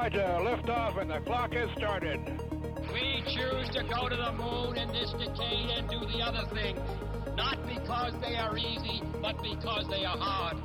right, 0.00 0.16
uh, 0.16 0.40
lift 0.42 0.70
off 0.70 0.96
and 0.96 1.10
the 1.10 1.20
clock 1.20 1.52
has 1.52 1.70
started. 1.72 2.20
We 2.92 3.22
choose 3.26 3.68
to 3.70 3.82
go 3.82 4.08
to 4.08 4.16
the 4.16 4.32
moon 4.32 4.78
in 4.78 4.88
this 4.88 5.12
decade 5.12 5.70
and 5.70 5.88
do 5.90 6.00
the 6.06 6.22
other 6.22 6.46
things, 6.54 6.80
not 7.36 7.58
because 7.66 8.14
they 8.20 8.36
are 8.36 8.56
easy, 8.56 9.02
but 9.20 9.42
because 9.42 9.86
they 9.88 10.04
are 10.06 10.16
hard. 10.16 10.56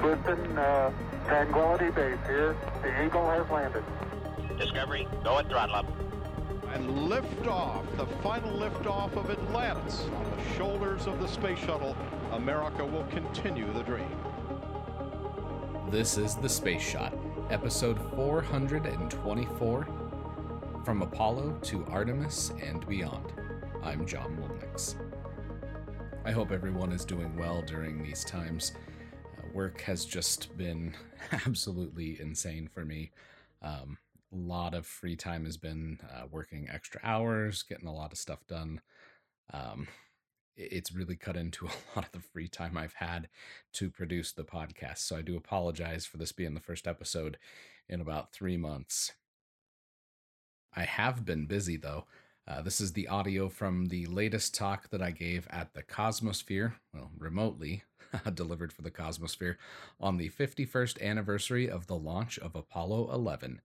Houston, 0.00 0.58
uh, 0.58 0.90
Tranquility 1.26 1.90
Base 1.90 2.18
here. 2.26 2.56
The 2.82 3.04
Eagle 3.04 3.30
has 3.30 3.48
landed. 3.50 3.84
Discovery, 4.58 5.06
go 5.22 5.38
at 5.38 5.48
throttle 5.48 5.76
up. 5.76 5.86
And 6.74 7.08
lift 7.08 7.46
off, 7.46 7.84
the 7.96 8.06
final 8.22 8.52
lift 8.52 8.86
off 8.86 9.16
of 9.16 9.30
Atlantis 9.30 10.00
on 10.14 10.36
the 10.36 10.56
shoulders 10.56 11.06
of 11.06 11.20
the 11.20 11.28
space 11.28 11.58
shuttle. 11.58 11.96
America 12.32 12.84
will 12.84 13.04
continue 13.04 13.72
the 13.72 13.82
dream. 13.84 14.10
This 15.88 16.18
is 16.18 16.34
The 16.34 16.48
Space 16.48 16.82
Shot, 16.82 17.14
episode 17.50 17.98
424 18.16 19.88
From 20.84 21.02
Apollo 21.02 21.58
to 21.62 21.84
Artemis 21.86 22.50
and 22.60 22.84
Beyond. 22.88 23.32
I'm 23.84 24.04
John 24.04 24.36
Mulnix. 24.36 24.96
I 26.24 26.32
hope 26.32 26.50
everyone 26.50 26.90
is 26.90 27.04
doing 27.04 27.36
well 27.36 27.62
during 27.62 28.02
these 28.02 28.24
times. 28.24 28.72
Uh, 29.38 29.42
work 29.54 29.80
has 29.82 30.04
just 30.04 30.56
been 30.56 30.94
absolutely 31.46 32.20
insane 32.20 32.68
for 32.72 32.84
me. 32.84 33.12
Um, 33.62 33.98
a 34.32 34.36
lot 34.36 34.74
of 34.74 34.84
free 34.84 35.14
time 35.14 35.44
has 35.44 35.56
been 35.56 36.00
uh, 36.12 36.26
working 36.28 36.68
extra 36.68 37.00
hours, 37.04 37.62
getting 37.62 37.86
a 37.86 37.94
lot 37.94 38.10
of 38.10 38.18
stuff 38.18 38.44
done. 38.48 38.80
Um, 39.52 39.86
it's 40.56 40.92
really 40.92 41.16
cut 41.16 41.36
into 41.36 41.66
a 41.66 41.70
lot 41.96 42.06
of 42.06 42.12
the 42.12 42.20
free 42.20 42.48
time 42.48 42.76
I've 42.76 42.94
had 42.94 43.28
to 43.74 43.90
produce 43.90 44.32
the 44.32 44.44
podcast. 44.44 44.98
So 44.98 45.16
I 45.16 45.22
do 45.22 45.36
apologize 45.36 46.06
for 46.06 46.16
this 46.16 46.32
being 46.32 46.54
the 46.54 46.60
first 46.60 46.86
episode 46.86 47.38
in 47.88 48.00
about 48.00 48.32
three 48.32 48.56
months. 48.56 49.12
I 50.74 50.84
have 50.84 51.24
been 51.24 51.46
busy 51.46 51.76
though. 51.76 52.04
Uh, 52.48 52.62
this 52.62 52.80
is 52.80 52.92
the 52.92 53.08
audio 53.08 53.48
from 53.48 53.86
the 53.86 54.06
latest 54.06 54.54
talk 54.54 54.90
that 54.90 55.02
I 55.02 55.10
gave 55.10 55.48
at 55.50 55.74
the 55.74 55.82
Cosmosphere, 55.82 56.74
well, 56.94 57.10
remotely 57.18 57.82
delivered 58.34 58.72
for 58.72 58.82
the 58.82 58.90
Cosmosphere, 58.90 59.56
on 60.00 60.16
the 60.16 60.30
51st 60.30 61.02
anniversary 61.02 61.68
of 61.68 61.88
the 61.88 61.96
launch 61.96 62.38
of 62.38 62.54
Apollo 62.54 63.12
11. 63.12 63.62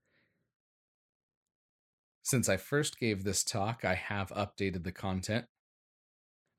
Since 2.23 2.49
I 2.49 2.57
first 2.57 2.99
gave 2.99 3.23
this 3.23 3.43
talk, 3.43 3.85
I 3.85 3.95
have 3.95 4.29
updated 4.29 4.83
the 4.83 4.91
content. 4.91 5.45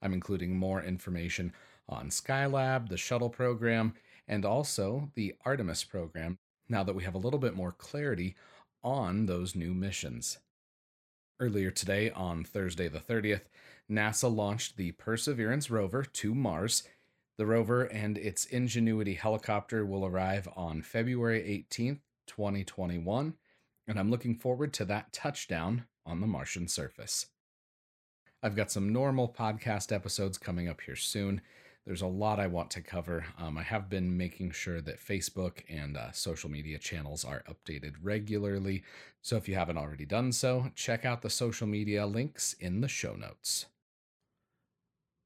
I'm 0.02 0.12
including 0.12 0.56
more 0.56 0.82
information 0.82 1.52
on 1.88 2.10
Skylab, 2.10 2.88
the 2.88 2.96
shuttle 2.96 3.30
program, 3.30 3.94
and 4.28 4.44
also 4.44 5.10
the 5.14 5.34
Artemis 5.44 5.84
program 5.84 6.38
now 6.68 6.82
that 6.82 6.94
we 6.94 7.04
have 7.04 7.14
a 7.14 7.18
little 7.18 7.38
bit 7.38 7.54
more 7.54 7.72
clarity 7.72 8.34
on 8.82 9.26
those 9.26 9.54
new 9.54 9.74
missions. 9.74 10.38
Earlier 11.40 11.70
today, 11.70 12.10
on 12.10 12.44
Thursday 12.44 12.88
the 12.88 13.00
30th, 13.00 13.42
NASA 13.90 14.34
launched 14.34 14.76
the 14.76 14.92
Perseverance 14.92 15.70
rover 15.70 16.04
to 16.04 16.34
Mars. 16.34 16.84
The 17.36 17.46
rover 17.46 17.84
and 17.84 18.16
its 18.16 18.44
Ingenuity 18.44 19.14
helicopter 19.14 19.84
will 19.84 20.06
arrive 20.06 20.48
on 20.54 20.82
February 20.82 21.66
18th, 21.70 22.00
2021, 22.26 23.34
and 23.88 23.98
I'm 23.98 24.10
looking 24.10 24.34
forward 24.36 24.72
to 24.74 24.84
that 24.86 25.12
touchdown 25.12 25.86
on 26.06 26.20
the 26.20 26.26
Martian 26.26 26.68
surface. 26.68 27.26
I've 28.44 28.56
got 28.56 28.72
some 28.72 28.92
normal 28.92 29.28
podcast 29.28 29.92
episodes 29.92 30.36
coming 30.36 30.68
up 30.68 30.80
here 30.80 30.96
soon. 30.96 31.40
There's 31.86 32.02
a 32.02 32.08
lot 32.08 32.40
I 32.40 32.48
want 32.48 32.70
to 32.72 32.80
cover. 32.80 33.24
Um, 33.38 33.56
I 33.56 33.62
have 33.62 33.88
been 33.88 34.16
making 34.16 34.50
sure 34.50 34.80
that 34.80 35.00
Facebook 35.00 35.62
and 35.68 35.96
uh, 35.96 36.10
social 36.10 36.50
media 36.50 36.78
channels 36.78 37.24
are 37.24 37.44
updated 37.48 37.94
regularly. 38.02 38.82
So 39.20 39.36
if 39.36 39.48
you 39.48 39.54
haven't 39.54 39.78
already 39.78 40.04
done 40.04 40.32
so, 40.32 40.72
check 40.74 41.04
out 41.04 41.22
the 41.22 41.30
social 41.30 41.68
media 41.68 42.04
links 42.04 42.54
in 42.54 42.80
the 42.80 42.88
show 42.88 43.14
notes. 43.14 43.66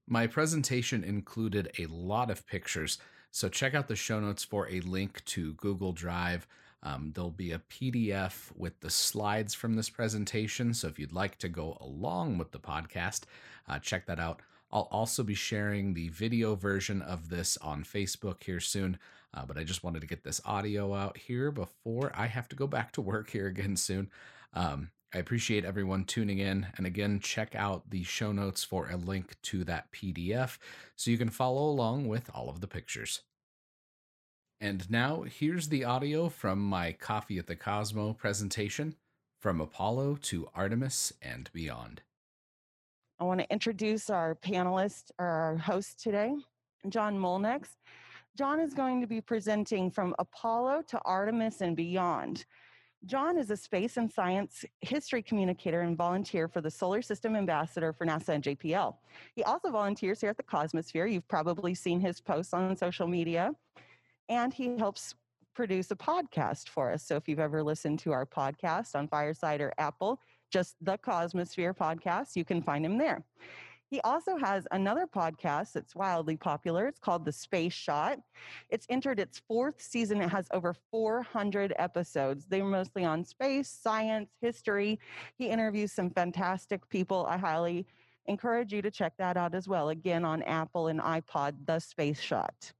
My 0.06 0.26
presentation 0.26 1.02
included 1.02 1.72
a 1.78 1.86
lot 1.86 2.30
of 2.30 2.46
pictures, 2.46 2.98
so 3.30 3.48
check 3.48 3.74
out 3.74 3.88
the 3.88 3.96
show 3.96 4.20
notes 4.20 4.44
for 4.44 4.68
a 4.68 4.80
link 4.80 5.24
to 5.26 5.54
Google 5.54 5.92
Drive. 5.92 6.46
Um, 6.82 7.12
there'll 7.14 7.31
be 7.31 7.53
a 7.53 7.62
PDF 7.70 8.53
with 8.56 8.81
the 8.81 8.91
slides 8.91 9.54
from 9.54 9.75
this 9.75 9.91
presentation. 9.91 10.75
So 10.75 10.88
if 10.88 10.98
you'd 10.98 11.12
like 11.12 11.38
to 11.38 11.48
go 11.48 11.76
along 11.81 12.38
with 12.38 12.53
the 12.53 12.59
podcast, 12.59 13.22
uh, 13.69 13.78
check 13.78 14.06
that 14.06 14.20
out. 14.20 14.42
I'll 14.70 14.88
also 14.91 15.22
be 15.22 15.34
sharing 15.34 15.94
the 15.94 16.09
video 16.09 16.54
version 16.54 17.03
of 17.03 17.28
this 17.28 17.56
on 17.59 17.84
Facebook 17.84 18.42
here 18.42 18.60
soon. 18.60 18.98
Uh, 19.32 19.44
but 19.47 19.59
I 19.59 19.65
just 19.65 19.84
wanted 19.84 20.00
to 20.00 20.06
get 20.06 20.25
this 20.25 20.41
audio 20.44 20.94
out 20.94 21.16
here 21.16 21.50
before 21.50 22.12
I 22.15 22.26
have 22.26 22.48
to 22.48 22.56
go 22.56 22.66
back 22.66 22.92
to 22.92 23.00
work 23.00 23.31
here 23.31 23.47
again 23.47 23.76
soon. 23.76 24.10
Um, 24.54 24.91
I 25.15 25.19
appreciate 25.19 25.65
everyone 25.65 26.04
tuning 26.04 26.38
in. 26.38 26.66
And 26.76 26.86
again, 26.86 27.20
check 27.20 27.54
out 27.54 27.91
the 27.91 28.03
show 28.03 28.32
notes 28.32 28.65
for 28.65 28.88
a 28.88 28.97
link 28.97 29.36
to 29.42 29.65
that 29.65 29.92
PDF 29.92 30.59
so 30.94 31.10
you 31.10 31.19
can 31.19 31.31
follow 31.31 31.69
along 31.70 32.09
with 32.09 32.31
all 32.34 32.48
of 32.48 32.60
the 32.60 32.66
pictures. 32.66 33.22
And 34.60 34.90
now, 34.90 35.22
here's 35.22 35.68
the 35.68 35.84
audio 35.84 36.30
from 36.30 36.60
my 36.60 36.92
Coffee 36.92 37.36
at 37.36 37.46
the 37.46 37.56
Cosmo 37.56 38.14
presentation 38.14 38.94
from 39.38 39.60
Apollo 39.60 40.16
to 40.22 40.48
Artemis 40.54 41.12
and 41.20 41.50
beyond. 41.52 42.00
I 43.20 43.24
want 43.24 43.40
to 43.40 43.50
introduce 43.52 44.08
our 44.08 44.34
panelist, 44.34 45.10
or 45.18 45.26
our 45.26 45.56
host 45.58 46.02
today, 46.02 46.34
John 46.88 47.18
Mulnix. 47.18 47.76
John 48.36 48.58
is 48.58 48.72
going 48.72 49.02
to 49.02 49.06
be 49.06 49.20
presenting 49.20 49.90
from 49.90 50.14
Apollo 50.18 50.84
to 50.88 51.00
Artemis 51.04 51.60
and 51.60 51.76
beyond. 51.76 52.46
John 53.04 53.36
is 53.36 53.50
a 53.50 53.56
space 53.58 53.98
and 53.98 54.10
science 54.10 54.64
history 54.80 55.22
communicator 55.22 55.82
and 55.82 55.98
volunteer 55.98 56.48
for 56.48 56.62
the 56.62 56.70
Solar 56.70 57.02
System 57.02 57.36
Ambassador 57.36 57.92
for 57.92 58.06
NASA 58.06 58.30
and 58.30 58.42
JPL. 58.42 58.94
He 59.34 59.42
also 59.44 59.70
volunteers 59.70 60.22
here 60.22 60.30
at 60.30 60.38
the 60.38 60.42
Cosmosphere. 60.42 61.12
You've 61.12 61.28
probably 61.28 61.74
seen 61.74 62.00
his 62.00 62.22
posts 62.22 62.54
on 62.54 62.74
social 62.74 63.06
media 63.06 63.52
and 64.28 64.53
he 64.53 64.76
helps 64.76 65.14
produce 65.54 65.91
a 65.91 65.97
podcast 65.97 66.69
for 66.69 66.92
us. 66.92 67.03
So 67.03 67.16
if 67.16 67.28
you've 67.28 67.41
ever 67.41 67.62
listened 67.62 67.98
to 68.00 68.12
our 68.12 68.26
podcast 68.26 68.94
on 68.94 69.09
Fireside 69.09 69.60
or 69.60 69.72
Apple, 69.78 70.20
just 70.50 70.76
the 70.81 70.98
Cosmosphere 70.98 71.76
podcast, 71.76 72.36
you 72.36 72.44
can 72.44 72.62
find 72.62 72.84
him 72.84 72.98
there. 72.98 73.25
He 73.88 74.00
also 74.00 74.36
has 74.36 74.66
another 74.72 75.06
podcast 75.06 75.72
that's 75.72 75.94
wildly 75.94 76.36
popular. 76.36 76.88
It's 76.88 76.98
called 76.98 77.25
The 77.25 77.32
Space 77.32 77.72
Shot. 77.72 78.19
It's 78.69 78.84
entered 78.91 79.20
its 79.20 79.41
fourth 79.47 79.81
season. 79.81 80.20
It 80.20 80.28
has 80.28 80.48
over 80.53 80.75
400 80.91 81.72
episodes. 81.78 82.47
They're 82.47 82.65
mostly 82.65 83.04
on 83.04 83.25
space, 83.25 83.69
science, 83.69 84.31
history. 84.41 84.98
He 85.38 85.47
interviews 85.47 85.92
some 85.92 86.10
fantastic 86.10 86.88
people. 86.88 87.26
I 87.28 87.36
highly 87.38 87.86
encourage 88.26 88.72
you 88.72 88.82
to 88.82 88.91
check 88.91 89.12
that 89.19 89.36
out 89.36 89.54
as 89.54 89.69
well. 89.69 89.91
Again, 89.91 90.25
on 90.25 90.42
Apple 90.42 90.88
and 90.88 91.00
iPod, 91.00 91.54
The 91.65 91.78
Space 91.78 92.20
Shot. 92.20 92.72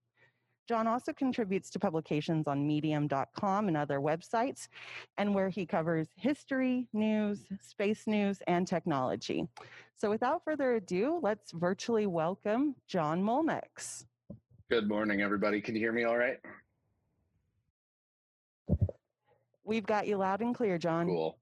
John 0.69 0.87
also 0.89 1.13
contributes 1.13 1.71
to 1.71 1.79
publications 1.79 2.49
on 2.49 2.67
medium.com 2.67 3.69
and 3.69 3.77
other 3.77 4.01
websites, 4.01 4.69
and 5.17 5.35
where 5.35 5.49
he 5.49 5.65
covers 5.65 6.09
history, 6.17 6.89
news, 6.93 7.47
space 7.61 8.07
news, 8.07 8.43
and 8.49 8.67
technology. 8.67 9.47
So 9.95 10.11
without 10.11 10.43
further 10.45 10.75
ado, 10.75 11.21
let's 11.23 11.53
virtually 11.53 12.07
welcome 12.07 12.75
John 12.89 13.23
Mulnix. 13.23 14.05
Good 14.69 14.89
morning, 14.89 15.23
everybody. 15.23 15.61
Can 15.61 15.75
you 15.75 15.81
hear 15.81 15.93
me 15.93 16.05
all 16.05 16.17
right? 16.17 16.39
We've 19.63 19.87
got 19.87 20.07
you 20.07 20.17
loud 20.17 20.41
and 20.43 20.55
clear, 20.55 20.79
John. 20.79 21.07
Cool. 21.07 21.39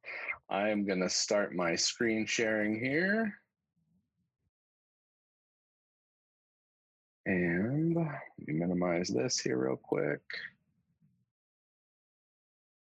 I 0.50 0.68
am 0.68 0.84
going 0.84 1.00
to 1.00 1.08
start 1.08 1.54
my 1.54 1.74
screen 1.74 2.26
sharing 2.26 2.78
here. 2.78 3.34
And 7.26 7.96
let 8.46 8.54
me 8.54 8.60
minimize 8.60 9.08
this 9.08 9.40
here 9.40 9.56
real 9.56 9.76
quick. 9.76 10.20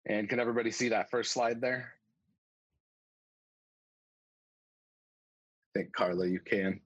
And 0.07 0.27
can 0.27 0.39
everybody 0.39 0.71
see 0.71 0.89
that 0.89 1.11
first 1.11 1.31
slide 1.31 1.61
there? 1.61 1.93
I 5.75 5.79
think 5.79 5.93
Carla, 5.93 6.27
you 6.27 6.39
can. 6.39 6.79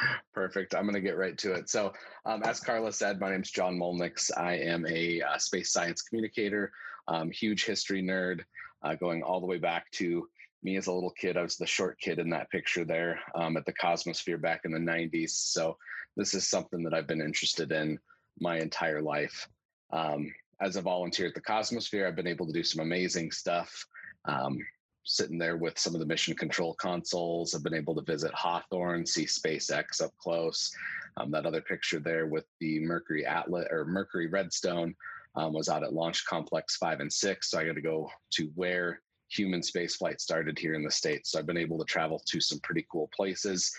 Perfect. 0.34 0.74
I'm 0.74 0.84
going 0.84 0.94
to 0.94 1.00
get 1.00 1.18
right 1.18 1.36
to 1.38 1.52
it. 1.52 1.68
So, 1.68 1.92
um, 2.24 2.42
as 2.44 2.60
Carla 2.60 2.92
said, 2.92 3.20
my 3.20 3.30
name 3.30 3.42
is 3.42 3.50
John 3.50 3.78
Mulnix. 3.78 4.30
I 4.36 4.54
am 4.54 4.86
a 4.86 5.20
uh, 5.20 5.38
space 5.38 5.70
science 5.70 6.00
communicator, 6.02 6.72
um, 7.08 7.30
huge 7.30 7.64
history 7.64 8.02
nerd, 8.02 8.40
uh, 8.82 8.94
going 8.94 9.22
all 9.22 9.40
the 9.40 9.46
way 9.46 9.58
back 9.58 9.90
to 9.92 10.28
me 10.62 10.76
as 10.76 10.86
a 10.86 10.92
little 10.92 11.10
kid. 11.10 11.36
I 11.36 11.42
was 11.42 11.56
the 11.56 11.66
short 11.66 11.98
kid 12.00 12.18
in 12.18 12.30
that 12.30 12.50
picture 12.50 12.84
there 12.84 13.20
um, 13.34 13.56
at 13.56 13.66
the 13.66 13.72
Cosmosphere 13.72 14.40
back 14.40 14.62
in 14.64 14.72
the 14.72 14.78
90s. 14.78 15.30
So, 15.30 15.76
this 16.16 16.34
is 16.34 16.48
something 16.48 16.82
that 16.82 16.92
I've 16.92 17.06
been 17.06 17.22
interested 17.22 17.72
in 17.72 17.98
my 18.38 18.58
entire 18.58 19.00
life. 19.00 19.48
Um, 19.92 20.32
as 20.60 20.76
a 20.76 20.82
volunteer 20.82 21.26
at 21.26 21.34
the 21.34 21.40
Cosmosphere, 21.40 22.06
I've 22.06 22.16
been 22.16 22.26
able 22.26 22.46
to 22.46 22.52
do 22.52 22.62
some 22.62 22.82
amazing 22.82 23.30
stuff. 23.32 23.86
Um, 24.26 24.58
sitting 25.04 25.38
there 25.38 25.56
with 25.56 25.78
some 25.78 25.94
of 25.94 26.00
the 26.00 26.06
mission 26.06 26.34
control 26.34 26.74
consoles, 26.74 27.54
I've 27.54 27.64
been 27.64 27.74
able 27.74 27.94
to 27.96 28.02
visit 28.02 28.32
Hawthorne, 28.34 29.04
see 29.04 29.24
SpaceX 29.24 30.02
up 30.02 30.12
close. 30.18 30.72
Um, 31.16 31.30
that 31.32 31.44
other 31.44 31.60
picture 31.60 31.98
there 31.98 32.26
with 32.26 32.46
the 32.60 32.80
Mercury 32.80 33.26
Atlas 33.26 33.66
or 33.70 33.84
Mercury 33.84 34.28
Redstone 34.28 34.94
um, 35.34 35.52
was 35.52 35.68
out 35.68 35.82
at 35.82 35.92
Launch 35.92 36.24
Complex 36.26 36.76
5 36.76 37.00
and 37.00 37.12
6. 37.12 37.50
So 37.50 37.58
I 37.58 37.66
got 37.66 37.74
to 37.74 37.82
go 37.82 38.10
to 38.34 38.50
where 38.54 39.00
human 39.32 39.60
spaceflight 39.60 40.20
started 40.20 40.58
here 40.58 40.74
in 40.74 40.84
the 40.84 40.90
States. 40.90 41.30
So 41.30 41.38
I've 41.38 41.46
been 41.46 41.56
able 41.56 41.78
to 41.78 41.84
travel 41.84 42.20
to 42.26 42.40
some 42.40 42.60
pretty 42.60 42.86
cool 42.90 43.08
places. 43.14 43.72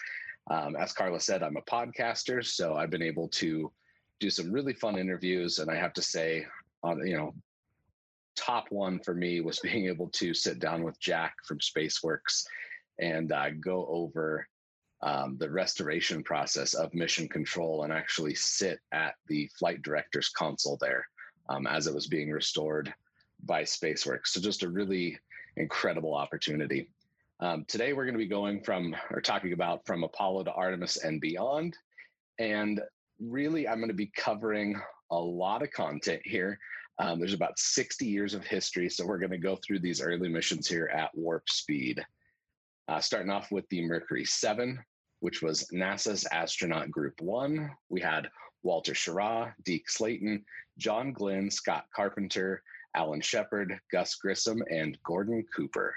Um, 0.49 0.75
as 0.75 0.93
Carla 0.93 1.19
said, 1.19 1.43
I'm 1.43 1.57
a 1.57 1.61
podcaster, 1.61 2.45
so 2.45 2.75
I've 2.75 2.89
been 2.89 3.03
able 3.03 3.29
to 3.29 3.71
do 4.19 4.29
some 4.29 4.51
really 4.51 4.73
fun 4.73 4.97
interviews. 4.97 5.59
And 5.59 5.69
I 5.69 5.75
have 5.75 5.93
to 5.93 6.01
say, 6.01 6.45
on 6.83 7.05
you 7.05 7.17
know, 7.17 7.33
top 8.35 8.65
one 8.69 8.99
for 8.99 9.13
me 9.13 9.41
was 9.41 9.59
being 9.63 9.85
able 9.85 10.09
to 10.09 10.33
sit 10.33 10.59
down 10.59 10.83
with 10.83 10.99
Jack 10.99 11.35
from 11.45 11.59
SpaceWorks 11.59 12.45
and 12.99 13.31
uh, 13.31 13.49
go 13.59 13.85
over 13.87 14.47
um, 15.01 15.35
the 15.37 15.49
restoration 15.49 16.23
process 16.23 16.73
of 16.73 16.93
mission 16.93 17.27
control 17.27 17.83
and 17.83 17.91
actually 17.91 18.35
sit 18.35 18.79
at 18.93 19.15
the 19.27 19.49
flight 19.59 19.81
director's 19.81 20.29
console 20.29 20.77
there 20.79 21.05
um, 21.49 21.67
as 21.67 21.87
it 21.87 21.93
was 21.93 22.07
being 22.07 22.31
restored 22.31 22.93
by 23.45 23.63
SpaceWorks. 23.63 24.27
So 24.27 24.41
just 24.41 24.63
a 24.63 24.69
really 24.69 25.17
incredible 25.57 26.13
opportunity. 26.13 26.89
Um, 27.39 27.65
today 27.67 27.93
we're 27.93 28.05
going 28.05 28.15
to 28.15 28.19
be 28.19 28.27
going 28.27 28.61
from 28.63 28.95
or 29.11 29.21
talking 29.21 29.53
about 29.53 29.85
from 29.85 30.03
Apollo 30.03 30.43
to 30.45 30.53
Artemis 30.53 30.97
and 30.97 31.19
beyond. 31.19 31.77
And 32.39 32.81
really, 33.19 33.67
I'm 33.67 33.77
going 33.77 33.89
to 33.89 33.93
be 33.93 34.11
covering 34.15 34.79
a 35.11 35.17
lot 35.17 35.61
of 35.61 35.71
content 35.71 36.21
here. 36.23 36.57
Um, 36.99 37.19
there's 37.19 37.33
about 37.33 37.57
60 37.57 38.05
years 38.05 38.33
of 38.33 38.45
history, 38.45 38.89
so 38.89 39.05
we're 39.05 39.17
going 39.17 39.31
to 39.31 39.37
go 39.37 39.57
through 39.57 39.79
these 39.79 40.01
early 40.01 40.29
missions 40.29 40.67
here 40.67 40.91
at 40.93 41.15
warp 41.15 41.49
speed. 41.49 42.03
Uh, 42.87 42.99
starting 42.99 43.31
off 43.31 43.51
with 43.51 43.67
the 43.69 43.85
Mercury 43.85 44.25
7, 44.25 44.79
which 45.21 45.41
was 45.41 45.67
NASA's 45.73 46.27
astronaut 46.31 46.91
group 46.91 47.19
one. 47.21 47.71
We 47.89 48.01
had 48.01 48.29
Walter 48.61 48.93
Schirra, 48.93 49.53
Deke 49.63 49.89
Slayton, 49.89 50.43
John 50.77 51.13
Glenn, 51.13 51.49
Scott 51.49 51.85
Carpenter, 51.95 52.61
Alan 52.95 53.21
Shepard, 53.21 53.79
Gus 53.91 54.15
Grissom, 54.15 54.63
and 54.69 54.97
Gordon 55.03 55.45
Cooper. 55.55 55.95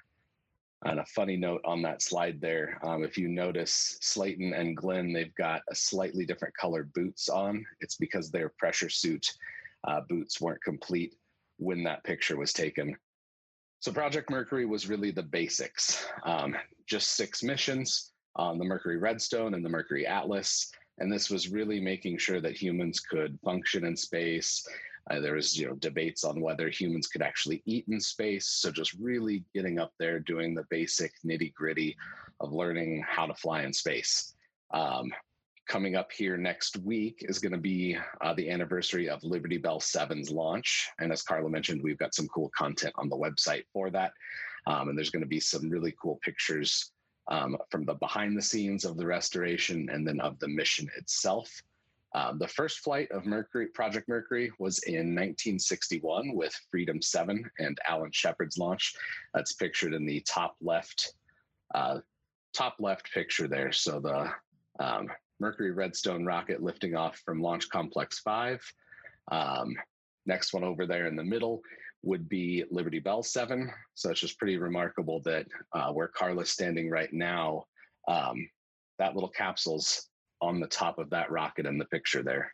And 0.85 1.01
a 1.01 1.07
funny 1.07 1.37
note 1.37 1.63
on 1.65 1.83
that 1.83 2.03
slide 2.03 2.41
there, 2.41 2.79
um, 2.83 3.03
if 3.03 3.17
you 3.17 3.29
notice 3.29 3.99
Slayton 4.03 4.53
and 4.53 4.77
Glenn, 4.77 5.13
they've 5.13 5.35
got 5.35 5.63
a 5.71 5.75
slightly 5.75 6.27
different 6.27 6.57
colored 6.57 6.93
boots 6.93 7.29
on. 7.29 7.65
It's 7.81 7.97
because 7.97 8.31
their 8.31 8.51
pressure 8.51 8.91
suit 8.91 9.27
uh, 9.85 10.03
boots 10.09 10.41
weren't 10.41 10.63
complete 10.63 11.15
when 11.59 11.83
that 11.85 12.05
picture 12.05 12.37
was 12.37 12.53
taken. 12.53 12.97
So 13.81 13.93
Project 13.93 14.31
Mercury 14.31 14.67
was 14.67 14.89
really 14.89 15.11
the 15.11 15.23
basics, 15.23 16.07
um, 16.25 16.57
just 16.87 17.13
six 17.13 17.43
missions, 17.43 18.13
on 18.37 18.59
the 18.59 18.65
Mercury 18.65 18.99
Redstone 18.99 19.55
and 19.55 19.65
the 19.65 19.71
Mercury 19.71 20.07
Atlas. 20.07 20.71
And 20.99 21.13
this 21.13 21.31
was 21.31 21.49
really 21.49 21.81
making 21.81 22.19
sure 22.19 22.41
that 22.41 22.61
humans 22.61 23.01
could 23.01 23.39
function 23.45 23.85
in 23.85 23.97
space. 23.97 24.67
Uh, 25.11 25.21
there 25.21 25.35
was, 25.35 25.59
you 25.59 25.69
know, 25.69 25.75
debates 25.75 26.25
on 26.25 26.41
whether 26.41 26.69
humans 26.69 27.07
could 27.07 27.23
actually 27.23 27.63
eat 27.65 27.85
in 27.89 28.01
space. 28.01 28.49
So 28.49 28.71
just 28.71 28.95
really 28.95 29.45
getting 29.55 29.79
up 29.79 29.93
there, 29.99 30.19
doing 30.19 30.55
the 30.55 30.67
basic 30.69 31.13
nitty 31.25 31.55
gritty 31.55 31.97
of 32.41 32.53
learning 32.53 33.05
how 33.07 33.27
to 33.27 33.35
fly 33.35 33.63
in 33.63 33.73
space. 33.73 34.35
Um, 34.73 35.13
coming 35.69 35.97
up 35.97 36.13
here 36.13 36.37
next 36.37 36.77
week 36.79 37.25
is 37.29 37.39
going 37.39 37.53
to 37.53 37.59
be 37.59 37.97
uh, 38.21 38.35
the 38.35 38.51
anniversary 38.51 39.09
of 39.09 39.23
Liberty 39.25 39.59
Bell 39.59 39.81
7's 39.81 40.31
launch. 40.31 40.89
And 40.99 41.13
as 41.13 41.23
Carla 41.23 41.51
mentioned, 41.51 41.83
we've 41.83 41.99
got 41.99 42.15
some 42.15 42.29
cool 42.29 42.51
content 42.57 42.95
on 42.97 43.09
the 43.09 43.17
website 43.17 43.65
for 43.73 43.91
that. 43.91 44.13
Um, 44.67 44.89
and 44.89 44.99
there's 44.99 45.11
going 45.11 45.23
to 45.23 45.29
be 45.29 45.41
some 45.41 45.69
really 45.69 45.95
cool 46.01 46.19
pictures 46.23 46.93
um, 47.29 47.57
from 47.71 47.85
the 47.85 47.95
behind 47.95 48.37
the 48.37 48.43
scenes 48.43 48.85
of 48.85 48.97
the 48.97 49.07
restoration 49.07 49.89
and 49.91 50.07
then 50.07 50.21
of 50.21 50.39
the 50.39 50.49
mission 50.49 50.89
itself. 50.97 51.51
Um, 52.17 52.39
the 52.39 52.49
first 52.49 52.79
flight 52.79 53.11
of 53.11 53.27
Mercury, 53.27 53.67
Project 53.67 54.09
Mercury, 54.09 54.51
was 54.59 54.79
in 54.85 55.15
1961 55.15 56.35
with 56.35 56.59
Freedom 56.71 57.03
7 57.03 57.45
and 57.59 57.79
Alan 57.87 58.11
Shepard's 58.11 58.57
launch. 58.57 58.95
That's 59.35 59.53
pictured 59.53 59.93
in 59.93 60.07
the 60.07 60.21
top 60.21 60.57
left, 60.63 61.13
uh, 61.75 61.99
top 62.55 62.77
left 62.81 63.13
picture 63.13 63.47
there. 63.47 63.71
So 63.71 64.01
the 64.01 64.31
um, 64.83 65.11
Mercury 65.41 65.73
Redstone 65.73 66.25
rocket 66.25 66.63
lifting 66.63 66.97
off 66.97 67.21
from 67.23 67.43
Launch 67.43 67.69
Complex 67.69 68.21
5. 68.21 68.63
Um, 69.31 69.77
next 70.25 70.55
one 70.55 70.65
over 70.65 70.87
there 70.87 71.09
in 71.09 71.17
the 71.17 71.25
middle 71.25 71.61
would 72.03 72.31
be 72.31 72.65
Liberty 72.71 72.99
Bell 72.99 73.23
7. 73.23 73.71
So 73.93 74.11
it's 74.11 74.21
just 74.21 74.39
pretty 74.39 74.57
remarkable 74.57 75.21
that 75.27 75.47
uh, 75.75 75.93
where 75.93 76.09
Carla's 76.09 76.51
standing 76.51 76.89
right 76.89 77.13
now, 77.13 77.65
um, 78.09 78.49
that 78.99 79.15
little 79.15 79.29
capsule's 79.29 80.09
on 80.41 80.61
the 80.61 80.67
top 80.67 80.99
of 80.99 81.11
that 81.11 81.31
rocket 81.31 81.67
in 81.67 81.79
the 81.79 81.85
picture 81.87 82.23
there. 82.23 82.53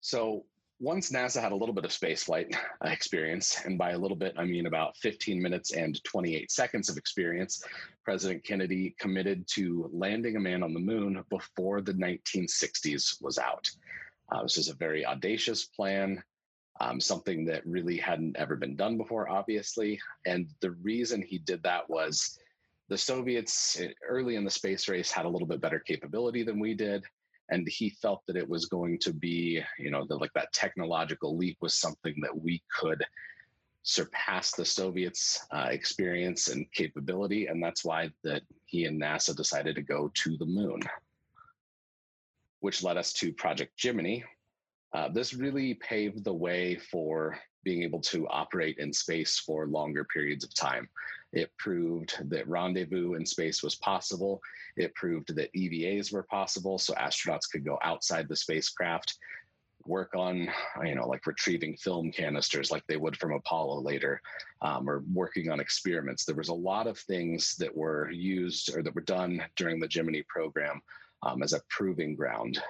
So 0.00 0.44
once 0.82 1.12
NASA 1.12 1.40
had 1.40 1.52
a 1.52 1.56
little 1.56 1.74
bit 1.74 1.84
of 1.84 1.92
spaceflight 1.92 2.56
experience, 2.84 3.60
and 3.64 3.78
by 3.78 3.92
a 3.92 3.98
little 3.98 4.16
bit, 4.16 4.34
I 4.36 4.44
mean 4.44 4.66
about 4.66 4.96
15 4.96 5.40
minutes 5.40 5.72
and 5.72 6.02
28 6.02 6.50
seconds 6.50 6.88
of 6.88 6.96
experience, 6.96 7.64
President 8.04 8.44
Kennedy 8.44 8.96
committed 8.98 9.46
to 9.54 9.88
landing 9.92 10.36
a 10.36 10.40
man 10.40 10.64
on 10.64 10.74
the 10.74 10.80
moon 10.80 11.24
before 11.30 11.80
the 11.82 11.94
1960s 11.94 13.22
was 13.22 13.38
out. 13.38 13.70
Uh, 14.32 14.42
this 14.42 14.58
is 14.58 14.68
a 14.68 14.74
very 14.74 15.06
audacious 15.06 15.66
plan, 15.66 16.20
um, 16.80 17.00
something 17.00 17.44
that 17.44 17.64
really 17.64 17.96
hadn't 17.96 18.36
ever 18.36 18.56
been 18.56 18.74
done 18.74 18.98
before, 18.98 19.28
obviously. 19.28 20.00
And 20.26 20.48
the 20.60 20.72
reason 20.82 21.22
he 21.22 21.38
did 21.38 21.62
that 21.62 21.88
was 21.88 22.38
the 22.88 22.98
Soviets 22.98 23.80
eh, 23.80 23.88
early 24.06 24.36
in 24.36 24.44
the 24.44 24.50
space 24.50 24.88
race 24.88 25.10
had 25.10 25.24
a 25.24 25.28
little 25.28 25.48
bit 25.48 25.60
better 25.60 25.80
capability 25.80 26.42
than 26.42 26.58
we 26.58 26.74
did. 26.74 27.04
And 27.50 27.68
he 27.68 27.90
felt 27.90 28.22
that 28.26 28.36
it 28.36 28.48
was 28.48 28.66
going 28.66 28.98
to 29.00 29.12
be, 29.12 29.62
you 29.78 29.90
know, 29.90 30.06
the, 30.06 30.16
like 30.16 30.32
that 30.34 30.52
technological 30.52 31.36
leap 31.36 31.58
was 31.60 31.76
something 31.76 32.14
that 32.22 32.36
we 32.36 32.62
could 32.80 33.04
surpass 33.82 34.52
the 34.52 34.64
Soviets' 34.64 35.44
uh, 35.50 35.68
experience 35.70 36.48
and 36.48 36.70
capability, 36.72 37.48
and 37.48 37.62
that's 37.62 37.84
why 37.84 38.10
that 38.22 38.42
he 38.64 38.84
and 38.84 39.00
NASA 39.00 39.36
decided 39.36 39.74
to 39.74 39.82
go 39.82 40.10
to 40.14 40.36
the 40.36 40.46
moon 40.46 40.80
which 42.62 42.82
led 42.82 42.96
us 42.96 43.12
to 43.12 43.32
Project 43.32 43.76
Gemini. 43.76 44.20
Uh, 44.94 45.08
this 45.08 45.34
really 45.34 45.74
paved 45.74 46.24
the 46.24 46.32
way 46.32 46.76
for 46.76 47.36
being 47.64 47.82
able 47.82 48.00
to 48.00 48.26
operate 48.28 48.78
in 48.78 48.92
space 48.92 49.38
for 49.38 49.66
longer 49.66 50.04
periods 50.04 50.44
of 50.44 50.54
time. 50.54 50.88
It 51.32 51.50
proved 51.58 52.16
that 52.30 52.48
rendezvous 52.48 53.14
in 53.14 53.24
space 53.24 53.62
was 53.62 53.76
possible. 53.76 54.40
It 54.76 54.94
proved 54.94 55.34
that 55.34 55.52
EVAs 55.54 56.12
were 56.12 56.24
possible, 56.24 56.78
so 56.78 56.94
astronauts 56.94 57.50
could 57.50 57.64
go 57.64 57.78
outside 57.82 58.28
the 58.28 58.36
spacecraft, 58.36 59.16
work 59.86 60.14
on, 60.14 60.48
you 60.84 60.94
know, 60.94 61.08
like 61.08 61.26
retrieving 61.26 61.76
film 61.76 62.12
canisters 62.12 62.70
like 62.70 62.86
they 62.86 62.96
would 62.96 63.16
from 63.16 63.32
Apollo 63.32 63.80
later, 63.80 64.20
um, 64.60 64.88
or 64.88 65.02
working 65.12 65.50
on 65.50 65.60
experiments. 65.60 66.24
There 66.24 66.36
was 66.36 66.48
a 66.48 66.54
lot 66.54 66.86
of 66.86 66.98
things 66.98 67.56
that 67.56 67.74
were 67.74 68.10
used 68.10 68.74
or 68.74 68.82
that 68.82 68.94
were 68.94 69.00
done 69.00 69.42
during 69.56 69.80
the 69.80 69.88
Gemini 69.88 70.22
program 70.28 70.80
um, 71.22 71.42
as 71.42 71.52
a 71.52 71.62
proving 71.70 72.14
ground. 72.14 72.62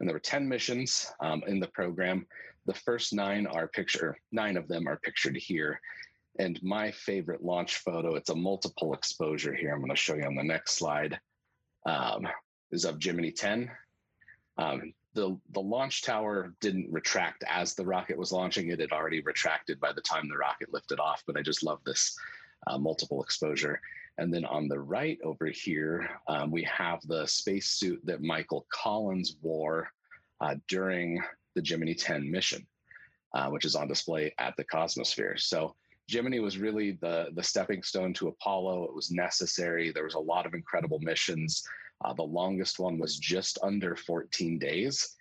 And 0.00 0.08
there 0.08 0.14
were 0.14 0.20
10 0.20 0.48
missions 0.48 1.12
um, 1.20 1.42
in 1.46 1.60
the 1.60 1.68
program. 1.68 2.26
The 2.66 2.74
first 2.74 3.12
nine 3.12 3.46
are 3.46 3.68
picture, 3.68 4.16
nine 4.32 4.56
of 4.56 4.68
them 4.68 4.88
are 4.88 4.98
pictured 4.98 5.36
here. 5.36 5.80
And 6.38 6.62
my 6.62 6.90
favorite 6.90 7.42
launch 7.42 7.78
photo, 7.78 8.14
it's 8.14 8.30
a 8.30 8.34
multiple 8.34 8.94
exposure 8.94 9.54
here. 9.54 9.72
I'm 9.72 9.80
going 9.80 9.90
to 9.90 9.96
show 9.96 10.14
you 10.14 10.24
on 10.24 10.34
the 10.34 10.42
next 10.42 10.72
slide, 10.72 11.18
um, 11.84 12.26
is 12.70 12.84
of 12.84 12.98
Gemini 12.98 13.30
10. 13.30 13.70
Um, 14.56 14.94
the, 15.14 15.38
the 15.50 15.60
launch 15.60 16.02
tower 16.02 16.54
didn't 16.60 16.90
retract 16.90 17.44
as 17.46 17.74
the 17.74 17.84
rocket 17.84 18.16
was 18.16 18.32
launching. 18.32 18.70
It 18.70 18.80
had 18.80 18.92
already 18.92 19.20
retracted 19.20 19.78
by 19.78 19.92
the 19.92 20.00
time 20.00 20.28
the 20.28 20.38
rocket 20.38 20.72
lifted 20.72 20.98
off, 20.98 21.22
but 21.26 21.36
I 21.36 21.42
just 21.42 21.62
love 21.62 21.80
this 21.84 22.16
uh, 22.66 22.78
multiple 22.78 23.22
exposure. 23.22 23.80
And 24.18 24.32
then 24.32 24.44
on 24.44 24.68
the 24.68 24.80
right 24.80 25.18
over 25.22 25.46
here, 25.46 26.08
um, 26.28 26.50
we 26.50 26.62
have 26.64 27.00
the 27.06 27.26
spacesuit 27.26 28.00
that 28.04 28.22
Michael 28.22 28.66
Collins 28.70 29.36
wore 29.42 29.88
uh, 30.40 30.56
during 30.68 31.22
the 31.54 31.62
Gemini 31.62 31.94
10 31.94 32.30
mission, 32.30 32.66
uh, 33.34 33.48
which 33.48 33.64
is 33.64 33.74
on 33.74 33.88
display 33.88 34.34
at 34.38 34.54
the 34.56 34.64
Cosmosphere. 34.64 35.38
So 35.38 35.74
Gemini 36.08 36.40
was 36.40 36.58
really 36.58 36.92
the, 37.00 37.28
the 37.34 37.42
stepping 37.42 37.82
stone 37.82 38.12
to 38.14 38.28
Apollo. 38.28 38.84
It 38.84 38.94
was 38.94 39.10
necessary. 39.10 39.92
There 39.92 40.04
was 40.04 40.14
a 40.14 40.18
lot 40.18 40.46
of 40.46 40.54
incredible 40.54 40.98
missions. 41.00 41.62
Uh, 42.04 42.12
the 42.12 42.22
longest 42.22 42.78
one 42.78 42.98
was 42.98 43.18
just 43.18 43.58
under 43.62 43.96
14 43.96 44.58
days. 44.58 45.16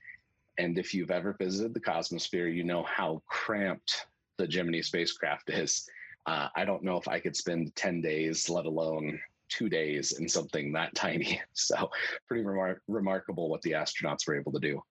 And 0.57 0.77
if 0.77 0.93
you've 0.93 1.11
ever 1.11 1.33
visited 1.33 1.73
the 1.73 1.79
Cosmosphere, 1.79 2.53
you 2.53 2.63
know 2.63 2.83
how 2.83 3.21
cramped 3.27 4.07
the 4.37 4.47
Gemini 4.47 4.81
spacecraft 4.81 5.49
is. 5.49 5.87
Uh, 6.25 6.49
I 6.55 6.65
don't 6.65 6.83
know 6.83 6.97
if 6.97 7.07
I 7.07 7.19
could 7.19 7.35
spend 7.35 7.75
10 7.75 8.01
days, 8.01 8.49
let 8.49 8.65
alone 8.65 9.19
two 9.49 9.69
days, 9.69 10.13
in 10.13 10.27
something 10.27 10.71
that 10.73 10.95
tiny. 10.95 11.41
So, 11.53 11.89
pretty 12.27 12.43
remar- 12.43 12.79
remarkable 12.87 13.49
what 13.49 13.61
the 13.61 13.71
astronauts 13.71 14.27
were 14.27 14.37
able 14.37 14.51
to 14.53 14.59
do. 14.59 14.81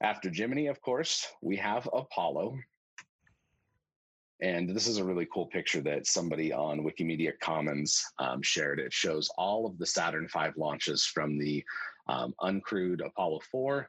After 0.00 0.28
Gemini, 0.30 0.68
of 0.68 0.80
course, 0.82 1.26
we 1.40 1.56
have 1.56 1.88
Apollo. 1.92 2.58
And 4.42 4.68
this 4.68 4.86
is 4.86 4.98
a 4.98 5.04
really 5.04 5.26
cool 5.32 5.46
picture 5.46 5.80
that 5.82 6.06
somebody 6.06 6.52
on 6.52 6.84
Wikimedia 6.84 7.32
Commons 7.40 8.04
um, 8.18 8.42
shared. 8.42 8.78
It 8.78 8.92
shows 8.92 9.30
all 9.38 9.66
of 9.66 9.78
the 9.78 9.86
Saturn 9.86 10.28
V 10.30 10.50
launches 10.56 11.06
from 11.06 11.38
the 11.38 11.64
um, 12.06 12.34
uncrewed 12.40 13.04
Apollo 13.04 13.40
4 13.50 13.88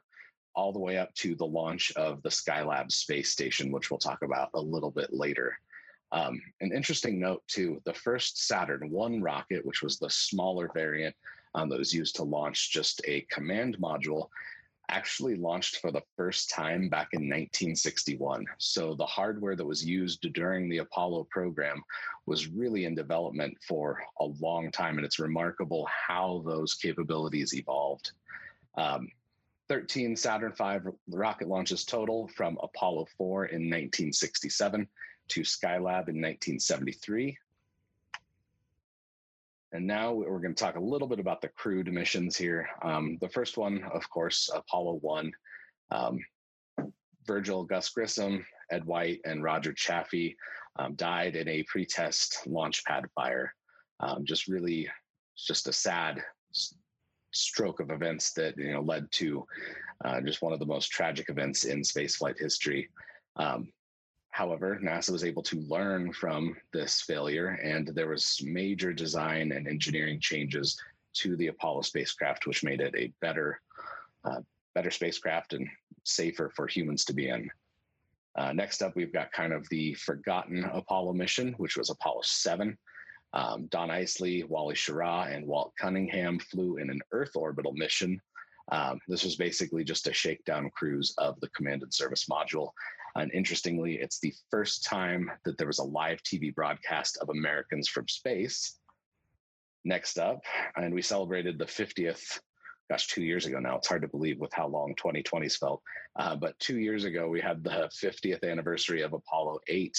all 0.54 0.72
the 0.72 0.78
way 0.78 0.98
up 0.98 1.14
to 1.14 1.34
the 1.34 1.46
launch 1.46 1.92
of 1.92 2.22
the 2.22 2.30
Skylab 2.30 2.90
space 2.90 3.30
station, 3.30 3.70
which 3.70 3.90
we'll 3.90 3.98
talk 3.98 4.22
about 4.22 4.50
a 4.54 4.60
little 4.60 4.90
bit 4.90 5.12
later. 5.12 5.56
Um, 6.10 6.40
an 6.60 6.72
interesting 6.72 7.20
note 7.20 7.42
too: 7.46 7.80
the 7.84 7.92
first 7.92 8.46
Saturn 8.46 8.90
One 8.90 9.22
rocket, 9.22 9.64
which 9.64 9.82
was 9.82 9.98
the 9.98 10.08
smaller 10.08 10.70
variant 10.72 11.14
um, 11.54 11.68
that 11.68 11.78
was 11.78 11.92
used 11.92 12.16
to 12.16 12.24
launch 12.24 12.72
just 12.72 13.02
a 13.06 13.26
command 13.30 13.76
module, 13.78 14.28
actually 14.88 15.36
launched 15.36 15.78
for 15.78 15.90
the 15.90 16.02
first 16.16 16.50
time 16.50 16.88
back 16.88 17.08
in 17.12 17.20
1961. 17.22 18.44
So 18.58 18.94
the 18.94 19.06
hardware 19.06 19.56
that 19.56 19.64
was 19.64 19.84
used 19.84 20.26
during 20.32 20.68
the 20.68 20.78
Apollo 20.78 21.28
program 21.30 21.82
was 22.26 22.48
really 22.48 22.84
in 22.84 22.94
development 22.94 23.56
for 23.66 24.00
a 24.20 24.26
long 24.40 24.70
time, 24.70 24.96
and 24.96 25.04
it's 25.04 25.18
remarkable 25.18 25.86
how 25.86 26.42
those 26.46 26.74
capabilities 26.74 27.54
evolved. 27.54 28.12
Um, 28.76 29.08
13 29.68 30.16
Saturn 30.16 30.52
V 30.56 30.90
rocket 31.10 31.48
launches 31.48 31.84
total 31.84 32.28
from 32.28 32.58
Apollo 32.62 33.06
4 33.18 33.46
in 33.46 33.62
1967 33.62 34.88
to 35.28 35.40
Skylab 35.42 36.08
in 36.08 36.20
1973. 36.20 37.36
And 39.72 39.86
now 39.86 40.12
we're 40.12 40.40
going 40.40 40.54
to 40.54 40.64
talk 40.64 40.76
a 40.76 40.80
little 40.80 41.08
bit 41.08 41.20
about 41.20 41.42
the 41.42 41.48
crewed 41.48 41.92
missions 41.92 42.36
here. 42.36 42.68
Um, 42.82 43.18
the 43.20 43.28
first 43.28 43.58
one, 43.58 43.82
of 43.92 44.08
course, 44.08 44.50
Apollo 44.54 44.98
1. 45.02 45.32
Um, 45.90 46.18
Virgil 47.26 47.62
Gus 47.64 47.90
Grissom, 47.90 48.44
Ed 48.70 48.84
White, 48.84 49.20
and 49.24 49.42
Roger 49.42 49.72
Chaffee 49.72 50.36
um, 50.78 50.94
died 50.94 51.36
in 51.36 51.46
a 51.46 51.62
pre-test 51.64 52.46
launch 52.46 52.82
pad 52.84 53.04
fire. 53.14 53.54
Um, 54.00 54.24
just 54.24 54.48
really, 54.48 54.88
just 55.36 55.68
a 55.68 55.72
sad 55.72 56.22
stroke 57.32 57.80
of 57.80 57.90
events 57.90 58.32
that 58.32 58.56
you 58.56 58.72
know 58.72 58.80
led 58.80 59.06
to 59.12 59.44
uh, 60.04 60.20
just 60.22 60.40
one 60.40 60.54
of 60.54 60.58
the 60.58 60.66
most 60.66 60.90
tragic 60.90 61.28
events 61.28 61.64
in 61.64 61.82
spaceflight 61.82 62.38
history. 62.38 62.88
Um, 63.36 63.70
However, 64.30 64.78
NASA 64.82 65.10
was 65.10 65.24
able 65.24 65.42
to 65.44 65.60
learn 65.60 66.12
from 66.12 66.56
this 66.72 67.02
failure, 67.02 67.58
and 67.62 67.88
there 67.88 68.08
was 68.08 68.40
major 68.44 68.92
design 68.92 69.52
and 69.52 69.66
engineering 69.66 70.20
changes 70.20 70.78
to 71.14 71.36
the 71.36 71.48
Apollo 71.48 71.82
spacecraft, 71.82 72.46
which 72.46 72.62
made 72.62 72.80
it 72.80 72.94
a 72.96 73.12
better, 73.20 73.60
uh, 74.24 74.40
better 74.74 74.90
spacecraft 74.90 75.54
and 75.54 75.68
safer 76.04 76.52
for 76.54 76.66
humans 76.66 77.04
to 77.06 77.12
be 77.12 77.28
in. 77.28 77.50
Uh, 78.36 78.52
next 78.52 78.82
up, 78.82 78.94
we've 78.94 79.12
got 79.12 79.32
kind 79.32 79.52
of 79.52 79.68
the 79.68 79.94
forgotten 79.94 80.64
Apollo 80.72 81.14
mission, 81.14 81.54
which 81.54 81.76
was 81.76 81.90
Apollo 81.90 82.20
7. 82.24 82.78
Um, 83.32 83.66
Donn 83.66 83.90
Eisele, 83.90 84.46
Wally 84.46 84.74
Schirra, 84.74 85.34
and 85.34 85.46
Walt 85.46 85.72
Cunningham 85.78 86.38
flew 86.38 86.76
in 86.76 86.88
an 86.88 87.00
Earth 87.12 87.32
orbital 87.34 87.72
mission. 87.72 88.20
Um, 88.70 89.00
this 89.08 89.24
was 89.24 89.36
basically 89.36 89.82
just 89.82 90.06
a 90.06 90.12
shakedown 90.12 90.70
cruise 90.74 91.14
of 91.18 91.40
the 91.40 91.48
command 91.48 91.82
and 91.82 91.92
service 91.92 92.26
module 92.30 92.70
and 93.16 93.32
interestingly, 93.32 93.94
it's 93.94 94.18
the 94.20 94.34
first 94.50 94.84
time 94.84 95.30
that 95.44 95.58
there 95.58 95.66
was 95.66 95.78
a 95.78 95.84
live 95.84 96.22
TV 96.22 96.54
broadcast 96.54 97.18
of 97.20 97.30
Americans 97.30 97.88
from 97.88 98.08
space. 98.08 98.78
Next 99.84 100.18
up, 100.18 100.42
and 100.76 100.92
we 100.92 101.02
celebrated 101.02 101.58
the 101.58 101.64
50th, 101.64 102.40
gosh, 102.90 103.06
two 103.06 103.22
years 103.22 103.46
ago 103.46 103.58
now. 103.58 103.76
It's 103.76 103.88
hard 103.88 104.02
to 104.02 104.08
believe 104.08 104.38
with 104.38 104.52
how 104.52 104.66
long 104.66 104.94
2020's 104.96 105.56
felt. 105.56 105.82
Uh, 106.16 106.36
but 106.36 106.58
two 106.58 106.78
years 106.78 107.04
ago, 107.04 107.28
we 107.28 107.40
had 107.40 107.62
the 107.62 107.88
50th 108.02 108.48
anniversary 108.48 109.02
of 109.02 109.12
Apollo 109.12 109.60
8. 109.68 109.96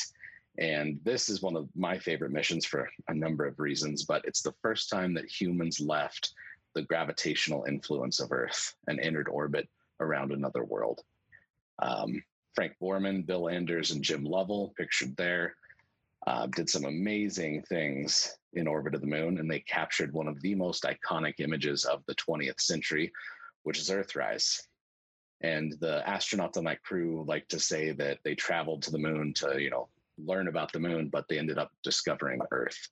And 0.60 1.00
this 1.04 1.30
is 1.30 1.42
one 1.42 1.56
of 1.56 1.70
my 1.75 1.98
favorite 1.98 2.32
missions 2.32 2.66
for 2.66 2.89
a 3.08 3.13
number 3.13 3.46
of 3.46 3.60
reasons, 3.60 4.04
but 4.04 4.24
it's 4.25 4.42
the 4.42 4.56
first 4.62 4.89
time 4.89 5.13
that 5.13 5.25
humans 5.25 5.80
left 5.80 6.34
the 6.75 6.82
gravitational 6.84 7.66
influence 7.66 8.20
of 8.20 8.32
Earth 8.32 8.75
and 8.88 9.00
entered 9.00 9.30
orbit 9.30 9.68
around 10.00 10.32
another 10.32 10.63
world. 10.63 11.01
Um, 11.82 12.22
Frank 12.60 12.75
Borman, 12.84 13.25
Bill 13.25 13.48
Anders, 13.48 13.92
and 13.92 14.04
Jim 14.04 14.25
Lovell, 14.25 14.74
pictured 14.75 15.16
there, 15.16 15.56
uh, 16.28 16.46
did 16.48 16.70
some 16.70 16.84
amazing 16.84 17.62
things 17.62 18.36
in 18.51 18.68
orbit 18.68 18.94
of 18.94 19.00
the 19.00 19.08
moon, 19.08 19.38
and 19.38 19.50
they 19.50 19.62
captured 19.62 20.12
one 20.12 20.28
of 20.28 20.42
the 20.42 20.56
most 20.56 20.84
iconic 20.84 21.36
images 21.39 21.86
of 21.86 22.04
the 22.06 22.16
20th 22.16 22.60
century, 22.60 23.13
which 23.63 23.80
is 23.80 23.89
Earthrise. 23.89 24.60
And 25.39 25.74
the 25.80 26.04
astronauts 26.06 26.58
on 26.58 26.66
that 26.66 26.84
crew 26.84 27.24
like 27.25 27.48
to 27.48 27.60
say 27.62 27.92
that 27.94 28.20
they 28.25 28.36
traveled 28.36 28.82
to 28.82 28.92
the 28.92 28.98
moon 28.98 29.34
to, 29.36 29.58
you 29.58 29.70
know, 29.70 29.88
learn 30.18 30.50
about 30.50 30.74
the 30.74 30.82
moon, 30.82 31.08
but 31.08 31.30
they 31.30 31.39
ended 31.39 31.58
up 31.58 31.72
discovering 31.82 32.42
Earth. 32.51 32.89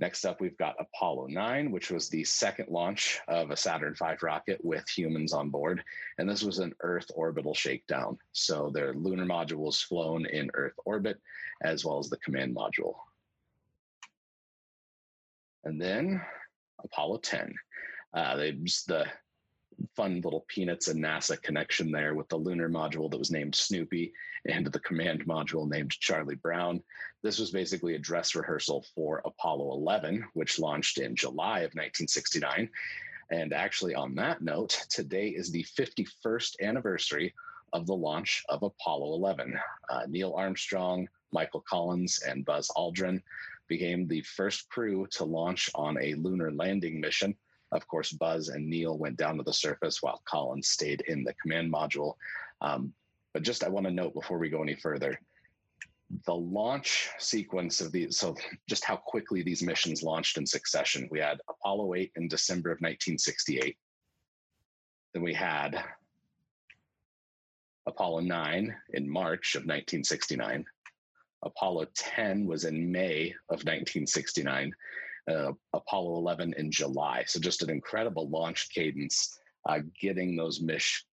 Next 0.00 0.24
up, 0.24 0.40
we've 0.40 0.56
got 0.58 0.74
Apollo 0.80 1.28
9, 1.28 1.70
which 1.70 1.90
was 1.90 2.08
the 2.08 2.24
second 2.24 2.68
launch 2.68 3.20
of 3.28 3.50
a 3.50 3.56
Saturn 3.56 3.94
V 3.94 4.14
rocket 4.22 4.62
with 4.64 4.88
humans 4.88 5.32
on 5.32 5.50
board. 5.50 5.84
And 6.18 6.28
this 6.28 6.42
was 6.42 6.58
an 6.58 6.74
Earth 6.80 7.10
orbital 7.14 7.54
shakedown. 7.54 8.18
So 8.32 8.70
their 8.70 8.92
lunar 8.94 9.24
module 9.24 9.58
was 9.58 9.80
flown 9.80 10.26
in 10.26 10.50
Earth 10.54 10.74
orbit, 10.84 11.20
as 11.62 11.84
well 11.84 11.98
as 11.98 12.10
the 12.10 12.16
command 12.16 12.56
module. 12.56 12.94
And 15.62 15.80
then 15.80 16.20
Apollo 16.82 17.18
10. 17.18 17.54
Uh, 18.12 18.36
they 18.36 18.50
the 18.50 19.06
fun 19.96 20.20
little 20.20 20.44
peanuts 20.48 20.88
and 20.88 21.02
NASA 21.02 21.40
connection 21.40 21.90
there 21.90 22.14
with 22.14 22.28
the 22.28 22.36
lunar 22.36 22.68
module 22.68 23.10
that 23.10 23.18
was 23.18 23.30
named 23.30 23.54
Snoopy 23.54 24.12
and 24.46 24.66
the 24.66 24.80
command 24.80 25.24
module 25.26 25.68
named 25.68 25.92
Charlie 25.92 26.34
Brown. 26.34 26.82
This 27.22 27.38
was 27.38 27.50
basically 27.50 27.94
a 27.94 27.98
dress 27.98 28.34
rehearsal 28.34 28.84
for 28.94 29.22
Apollo 29.24 29.72
11, 29.72 30.24
which 30.34 30.58
launched 30.58 30.98
in 30.98 31.16
July 31.16 31.60
of 31.60 31.74
1969. 31.74 32.68
And 33.30 33.52
actually, 33.52 33.94
on 33.94 34.14
that 34.16 34.42
note, 34.42 34.86
today 34.90 35.28
is 35.28 35.50
the 35.50 35.64
51st 35.64 36.60
anniversary 36.60 37.34
of 37.72 37.86
the 37.86 37.96
launch 37.96 38.44
of 38.48 38.62
Apollo 38.62 39.14
11. 39.14 39.58
Uh, 39.88 40.02
Neil 40.08 40.34
Armstrong, 40.34 41.08
Michael 41.32 41.64
Collins, 41.68 42.20
and 42.26 42.44
Buzz 42.44 42.70
Aldrin 42.76 43.20
became 43.66 44.06
the 44.06 44.20
first 44.22 44.68
crew 44.68 45.06
to 45.12 45.24
launch 45.24 45.70
on 45.74 45.96
a 46.00 46.14
lunar 46.14 46.52
landing 46.52 47.00
mission 47.00 47.34
of 47.74 47.86
course, 47.88 48.12
Buzz 48.12 48.48
and 48.48 48.68
Neil 48.68 48.96
went 48.96 49.16
down 49.16 49.36
to 49.36 49.42
the 49.42 49.52
surface 49.52 50.00
while 50.00 50.22
Collins 50.24 50.68
stayed 50.68 51.02
in 51.08 51.24
the 51.24 51.34
command 51.34 51.72
module. 51.72 52.14
Um, 52.60 52.94
but 53.32 53.42
just 53.42 53.64
I 53.64 53.68
want 53.68 53.86
to 53.86 53.92
note 53.92 54.14
before 54.14 54.38
we 54.38 54.48
go 54.48 54.62
any 54.62 54.76
further, 54.76 55.20
the 56.24 56.34
launch 56.34 57.08
sequence 57.18 57.80
of 57.80 57.90
these, 57.90 58.16
so 58.16 58.36
just 58.68 58.84
how 58.84 58.96
quickly 58.96 59.42
these 59.42 59.62
missions 59.62 60.04
launched 60.04 60.38
in 60.38 60.46
succession. 60.46 61.08
We 61.10 61.18
had 61.18 61.40
Apollo 61.48 61.94
8 61.94 62.12
in 62.14 62.28
December 62.28 62.70
of 62.70 62.76
1968. 62.76 63.76
Then 65.12 65.22
we 65.22 65.34
had 65.34 65.82
Apollo 67.86 68.20
9 68.20 68.74
in 68.92 69.10
March 69.10 69.56
of 69.56 69.62
1969. 69.62 70.64
Apollo 71.42 71.86
10 71.94 72.46
was 72.46 72.64
in 72.64 72.92
May 72.92 73.34
of 73.48 73.64
1969 73.64 74.72
uh, 75.30 75.52
Apollo 75.72 76.16
11 76.16 76.54
in 76.58 76.70
July. 76.70 77.24
So 77.26 77.40
just 77.40 77.62
an 77.62 77.70
incredible 77.70 78.28
launch 78.28 78.68
cadence, 78.70 79.38
uh, 79.68 79.80
getting 80.00 80.36
those 80.36 80.60
mish, 80.60 81.04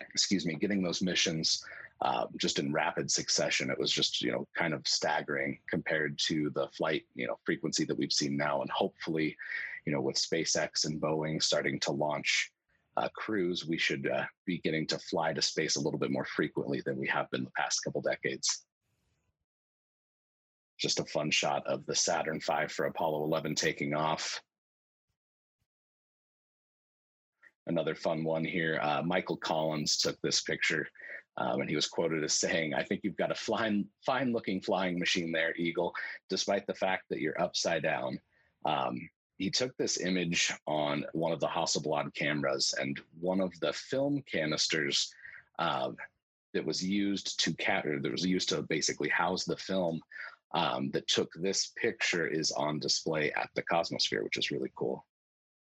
excuse 0.00 0.46
me, 0.46 0.54
getting 0.54 0.82
those 0.82 1.02
missions 1.02 1.64
uh, 2.02 2.26
just 2.36 2.58
in 2.58 2.72
rapid 2.72 3.10
succession. 3.10 3.70
It 3.70 3.78
was 3.78 3.92
just 3.92 4.20
you 4.20 4.32
know 4.32 4.46
kind 4.56 4.74
of 4.74 4.86
staggering 4.86 5.58
compared 5.68 6.18
to 6.26 6.50
the 6.54 6.68
flight 6.76 7.04
you 7.14 7.26
know 7.26 7.38
frequency 7.44 7.84
that 7.84 7.96
we've 7.96 8.12
seen 8.12 8.36
now, 8.36 8.60
and 8.60 8.70
hopefully, 8.70 9.36
you 9.86 9.92
know, 9.92 10.00
with 10.00 10.16
SpaceX 10.16 10.84
and 10.86 11.00
Boeing 11.00 11.42
starting 11.42 11.80
to 11.80 11.92
launch. 11.92 12.50
Uh, 12.96 13.08
crews, 13.16 13.66
we 13.66 13.76
should 13.76 14.08
uh, 14.08 14.22
be 14.46 14.58
getting 14.58 14.86
to 14.86 14.96
fly 15.00 15.32
to 15.32 15.42
space 15.42 15.74
a 15.74 15.80
little 15.80 15.98
bit 15.98 16.12
more 16.12 16.24
frequently 16.24 16.80
than 16.86 16.96
we 16.96 17.08
have 17.08 17.28
been 17.32 17.42
the 17.42 17.50
past 17.56 17.82
couple 17.82 18.00
decades 18.00 18.66
just 20.84 21.00
a 21.00 21.04
fun 21.06 21.30
shot 21.30 21.66
of 21.66 21.86
the 21.86 21.94
Saturn 21.94 22.38
V 22.38 22.68
for 22.68 22.84
Apollo 22.84 23.24
11 23.24 23.54
taking 23.54 23.94
off. 23.94 24.38
Another 27.66 27.94
fun 27.94 28.22
one 28.22 28.44
here. 28.44 28.78
Uh, 28.82 29.00
Michael 29.02 29.38
Collins 29.38 29.96
took 29.96 30.20
this 30.20 30.42
picture, 30.42 30.86
um, 31.38 31.62
and 31.62 31.70
he 31.70 31.74
was 31.74 31.86
quoted 31.86 32.22
as 32.22 32.34
saying, 32.34 32.74
"I 32.74 32.82
think 32.82 33.00
you've 33.02 33.16
got 33.16 33.30
a 33.30 33.34
fine, 33.34 33.88
fine-looking 34.04 34.60
flying 34.60 34.98
machine 34.98 35.32
there, 35.32 35.56
Eagle, 35.56 35.94
despite 36.28 36.66
the 36.66 36.74
fact 36.74 37.04
that 37.08 37.20
you're 37.20 37.40
upside 37.40 37.82
down." 37.82 38.20
Um, 38.66 39.08
he 39.38 39.50
took 39.50 39.74
this 39.78 39.98
image 39.98 40.52
on 40.66 41.06
one 41.14 41.32
of 41.32 41.40
the 41.40 41.48
Hasselblad 41.48 42.12
cameras, 42.14 42.74
and 42.78 43.00
one 43.18 43.40
of 43.40 43.58
the 43.60 43.72
film 43.72 44.22
canisters 44.30 45.10
uh, 45.58 45.92
that 46.52 46.66
was 46.66 46.84
used 46.84 47.40
to 47.40 47.54
capture, 47.54 47.98
that 48.00 48.12
was 48.12 48.26
used 48.26 48.50
to 48.50 48.60
basically 48.60 49.08
house 49.08 49.46
the 49.46 49.56
film 49.56 50.02
um, 50.54 50.90
that 50.92 51.08
took 51.08 51.32
this 51.34 51.72
picture 51.76 52.26
is 52.26 52.52
on 52.52 52.78
display 52.78 53.32
at 53.32 53.50
the 53.54 53.62
Cosmosphere, 53.62 54.22
which 54.22 54.38
is 54.38 54.50
really 54.50 54.70
cool. 54.76 55.04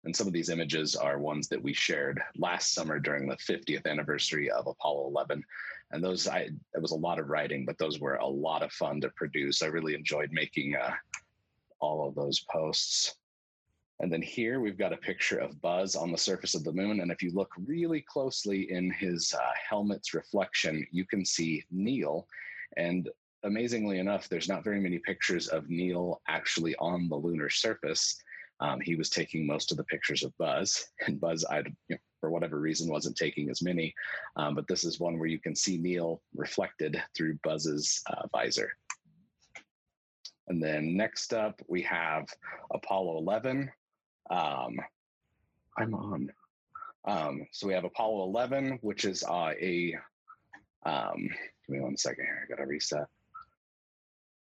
And 0.06 0.15
some 0.15 0.27
of 0.27 0.34
these 0.34 0.50
images 0.50 0.96
are 0.96 1.20
ones 1.20 1.50
that 1.50 1.62
we 1.62 1.74
shared 1.74 2.22
last 2.38 2.74
summer 2.74 2.98
during 2.98 3.27
the 3.27 3.36
50th 3.36 3.86
anniversary 3.86 4.50
of 4.50 4.67
Apollo 4.67 5.08
11. 5.08 5.44
And 5.91 6.01
those, 6.01 6.27
I, 6.27 6.50
it 6.74 6.82
was 6.82 6.91
a 6.91 6.96
lot 6.96 7.20
of 7.20 7.27
writing, 7.27 7.65
but 7.65 7.77
those 7.77 8.00
were 8.00 8.15
a 8.15 8.25
lot 8.25 8.63
of 8.63 8.72
fun 8.72 9.01
to 9.01 9.10
produce. 9.10 9.62
I 9.62 9.67
really 9.67 9.94
enjoyed 9.94 10.32
making 10.32 10.75
uh, 10.75 10.91
all 11.82 12.08
of 12.08 12.15
those 12.15 12.46
posts. 12.50 13.15
And 14.00 14.13
then 14.13 14.22
here 14.22 14.62
we've 14.62 14.77
got 14.77 14.94
a 14.94 14.98
picture 14.98 15.39
of 15.39 15.60
Buzz 15.62 15.96
on 15.96 16.12
the 16.12 16.17
surface 16.17 16.56
of 16.56 16.63
the 16.63 16.72
moon. 16.72 17.01
And 17.01 17.12
if 17.12 17.22
you 17.22 17.32
look 17.32 17.51
really 17.65 18.06
closely 18.08 18.72
in 18.72 18.91
his 18.91 19.34
uh, 19.34 19.51
helmet's 19.70 20.13
reflection, 20.13 20.86
you 20.91 21.06
can 21.06 21.25
see 21.25 21.65
Neil. 21.72 22.27
And 22.77 23.10
amazingly 23.44 24.00
enough, 24.00 24.29
there's 24.29 24.50
not 24.50 24.63
very 24.63 24.79
many 24.79 25.00
pictures 25.00 25.48
of 25.48 25.70
Neil 25.70 26.22
actually 26.27 26.75
on 26.77 27.08
the 27.10 27.15
lunar 27.15 27.50
surface. 27.50 28.22
Um, 28.60 28.79
he 28.82 28.96
was 28.96 29.10
taking 29.10 29.46
most 29.46 29.72
of 29.72 29.77
the 29.77 29.84
pictures 29.84 30.24
of 30.24 30.38
Buzz, 30.38 30.88
and 31.08 31.20
Buzz, 31.20 31.46
I, 31.46 31.60
you 31.60 31.65
know, 31.89 31.98
for 32.20 32.32
whatever 32.32 32.60
reason, 32.60 32.89
wasn't 32.89 33.15
taking 33.15 33.50
as 33.50 33.62
many. 33.62 33.94
Um, 34.36 34.56
but 34.56 34.67
this 34.67 34.84
is 34.84 35.00
one 35.00 35.20
where 35.20 35.27
you 35.27 35.39
can 35.39 35.56
see 35.56 35.77
Neil 35.77 36.22
reflected 36.36 37.01
through 37.15 37.39
Buzz's 37.44 38.01
uh, 38.10 38.27
visor. 38.32 38.72
And 40.48 40.63
then 40.63 40.96
next 40.96 41.34
up, 41.34 41.62
we 41.67 41.82
have 41.84 42.27
Apollo 42.74 43.17
11. 43.17 43.70
Um, 44.32 44.77
I'm 45.77 45.94
on. 45.94 46.32
Um, 47.06 47.46
so 47.51 47.67
we 47.67 47.74
have 47.74 47.84
Apollo 47.84 48.24
11, 48.25 48.79
which 48.82 49.06
is 49.06 49.24
uh, 49.24 49.51
a. 49.62 49.96
Um, 50.86 51.29
give 51.67 51.75
me 51.75 51.82
one 51.82 51.98
second 51.98 52.25
here. 52.25 52.46
I 52.46 52.50
got 52.50 52.62
to 52.62 52.65
reset. 52.65 53.08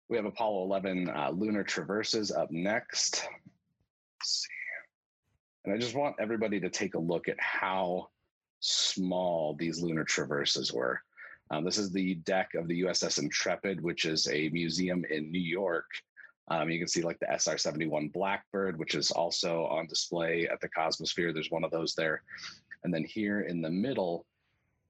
We 0.10 0.16
have 0.16 0.26
Apollo 0.26 0.64
11 0.64 1.10
uh, 1.10 1.32
lunar 1.32 1.64
traverses 1.64 2.32
up 2.32 2.50
next. 2.50 3.28
And 5.66 5.74
I 5.74 5.78
just 5.78 5.96
want 5.96 6.16
everybody 6.20 6.62
to 6.62 6.70
take 6.70 6.96
a 6.96 7.00
look 7.00 7.28
at 7.28 7.40
how 7.40 8.08
small 8.62 9.54
these 9.56 9.82
lunar 9.82 10.06
traverses 10.06 10.72
were. 10.72 11.02
Um, 11.52 11.66
this 11.66 11.78
is 11.78 11.92
the 11.92 12.16
deck 12.16 12.52
of 12.56 12.68
the 12.68 12.84
USS 12.84 13.20
Intrepid, 13.20 13.82
which 13.82 14.06
is 14.06 14.28
a 14.30 14.50
museum 14.50 15.04
in 15.10 15.30
New 15.30 15.42
York. 15.42 15.86
Um, 16.50 16.70
you 16.70 16.80
can 16.80 16.88
see 16.88 17.02
like 17.02 17.20
the 17.20 17.28
SR 17.38 17.58
71 17.58 18.08
Blackbird, 18.10 18.80
which 18.80 18.96
is 18.96 19.12
also 19.12 19.66
on 19.66 19.88
display 19.88 20.48
at 20.48 20.62
the 20.62 20.70
Cosmosphere. 20.70 21.34
There's 21.34 21.52
one 21.52 21.66
of 21.66 21.72
those 21.72 21.94
there. 21.96 22.24
And 22.86 22.94
then 22.94 23.04
here 23.04 23.42
in 23.42 23.62
the 23.62 23.70
middle, 23.70 24.26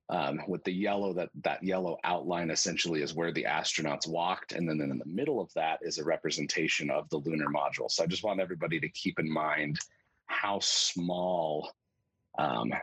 um, 0.09 0.41
with 0.47 0.63
the 0.63 0.71
yellow, 0.71 1.13
that, 1.13 1.29
that 1.43 1.63
yellow 1.63 1.97
outline 2.03 2.49
essentially 2.49 3.01
is 3.01 3.13
where 3.13 3.31
the 3.31 3.43
astronauts 3.43 4.07
walked. 4.07 4.53
And 4.53 4.67
then 4.67 4.79
in 4.79 4.97
the 4.97 5.05
middle 5.05 5.41
of 5.41 5.53
that 5.53 5.79
is 5.81 5.97
a 5.97 6.03
representation 6.03 6.89
of 6.89 7.09
the 7.09 7.17
lunar 7.17 7.47
module. 7.47 7.91
So 7.91 8.03
I 8.03 8.07
just 8.07 8.23
want 8.23 8.39
everybody 8.39 8.79
to 8.79 8.89
keep 8.89 9.19
in 9.19 9.29
mind 9.29 9.79
how 10.27 10.59
small 10.61 11.71
um, 12.37 12.73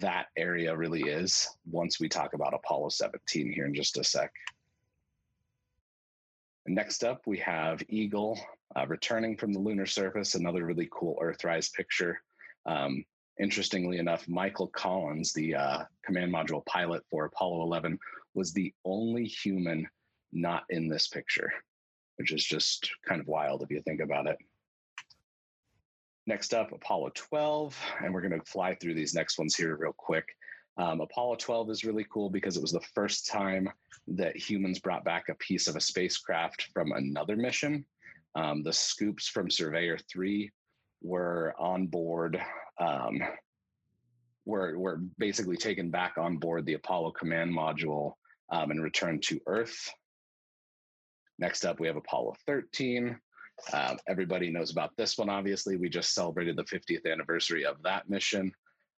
that 0.00 0.26
area 0.36 0.76
really 0.76 1.02
is 1.02 1.48
once 1.68 1.98
we 1.98 2.08
talk 2.08 2.34
about 2.34 2.54
Apollo 2.54 2.90
17 2.90 3.52
here 3.52 3.66
in 3.66 3.74
just 3.74 3.98
a 3.98 4.04
sec. 4.04 4.32
Next 6.66 7.02
up, 7.02 7.22
we 7.26 7.38
have 7.38 7.82
Eagle 7.88 8.38
uh, 8.76 8.86
returning 8.86 9.36
from 9.36 9.52
the 9.52 9.58
lunar 9.58 9.86
surface, 9.86 10.34
another 10.34 10.64
really 10.64 10.88
cool 10.92 11.18
Earthrise 11.22 11.72
picture. 11.72 12.20
Um, 12.66 13.04
interestingly 13.38 13.98
enough, 13.98 14.28
Michael 14.28 14.68
Collins, 14.68 15.32
the 15.32 15.54
uh, 15.54 15.84
command 16.04 16.32
module 16.32 16.64
pilot 16.66 17.02
for 17.10 17.24
Apollo 17.24 17.62
11, 17.62 17.98
was 18.34 18.52
the 18.52 18.72
only 18.84 19.24
human 19.24 19.86
not 20.32 20.64
in 20.70 20.88
this 20.88 21.08
picture, 21.08 21.50
which 22.16 22.32
is 22.32 22.44
just 22.44 22.90
kind 23.06 23.20
of 23.20 23.26
wild 23.26 23.62
if 23.62 23.70
you 23.70 23.80
think 23.82 24.00
about 24.00 24.26
it. 24.26 24.36
Next 26.26 26.52
up, 26.52 26.72
Apollo 26.72 27.12
12, 27.14 27.78
and 28.04 28.12
we're 28.12 28.20
going 28.20 28.38
to 28.38 28.50
fly 28.50 28.74
through 28.74 28.94
these 28.94 29.14
next 29.14 29.38
ones 29.38 29.54
here 29.54 29.76
real 29.76 29.94
quick. 29.96 30.26
Um, 30.76 31.00
Apollo 31.00 31.36
12 31.36 31.70
is 31.70 31.84
really 31.84 32.06
cool 32.12 32.30
because 32.30 32.56
it 32.56 32.62
was 32.62 32.72
the 32.72 32.80
first 32.94 33.26
time 33.26 33.68
that 34.08 34.36
humans 34.36 34.78
brought 34.78 35.04
back 35.04 35.28
a 35.28 35.34
piece 35.36 35.66
of 35.66 35.76
a 35.76 35.80
spacecraft 35.80 36.68
from 36.72 36.92
another 36.92 37.34
mission. 37.34 37.84
Um, 38.34 38.62
the 38.62 38.72
scoops 38.72 39.26
from 39.26 39.50
Surveyor 39.50 39.98
3 40.10 40.50
were 41.02 41.54
on 41.58 41.86
board, 41.86 42.40
um, 42.80 43.20
were, 44.44 44.78
were 44.78 45.00
basically 45.18 45.56
taken 45.56 45.90
back 45.90 46.16
on 46.18 46.38
board 46.38 46.64
the 46.64 46.74
Apollo 46.74 47.12
command 47.12 47.52
module 47.52 48.12
um, 48.50 48.70
and 48.70 48.82
returned 48.82 49.22
to 49.24 49.40
Earth. 49.46 49.90
Next 51.38 51.64
up, 51.64 51.78
we 51.78 51.86
have 51.86 51.96
Apollo 51.96 52.36
13. 52.46 53.16
Um, 53.72 53.98
everybody 54.08 54.50
knows 54.50 54.70
about 54.70 54.96
this 54.96 55.18
one, 55.18 55.28
obviously. 55.28 55.76
We 55.76 55.88
just 55.88 56.14
celebrated 56.14 56.56
the 56.56 56.64
50th 56.64 57.10
anniversary 57.10 57.64
of 57.64 57.82
that 57.82 58.08
mission. 58.08 58.52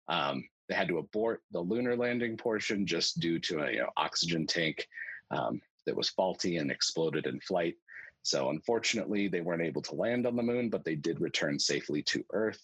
Um, 0.08 0.44
they 0.68 0.74
had 0.74 0.88
to 0.88 0.98
abort 0.98 1.42
the 1.50 1.60
lunar 1.60 1.96
landing 1.96 2.36
portion 2.36 2.86
just 2.86 3.18
due 3.20 3.38
to 3.40 3.60
a 3.60 3.72
you 3.72 3.78
know, 3.78 3.90
oxygen 3.96 4.46
tank 4.46 4.86
um, 5.30 5.60
that 5.86 5.96
was 5.96 6.10
faulty 6.10 6.56
and 6.58 6.70
exploded 6.70 7.26
in 7.26 7.40
flight. 7.40 7.74
So, 8.22 8.50
unfortunately, 8.50 9.28
they 9.28 9.40
weren't 9.40 9.62
able 9.62 9.82
to 9.82 9.94
land 9.94 10.26
on 10.26 10.36
the 10.36 10.42
moon, 10.42 10.68
but 10.68 10.84
they 10.84 10.94
did 10.94 11.20
return 11.20 11.58
safely 11.58 12.02
to 12.04 12.24
Earth. 12.32 12.62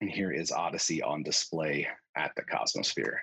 And 0.00 0.10
here 0.10 0.30
is 0.30 0.52
Odyssey 0.52 1.02
on 1.02 1.22
display 1.22 1.86
at 2.16 2.32
the 2.36 2.42
Cosmosphere. 2.42 3.16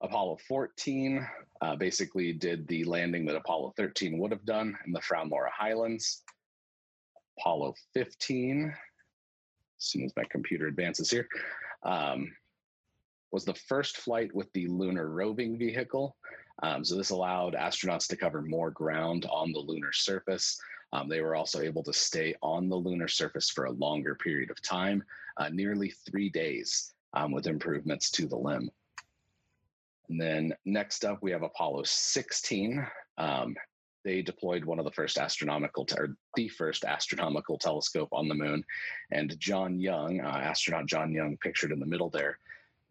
Apollo 0.00 0.38
14 0.48 1.26
uh, 1.60 1.76
basically 1.76 2.32
did 2.32 2.66
the 2.68 2.84
landing 2.84 3.24
that 3.26 3.36
Apollo 3.36 3.74
13 3.76 4.18
would 4.18 4.30
have 4.30 4.44
done 4.44 4.76
in 4.86 4.92
the 4.92 5.00
Fra 5.00 5.24
Mauro 5.24 5.50
Highlands. 5.52 6.22
Apollo 7.38 7.74
15, 7.94 8.66
as 8.66 8.74
soon 9.78 10.04
as 10.04 10.12
my 10.16 10.24
computer 10.30 10.66
advances 10.66 11.10
here, 11.10 11.28
um, 11.84 12.32
was 13.30 13.44
the 13.44 13.54
first 13.54 13.98
flight 13.98 14.34
with 14.34 14.52
the 14.54 14.66
lunar 14.66 15.08
roving 15.08 15.58
vehicle. 15.58 16.16
Um, 16.62 16.84
so 16.84 16.96
this 16.96 17.10
allowed 17.10 17.54
astronauts 17.54 18.08
to 18.08 18.16
cover 18.16 18.42
more 18.42 18.70
ground 18.70 19.26
on 19.30 19.52
the 19.52 19.60
lunar 19.60 19.92
surface. 19.92 20.58
Um, 20.92 21.08
they 21.08 21.20
were 21.20 21.36
also 21.36 21.60
able 21.60 21.82
to 21.84 21.92
stay 21.92 22.34
on 22.42 22.68
the 22.68 22.76
lunar 22.76 23.08
surface 23.08 23.50
for 23.50 23.66
a 23.66 23.72
longer 23.72 24.14
period 24.14 24.50
of 24.50 24.62
time, 24.62 25.02
uh, 25.36 25.48
nearly 25.50 25.90
three 25.90 26.30
days, 26.30 26.94
um, 27.12 27.32
with 27.32 27.46
improvements 27.46 28.10
to 28.12 28.26
the 28.26 28.36
LEM. 28.36 28.70
And 30.08 30.20
then 30.20 30.54
next 30.64 31.04
up, 31.04 31.22
we 31.22 31.30
have 31.32 31.42
Apollo 31.42 31.82
16. 31.84 32.86
Um, 33.18 33.54
they 34.04 34.22
deployed 34.22 34.64
one 34.64 34.78
of 34.78 34.86
the 34.86 34.92
first 34.92 35.18
astronomical, 35.18 35.84
te- 35.84 35.98
or 35.98 36.16
the 36.34 36.48
first 36.48 36.84
astronomical 36.84 37.58
telescope 37.58 38.08
on 38.12 38.28
the 38.28 38.34
moon. 38.34 38.64
And 39.10 39.38
John 39.38 39.78
Young, 39.78 40.20
uh, 40.20 40.28
astronaut 40.28 40.86
John 40.86 41.12
Young, 41.12 41.36
pictured 41.36 41.72
in 41.72 41.80
the 41.80 41.86
middle 41.86 42.08
there, 42.08 42.38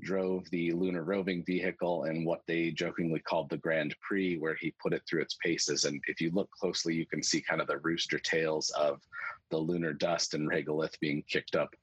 drove 0.02 0.50
the 0.52 0.72
lunar 0.74 1.04
roving 1.04 1.44
vehicle 1.44 2.06
in 2.06 2.24
what 2.24 2.42
they 2.48 2.72
jokingly 2.72 3.20
called 3.20 3.50
the 3.50 3.58
Grand 3.58 3.96
Prix, 4.00 4.38
where 4.38 4.56
he 4.56 4.74
put 4.82 4.94
it 4.94 5.02
through 5.08 5.22
its 5.22 5.38
paces. 5.44 5.86
And 5.86 6.02
if 6.08 6.22
you 6.22 6.32
look 6.32 6.50
closely, 6.52 6.94
you 6.94 7.06
can 7.06 7.24
see 7.24 7.42
kind 7.42 7.62
of 7.62 7.68
the 7.68 7.80
rooster 7.80 8.20
tails 8.20 8.70
of 8.72 9.02
the 9.50 9.58
lunar 9.58 9.94
dust 9.94 10.34
and 10.34 10.50
regolith 10.50 11.00
being 11.00 11.24
kicked 11.28 11.56
up 11.56 11.76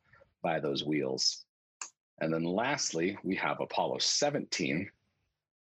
by 0.43 0.61
those 0.61 0.85
wheels. 0.85 1.45
And 2.21 2.33
then 2.33 2.45
lastly, 2.45 3.19
we 3.25 3.35
have 3.37 3.61
Apollo 3.61 3.99
17, 3.99 4.89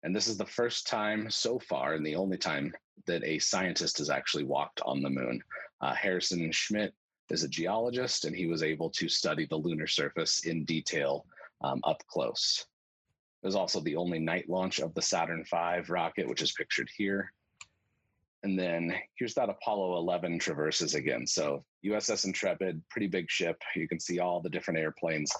and 0.02 0.16
this 0.16 0.28
is 0.28 0.38
the 0.38 0.46
first 0.46 0.86
time 0.86 1.30
so 1.30 1.58
far, 1.58 1.94
and 1.94 2.06
the 2.06 2.14
only 2.14 2.38
time 2.38 2.72
that 3.06 3.22
a 3.24 3.38
scientist 3.38 3.98
has 3.98 4.08
actually 4.08 4.44
walked 4.44 4.80
on 4.82 5.02
the 5.02 5.10
moon. 5.10 5.42
Uh, 5.80 5.92
Harrison 5.94 6.50
Schmitt 6.50 6.94
is 7.30 7.42
a 7.42 7.48
geologist, 7.48 8.24
and 8.24 8.34
he 8.34 8.46
was 8.46 8.62
able 8.62 8.88
to 8.90 9.08
study 9.08 9.46
the 9.46 9.56
lunar 9.56 9.86
surface 9.86 10.46
in 10.46 10.64
detail 10.64 11.26
um, 11.62 11.80
up 11.84 12.02
close. 12.08 12.64
It 13.42 13.46
was 13.46 13.56
also 13.56 13.80
the 13.80 13.96
only 13.96 14.18
night 14.18 14.48
launch 14.48 14.80
of 14.80 14.94
the 14.94 15.02
Saturn 15.02 15.44
V 15.44 15.80
rocket, 15.88 16.28
which 16.28 16.42
is 16.42 16.52
pictured 16.52 16.88
here. 16.96 17.32
And 18.42 18.58
then 18.58 18.94
here's 19.16 19.34
that 19.34 19.48
Apollo 19.48 19.96
11 19.98 20.38
traverses 20.38 20.94
again. 20.94 21.26
So 21.26 21.64
USS 21.84 22.24
Intrepid, 22.24 22.82
pretty 22.88 23.08
big 23.08 23.30
ship. 23.30 23.60
You 23.74 23.88
can 23.88 23.98
see 23.98 24.20
all 24.20 24.40
the 24.40 24.50
different 24.50 24.78
airplanes. 24.78 25.32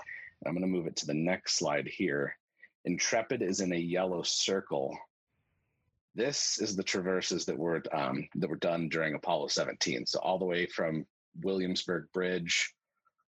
I'm 0.46 0.52
going 0.52 0.62
to 0.62 0.68
move 0.68 0.86
it 0.86 0.96
to 0.96 1.06
the 1.06 1.14
next 1.14 1.58
slide 1.58 1.88
here. 1.88 2.36
Intrepid 2.84 3.42
is 3.42 3.60
in 3.60 3.72
a 3.72 3.76
yellow 3.76 4.22
circle. 4.22 4.96
This 6.14 6.58
is 6.60 6.74
the 6.74 6.82
traverses 6.82 7.44
that 7.46 7.58
were 7.58 7.82
um, 7.92 8.28
that 8.36 8.50
were 8.50 8.56
done 8.56 8.88
during 8.88 9.14
Apollo 9.14 9.48
17. 9.48 10.06
So 10.06 10.18
all 10.20 10.38
the 10.38 10.44
way 10.44 10.66
from 10.66 11.06
Williamsburg 11.42 12.06
Bridge 12.12 12.74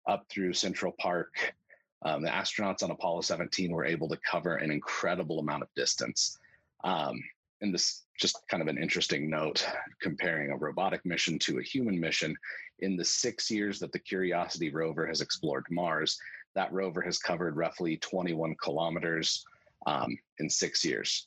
up 0.07 0.25
through 0.31 0.55
Central 0.55 0.93
Park. 0.99 1.55
Um, 2.03 2.23
the 2.23 2.31
astronauts 2.31 2.83
on 2.83 2.91
Apollo 2.91 3.23
17 3.23 3.73
were 3.73 3.85
able 3.85 4.09
to 4.09 4.19
cover 4.29 4.57
an 4.57 4.71
incredible 4.71 5.41
amount 5.41 5.63
of 5.63 5.69
distance. 5.75 6.39
Um, 6.85 7.21
and 7.61 7.75
this 7.75 8.05
just 8.19 8.39
kind 8.49 8.63
of 8.63 8.69
an 8.69 8.79
interesting 8.79 9.29
note 9.29 9.67
comparing 10.01 10.51
a 10.51 10.57
robotic 10.57 11.05
mission 11.05 11.39
to 11.41 11.59
a 11.59 11.63
human 11.63 11.99
mission. 11.99 12.37
In 12.81 12.97
the 12.97 13.05
six 13.05 13.51
years 13.51 13.81
that 13.81 13.93
the 13.93 13.99
Curiosity 13.99 14.71
rover 14.71 15.07
has 15.07 15.21
explored 15.21 15.65
Mars, 15.71 16.19
that 16.55 16.73
rover 16.73 17.01
has 17.03 17.19
covered 17.19 17.57
roughly 17.57 17.97
21 17.97 18.55
kilometers 18.63 19.45
um, 19.87 20.17
in 20.39 20.49
six 20.49 20.85
years. 20.85 21.27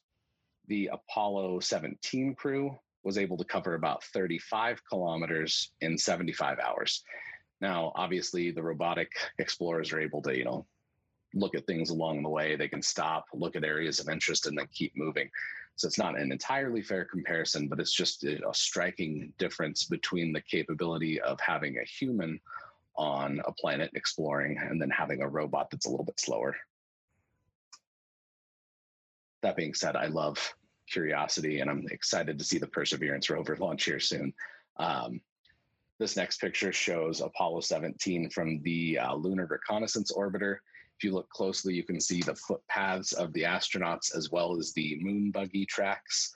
The 0.68 0.90
Apollo 0.94 1.62
17 1.62 2.36
crew 2.36 2.78
was 3.04 3.18
able 3.18 3.38
to 3.38 3.44
cover 3.44 3.76
about 3.76 4.04
35 4.06 4.82
kilometers 4.88 5.72
in 5.82 5.98
75 5.98 6.60
hours. 6.60 7.04
Now, 7.62 7.92
obviously, 7.96 8.52
the 8.52 8.64
robotic 8.64 9.12
explorers 9.38 9.94
are 9.94 10.00
able 10.00 10.22
to, 10.24 10.36
you 10.36 10.44
know, 10.44 10.66
look 11.34 11.56
at 11.56 11.68
things 11.68 11.92
along 11.92 12.24
the 12.24 12.30
way. 12.30 12.56
They 12.56 12.68
can 12.68 12.82
stop, 12.82 13.26
look 13.34 13.56
at 13.56 13.64
areas 13.64 14.00
of 14.00 14.10
interest, 14.10 14.48
and 14.48 14.58
then 14.58 14.68
keep 14.74 14.98
moving. 14.98 15.30
So 15.76 15.88
it's 15.88 15.98
not 15.98 16.20
an 16.20 16.32
entirely 16.32 16.82
fair 16.82 17.06
comparison, 17.06 17.68
but 17.68 17.80
it's 17.80 17.94
just 17.94 18.24
a 18.24 18.40
striking 18.54 19.32
difference 19.38 19.86
between 19.86 20.34
the 20.34 20.42
capability 20.42 21.22
of 21.22 21.40
having 21.40 21.78
a 21.78 21.86
human 21.86 22.40
on 22.96 23.42
a 23.46 23.52
planet 23.54 23.92
exploring 23.94 24.58
and 24.58 24.82
then 24.82 24.90
having 24.90 25.22
a 25.22 25.30
robot 25.30 25.70
that's 25.70 25.86
a 25.86 25.90
little 25.90 26.06
bit 26.06 26.20
slower. 26.20 26.56
That 29.42 29.56
being 29.56 29.74
said, 29.74 29.96
I 29.96 30.08
love 30.08 30.54
Curiosity 30.88 31.62
and 31.62 31.70
I'm 31.70 31.86
excited 31.90 32.38
to 32.38 32.44
see 32.44 32.58
the 32.58 32.68
Perseverance 32.68 33.30
rover 33.30 33.56
launch 33.60 33.86
here 33.86 34.00
soon. 34.00 34.34
Um, 34.78 35.22
this 36.02 36.18
next 36.18 36.42
picture 36.42 36.74
shows 36.74 37.22
Apollo 37.22 37.62
17 37.62 38.32
from 38.32 38.60
the 38.64 38.98
uh, 38.98 39.14
Lunar 39.14 39.46
Reconnaissance 39.46 40.12
Orbiter. 40.12 40.56
If 40.98 41.04
you 41.04 41.14
look 41.14 41.30
closely, 41.30 41.76
you 41.76 41.84
can 41.84 42.02
see 42.02 42.24
the 42.24 42.34
footpaths 42.34 43.14
of 43.14 43.32
the 43.34 43.44
astronauts 43.44 44.18
as 44.18 44.32
well 44.32 44.58
as 44.58 44.74
the 44.74 44.98
moon 45.00 45.30
buggy 45.30 45.64
tracks. 45.68 46.34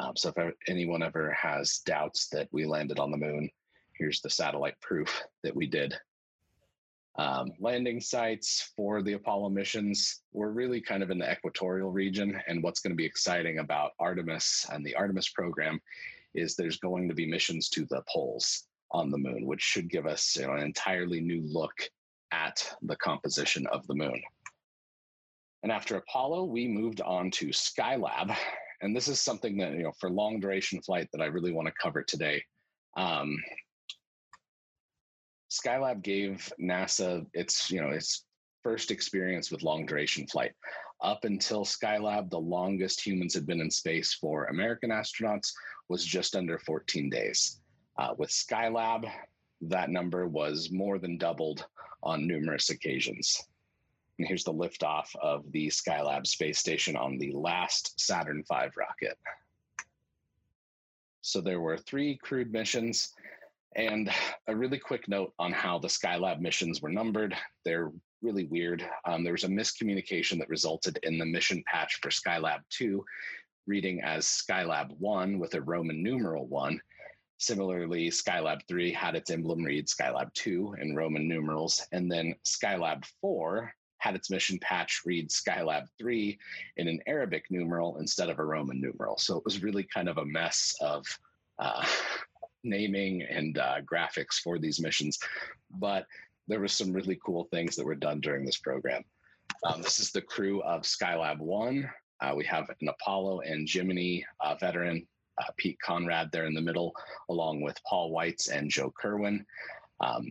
Um, 0.00 0.16
so 0.16 0.32
if 0.34 0.54
anyone 0.68 1.02
ever 1.02 1.30
has 1.32 1.82
doubts 1.84 2.28
that 2.28 2.48
we 2.50 2.64
landed 2.64 2.98
on 2.98 3.10
the 3.10 3.18
moon, 3.18 3.50
here's 3.92 4.22
the 4.22 4.30
satellite 4.30 4.80
proof 4.80 5.22
that 5.42 5.54
we 5.54 5.66
did. 5.66 5.94
Um, 7.16 7.52
landing 7.60 8.00
sites 8.00 8.72
for 8.74 9.02
the 9.02 9.12
Apollo 9.12 9.50
missions 9.50 10.22
were 10.32 10.50
really 10.50 10.80
kind 10.80 11.02
of 11.02 11.10
in 11.10 11.18
the 11.18 11.30
equatorial 11.30 11.92
region. 11.92 12.40
And 12.48 12.62
what's 12.62 12.80
going 12.80 12.92
to 12.92 12.96
be 12.96 13.04
exciting 13.04 13.58
about 13.58 13.92
Artemis 14.00 14.66
and 14.72 14.84
the 14.84 14.94
Artemis 14.94 15.28
program 15.28 15.78
is 16.34 16.56
there's 16.56 16.78
going 16.78 17.06
to 17.10 17.14
be 17.14 17.26
missions 17.26 17.68
to 17.68 17.84
the 17.84 18.02
poles 18.10 18.64
on 18.94 19.10
the 19.10 19.18
moon, 19.18 19.44
which 19.44 19.60
should 19.60 19.90
give 19.90 20.06
us 20.06 20.36
you 20.36 20.46
know, 20.46 20.54
an 20.54 20.62
entirely 20.62 21.20
new 21.20 21.42
look 21.46 21.74
at 22.32 22.66
the 22.82 22.96
composition 22.96 23.66
of 23.66 23.86
the 23.86 23.94
moon. 23.94 24.22
And 25.62 25.72
after 25.72 25.96
Apollo, 25.96 26.44
we 26.44 26.68
moved 26.68 27.00
on 27.00 27.30
to 27.32 27.48
Skylab. 27.48 28.34
And 28.80 28.94
this 28.94 29.08
is 29.08 29.20
something 29.20 29.56
that, 29.58 29.72
you 29.72 29.82
know, 29.82 29.92
for 29.98 30.10
long 30.10 30.40
duration 30.40 30.80
flight 30.82 31.08
that 31.12 31.22
I 31.22 31.26
really 31.26 31.52
want 31.52 31.68
to 31.68 31.74
cover 31.80 32.02
today. 32.02 32.42
Um, 32.96 33.36
Skylab 35.50 36.02
gave 36.02 36.52
NASA 36.60 37.24
its, 37.32 37.70
you 37.70 37.80
know, 37.80 37.90
its 37.90 38.26
first 38.62 38.90
experience 38.90 39.50
with 39.50 39.62
long 39.62 39.86
duration 39.86 40.26
flight. 40.26 40.52
Up 41.00 41.24
until 41.24 41.64
Skylab, 41.64 42.30
the 42.30 42.38
longest 42.38 43.04
humans 43.04 43.34
had 43.34 43.46
been 43.46 43.60
in 43.60 43.70
space 43.70 44.14
for 44.14 44.46
American 44.46 44.90
astronauts 44.90 45.52
was 45.88 46.04
just 46.04 46.36
under 46.36 46.58
14 46.58 47.10
days. 47.10 47.60
Uh, 47.96 48.14
with 48.18 48.30
Skylab, 48.30 49.10
that 49.60 49.90
number 49.90 50.26
was 50.26 50.70
more 50.70 50.98
than 50.98 51.18
doubled 51.18 51.66
on 52.02 52.26
numerous 52.26 52.70
occasions. 52.70 53.40
And 54.18 54.26
here's 54.28 54.44
the 54.44 54.52
liftoff 54.52 55.14
of 55.20 55.50
the 55.52 55.68
Skylab 55.68 56.26
space 56.26 56.58
station 56.58 56.96
on 56.96 57.18
the 57.18 57.32
last 57.32 57.98
Saturn 58.00 58.44
V 58.48 58.68
rocket. 58.76 59.18
So 61.22 61.40
there 61.40 61.60
were 61.60 61.78
three 61.78 62.16
crewed 62.18 62.52
missions 62.52 63.12
and 63.76 64.10
a 64.46 64.54
really 64.54 64.78
quick 64.78 65.08
note 65.08 65.32
on 65.38 65.52
how 65.52 65.78
the 65.78 65.88
Skylab 65.88 66.40
missions 66.40 66.80
were 66.80 66.90
numbered. 66.90 67.34
They're 67.64 67.90
really 68.22 68.44
weird. 68.44 68.84
Um, 69.04 69.24
there 69.24 69.32
was 69.32 69.44
a 69.44 69.48
miscommunication 69.48 70.38
that 70.38 70.48
resulted 70.48 70.98
in 71.02 71.18
the 71.18 71.26
mission 71.26 71.62
patch 71.66 71.98
for 72.00 72.10
Skylab 72.10 72.60
2 72.70 73.04
reading 73.66 74.00
as 74.02 74.26
Skylab 74.26 74.90
1 74.98 75.38
with 75.38 75.54
a 75.54 75.62
Roman 75.62 76.02
numeral 76.02 76.46
1. 76.46 76.80
Similarly, 77.44 78.08
Skylab 78.08 78.60
3 78.68 78.90
had 78.90 79.14
its 79.14 79.30
emblem 79.30 79.62
read 79.62 79.86
Skylab 79.86 80.32
2 80.32 80.76
in 80.80 80.96
Roman 80.96 81.28
numerals. 81.28 81.86
And 81.92 82.10
then 82.10 82.34
Skylab 82.42 83.04
4 83.20 83.70
had 83.98 84.14
its 84.14 84.30
mission 84.30 84.58
patch 84.62 85.02
read 85.04 85.28
Skylab 85.28 85.84
3 85.98 86.38
in 86.78 86.88
an 86.88 87.00
Arabic 87.06 87.44
numeral 87.50 87.98
instead 87.98 88.30
of 88.30 88.38
a 88.38 88.44
Roman 88.44 88.80
numeral. 88.80 89.18
So 89.18 89.36
it 89.36 89.44
was 89.44 89.62
really 89.62 89.86
kind 89.92 90.08
of 90.08 90.18
a 90.18 90.24
mess 90.24 90.74
of. 90.80 91.04
Uh, 91.58 91.84
naming 92.66 93.20
and 93.20 93.58
uh, 93.58 93.74
graphics 93.82 94.36
for 94.42 94.58
these 94.58 94.80
missions, 94.80 95.18
but 95.70 96.06
there 96.48 96.60
was 96.60 96.72
some 96.72 96.94
really 96.94 97.20
cool 97.22 97.46
things 97.50 97.76
that 97.76 97.84
were 97.84 97.94
done 97.94 98.22
during 98.22 98.46
this 98.46 98.56
program. 98.56 99.02
Um, 99.64 99.82
this 99.82 100.00
is 100.00 100.12
the 100.12 100.22
crew 100.22 100.62
of 100.62 100.80
Skylab 100.80 101.40
One. 101.40 101.86
Uh, 102.22 102.32
we 102.34 102.42
have 102.46 102.70
an 102.80 102.88
Apollo 102.88 103.40
and 103.40 103.66
Gemini 103.66 104.22
uh, 104.40 104.54
veteran, 104.54 105.06
uh, 105.38 105.50
Pete 105.56 105.78
Conrad, 105.80 106.30
there 106.32 106.46
in 106.46 106.54
the 106.54 106.60
middle, 106.60 106.94
along 107.28 107.60
with 107.60 107.82
Paul 107.88 108.12
Weitz 108.12 108.50
and 108.50 108.70
Joe 108.70 108.92
Kerwin. 108.98 109.44
Um, 110.00 110.30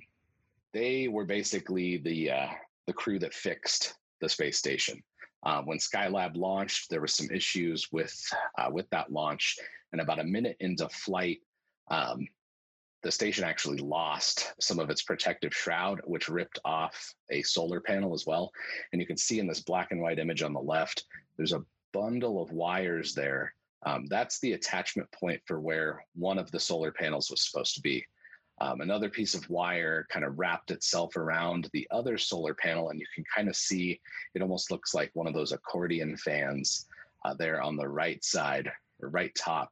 they 0.73 1.07
were 1.07 1.25
basically 1.25 1.97
the 1.97 2.31
uh, 2.31 2.47
the 2.87 2.93
crew 2.93 3.19
that 3.19 3.33
fixed 3.33 3.95
the 4.21 4.29
space 4.29 4.57
station. 4.57 5.01
Uh, 5.43 5.61
when 5.63 5.77
Skylab 5.77 6.37
launched, 6.37 6.89
there 6.89 7.01
were 7.01 7.07
some 7.07 7.29
issues 7.31 7.89
with 7.91 8.15
uh, 8.57 8.69
with 8.71 8.89
that 8.89 9.11
launch, 9.11 9.57
and 9.91 10.01
about 10.01 10.19
a 10.19 10.23
minute 10.23 10.57
into 10.59 10.87
flight, 10.89 11.39
um, 11.89 12.27
the 13.03 13.11
station 13.11 13.43
actually 13.43 13.79
lost 13.79 14.53
some 14.59 14.79
of 14.79 14.89
its 14.89 15.03
protective 15.03 15.53
shroud, 15.53 15.99
which 16.05 16.29
ripped 16.29 16.59
off 16.63 17.13
a 17.29 17.43
solar 17.43 17.81
panel 17.81 18.13
as 18.13 18.25
well. 18.25 18.51
And 18.91 19.01
you 19.01 19.05
can 19.05 19.17
see 19.17 19.39
in 19.39 19.47
this 19.47 19.59
black 19.59 19.91
and 19.91 20.01
white 20.01 20.19
image 20.19 20.41
on 20.41 20.53
the 20.53 20.61
left, 20.61 21.03
there's 21.35 21.51
a 21.51 21.65
bundle 21.91 22.41
of 22.41 22.51
wires 22.51 23.13
there. 23.13 23.53
Um, 23.85 24.05
that's 24.09 24.39
the 24.39 24.53
attachment 24.53 25.11
point 25.11 25.41
for 25.45 25.59
where 25.59 26.05
one 26.15 26.37
of 26.37 26.51
the 26.51 26.59
solar 26.59 26.91
panels 26.91 27.29
was 27.29 27.41
supposed 27.41 27.75
to 27.75 27.81
be. 27.81 28.05
Um, 28.61 28.81
another 28.81 29.09
piece 29.09 29.33
of 29.33 29.49
wire 29.49 30.05
kind 30.09 30.23
of 30.23 30.37
wrapped 30.37 30.71
itself 30.71 31.17
around 31.17 31.69
the 31.73 31.87
other 31.91 32.17
solar 32.17 32.53
panel, 32.53 32.89
and 32.89 32.99
you 32.99 33.05
can 33.13 33.23
kind 33.35 33.49
of 33.49 33.55
see 33.55 33.99
it 34.35 34.41
almost 34.41 34.71
looks 34.71 34.93
like 34.93 35.11
one 35.13 35.27
of 35.27 35.33
those 35.33 35.51
accordion 35.51 36.15
fans 36.17 36.87
uh, 37.25 37.33
there 37.33 37.61
on 37.61 37.75
the 37.75 37.87
right 37.87 38.23
side 38.23 38.71
or 39.01 39.09
right 39.09 39.33
top 39.35 39.71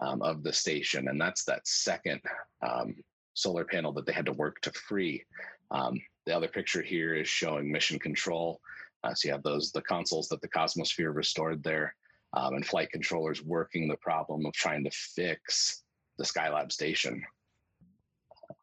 um, 0.00 0.20
of 0.22 0.42
the 0.42 0.52
station, 0.52 1.08
and 1.08 1.20
that's 1.20 1.44
that 1.44 1.66
second 1.66 2.20
um, 2.66 2.96
solar 3.34 3.64
panel 3.64 3.92
that 3.92 4.04
they 4.04 4.12
had 4.12 4.26
to 4.26 4.32
work 4.32 4.60
to 4.62 4.72
free. 4.72 5.24
Um, 5.70 6.00
the 6.26 6.36
other 6.36 6.48
picture 6.48 6.82
here 6.82 7.14
is 7.14 7.28
showing 7.28 7.70
mission 7.70 7.98
control. 7.98 8.60
Uh, 9.04 9.14
so 9.14 9.28
you 9.28 9.32
have 9.32 9.44
those 9.44 9.70
the 9.70 9.82
consoles 9.82 10.28
that 10.28 10.40
the 10.40 10.48
Cosmosphere 10.48 11.14
restored 11.14 11.62
there, 11.62 11.94
um, 12.34 12.54
and 12.54 12.66
flight 12.66 12.90
controllers 12.90 13.42
working 13.42 13.88
the 13.88 13.96
problem 13.96 14.46
of 14.46 14.52
trying 14.52 14.84
to 14.84 14.90
fix 14.90 15.82
the 16.18 16.24
Skylab 16.24 16.72
station. 16.72 17.22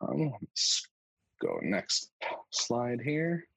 Um, 0.02 0.34
let's 0.42 0.88
go 1.42 1.60
next 1.62 2.12
slide 2.52 3.02
here. 3.02 3.48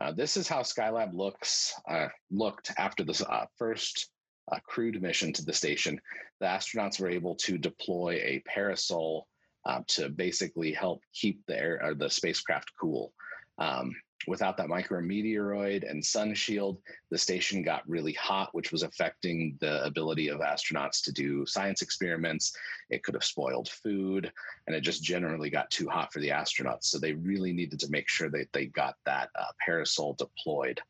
Uh, 0.00 0.12
this 0.12 0.36
is 0.36 0.46
how 0.46 0.60
Skylab 0.60 1.14
looks 1.14 1.72
uh, 1.88 2.08
looked 2.30 2.72
after 2.76 3.02
the 3.02 3.26
uh, 3.28 3.46
first 3.56 4.10
a 4.52 4.60
crewed 4.60 5.00
mission 5.02 5.32
to 5.32 5.44
the 5.44 5.52
station, 5.52 6.00
the 6.40 6.46
astronauts 6.46 7.00
were 7.00 7.08
able 7.08 7.34
to 7.34 7.58
deploy 7.58 8.20
a 8.22 8.42
parasol 8.46 9.26
uh, 9.64 9.80
to 9.88 10.08
basically 10.08 10.72
help 10.72 11.02
keep 11.12 11.44
the 11.46 11.58
air 11.58 11.80
or 11.82 11.94
the 11.94 12.08
spacecraft 12.08 12.70
cool. 12.80 13.12
Um, 13.58 13.94
without 14.26 14.56
that 14.56 14.68
micrometeoroid 14.68 15.88
and 15.88 16.04
sun 16.04 16.34
shield, 16.34 16.78
the 17.10 17.18
station 17.18 17.62
got 17.62 17.88
really 17.88 18.14
hot, 18.14 18.48
which 18.52 18.72
was 18.72 18.82
affecting 18.82 19.56
the 19.60 19.84
ability 19.84 20.28
of 20.28 20.40
astronauts 20.40 21.02
to 21.04 21.12
do 21.12 21.46
science 21.46 21.82
experiments. 21.82 22.56
It 22.90 23.02
could 23.04 23.14
have 23.14 23.24
spoiled 23.24 23.68
food, 23.68 24.32
and 24.66 24.74
it 24.74 24.80
just 24.80 25.02
generally 25.02 25.50
got 25.50 25.70
too 25.70 25.88
hot 25.88 26.12
for 26.12 26.20
the 26.20 26.30
astronauts. 26.30 26.84
So 26.84 26.98
they 26.98 27.12
really 27.12 27.52
needed 27.52 27.78
to 27.80 27.90
make 27.90 28.08
sure 28.08 28.30
that 28.30 28.52
they 28.52 28.66
got 28.66 28.96
that 29.04 29.30
uh, 29.38 29.52
parasol 29.64 30.14
deployed. 30.14 30.80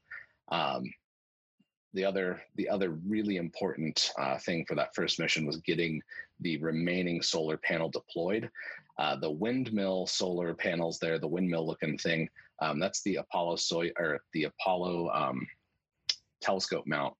Um, 0.49 0.85
the 1.95 2.05
other 2.05 2.43
the 2.57 2.69
other 2.69 2.91
really 2.91 3.37
important 3.37 4.12
uh, 4.19 4.39
thing 4.39 4.65
for 4.67 4.75
that 4.75 4.95
first 4.95 5.19
mission 5.19 5.47
was 5.47 5.57
getting 5.57 6.03
the 6.41 6.59
remaining 6.59 7.23
solar 7.23 7.57
panel 7.57 7.89
deployed. 7.89 8.51
Uh, 8.99 9.17
the 9.17 9.31
windmill 9.31 10.07
solar 10.07 10.55
panels 10.55 10.99
there, 10.99 11.19
the 11.19 11.27
windmill 11.27 11.67
looking 11.67 11.99
thing, 11.99 12.29
um, 12.61 12.79
that's 12.79 13.03
the 13.03 13.16
Apollo 13.16 13.57
soy 13.57 13.90
or 13.99 14.21
the 14.33 14.45
Apollo 14.45 15.11
um, 15.11 15.47
telescope 16.40 16.85
mount. 16.87 17.14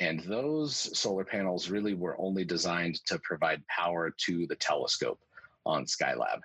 And 0.00 0.20
those 0.20 0.96
solar 0.96 1.24
panels 1.24 1.70
really 1.70 1.94
were 1.94 2.20
only 2.20 2.44
designed 2.44 3.04
to 3.06 3.18
provide 3.24 3.66
power 3.66 4.14
to 4.26 4.46
the 4.46 4.54
telescope 4.56 5.18
on 5.66 5.84
Skylab 5.86 6.40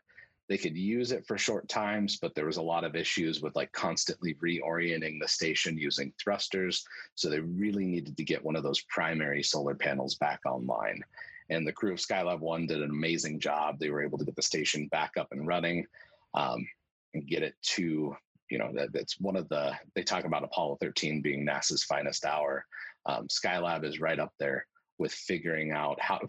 they 0.50 0.58
could 0.58 0.76
use 0.76 1.12
it 1.12 1.26
for 1.26 1.38
short 1.38 1.70
times, 1.70 2.18
but 2.18 2.36
there 2.36 2.46
was 2.46 2.58
a 2.58 2.62
lot 2.62 2.84
of 2.84 2.96
issues 2.96 3.42
with 3.42 3.56
like 3.56 3.72
constantly 3.72 4.36
reorienting 4.36 5.20
the 5.20 5.28
station 5.28 5.78
using 5.78 6.14
thrusters. 6.22 6.86
So 7.16 7.30
they 7.30 7.40
really 7.40 7.86
needed 7.86 8.18
to 8.18 8.24
get 8.24 8.44
one 8.44 8.56
of 8.56 8.64
those 8.64 8.82
primary 8.82 9.42
solar 9.42 9.74
panels 9.74 10.16
back 10.16 10.42
online. 10.46 11.02
And 11.50 11.66
the 11.66 11.72
crew 11.72 11.94
of 11.94 12.00
Skylab 12.00 12.40
1 12.40 12.68
did 12.68 12.82
an 12.82 12.90
amazing 12.90 13.40
job. 13.40 13.80
They 13.80 13.90
were 13.90 14.04
able 14.04 14.18
to 14.18 14.26
get 14.26 14.36
the 14.36 14.42
station 14.42 14.88
back 14.88 15.12
up 15.18 15.30
and 15.32 15.48
running 15.48 15.86
um, 16.34 16.68
and 17.14 17.26
get 17.26 17.44
it 17.44 17.56
to, 17.76 18.16
you 18.50 18.58
know, 18.58 18.72
that, 18.76 18.94
that's 18.94 19.20
one 19.20 19.36
of 19.36 19.48
the, 19.50 19.74
they 19.96 20.04
talk 20.04 20.26
about 20.26 20.44
Apollo 20.44 20.78
13 20.82 21.22
being 21.22 21.46
NASA's 21.46 21.84
finest 21.84 22.26
hour. 22.26 22.66
Um, 23.06 23.28
Skylab 23.28 23.84
is 23.84 24.00
right 24.00 24.20
up 24.20 24.34
there 24.40 24.66
with 24.98 25.12
figuring 25.12 25.72
out 25.72 26.00
how 26.00 26.18
to, 26.18 26.28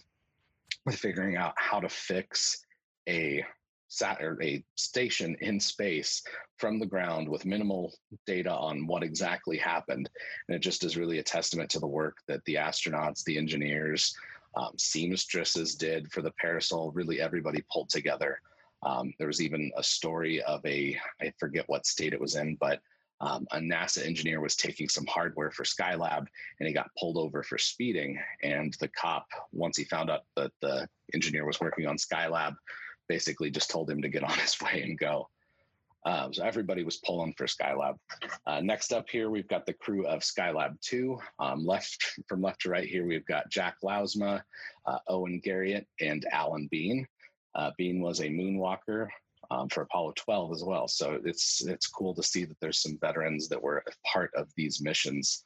with 0.87 0.97
figuring 0.97 1.37
out 1.37 1.55
how 1.57 1.81
to 1.81 1.89
fix 1.89 2.65
a 3.09 3.45
sat 3.89 4.21
or 4.23 4.43
a 4.43 4.65
station 4.75 5.37
in 5.41 5.61
space 5.61 6.23
from 6.59 6.79
the 6.79 6.87
ground 6.87 7.29
with 7.29 7.47
minimal 7.47 7.93
data 8.27 8.51
on 8.51 8.87
what 8.87 9.03
exactly 9.03 9.57
happened. 9.57 10.09
And 10.49 10.57
it 10.57 10.61
just 10.61 10.85
is 10.85 10.97
really 10.97 11.19
a 11.19 11.23
testament 11.23 11.71
to 11.71 11.79
the 11.79 11.87
work 11.87 12.17
that 12.27 12.45
the 12.45 12.55
astronauts, 12.55 13.23
the 13.25 13.39
engineers, 13.39 14.15
um, 14.57 14.73
seamstresses 14.79 15.75
did 15.75 16.11
for 16.11 16.23
the 16.23 16.33
parasol. 16.41 16.93
Really, 16.93 17.21
everybody 17.21 17.63
pulled 17.73 17.89
together 17.89 18.41
Um, 18.85 19.15
there 19.19 19.27
was 19.27 19.43
even 19.43 19.73
a 19.77 19.83
story 19.83 20.43
of 20.43 20.65
a, 20.67 20.99
I 21.21 21.33
forget 21.39 21.69
what 21.69 21.87
state 21.87 22.13
it 22.13 22.21
was 22.21 22.37
in, 22.37 22.57
but 22.57 22.81
um, 23.21 23.47
a 23.53 23.59
NASA 23.59 24.05
engineer 24.05 24.41
was 24.41 24.57
taking 24.57 24.89
some 24.89 25.07
hardware 25.07 25.51
for 25.51 25.65
Skylab 25.65 26.27
and 26.59 26.67
he 26.67 26.73
got 26.73 26.91
pulled 26.99 27.17
over 27.17 27.43
for 27.43 27.59
speeding. 27.59 28.19
And 28.43 28.75
the 28.81 28.89
cop, 28.89 29.27
once 29.53 29.77
he 29.77 29.85
found 29.85 30.11
out 30.11 30.25
that 30.37 30.53
the 30.61 30.89
engineer 31.15 31.47
was 31.47 31.61
working 31.61 31.87
on 31.87 31.97
Skylab, 31.97 32.57
basically 33.09 33.51
just 33.51 33.71
told 33.71 33.89
him 33.89 34.03
to 34.03 34.09
get 34.09 34.25
on 34.31 34.39
his 34.39 34.61
way 34.61 34.83
and 34.83 34.99
go. 34.99 35.29
Um, 36.07 36.35
so 36.35 36.45
everybody 36.45 36.85
was 36.85 36.99
pulling 36.99 37.33
for 37.33 37.47
Skylab. 37.47 37.97
Uh, 38.47 38.61
next 38.61 38.93
up 38.93 39.09
here, 39.09 39.31
we've 39.31 39.49
got 39.49 39.65
the 39.65 39.73
crew 39.73 40.07
of 40.07 40.21
Skylab 40.21 40.79
2. 40.83 41.19
Um, 41.39 41.65
left 41.65 42.21
from 42.29 42.43
left 42.43 42.61
to 42.63 42.69
right 42.69 42.87
here, 42.87 43.07
we've 43.07 43.25
got 43.25 43.49
Jack 43.49 43.77
Lousma, 43.83 44.43
uh, 44.87 44.99
Owen 45.09 45.41
Garriott, 45.43 45.87
and 46.01 46.27
Alan 46.31 46.69
Bean. 46.71 47.07
Uh, 47.55 47.71
Bean 47.77 48.01
was 48.01 48.21
a 48.21 48.29
moonwalker 48.29 49.09
um, 49.51 49.69
for 49.69 49.83
Apollo 49.83 50.15
12 50.17 50.53
as 50.53 50.65
well. 50.65 50.89
So 50.89 51.19
it's 51.25 51.65
it's 51.67 51.87
cool 51.87 52.15
to 52.15 52.23
see 52.23 52.45
that 52.45 52.59
there's 52.61 52.83
some 52.83 52.99
veterans 53.01 53.49
that 53.49 53.63
were 53.63 53.85
part 54.05 54.31
of 54.35 54.49
these 54.57 54.83
missions. 54.83 55.45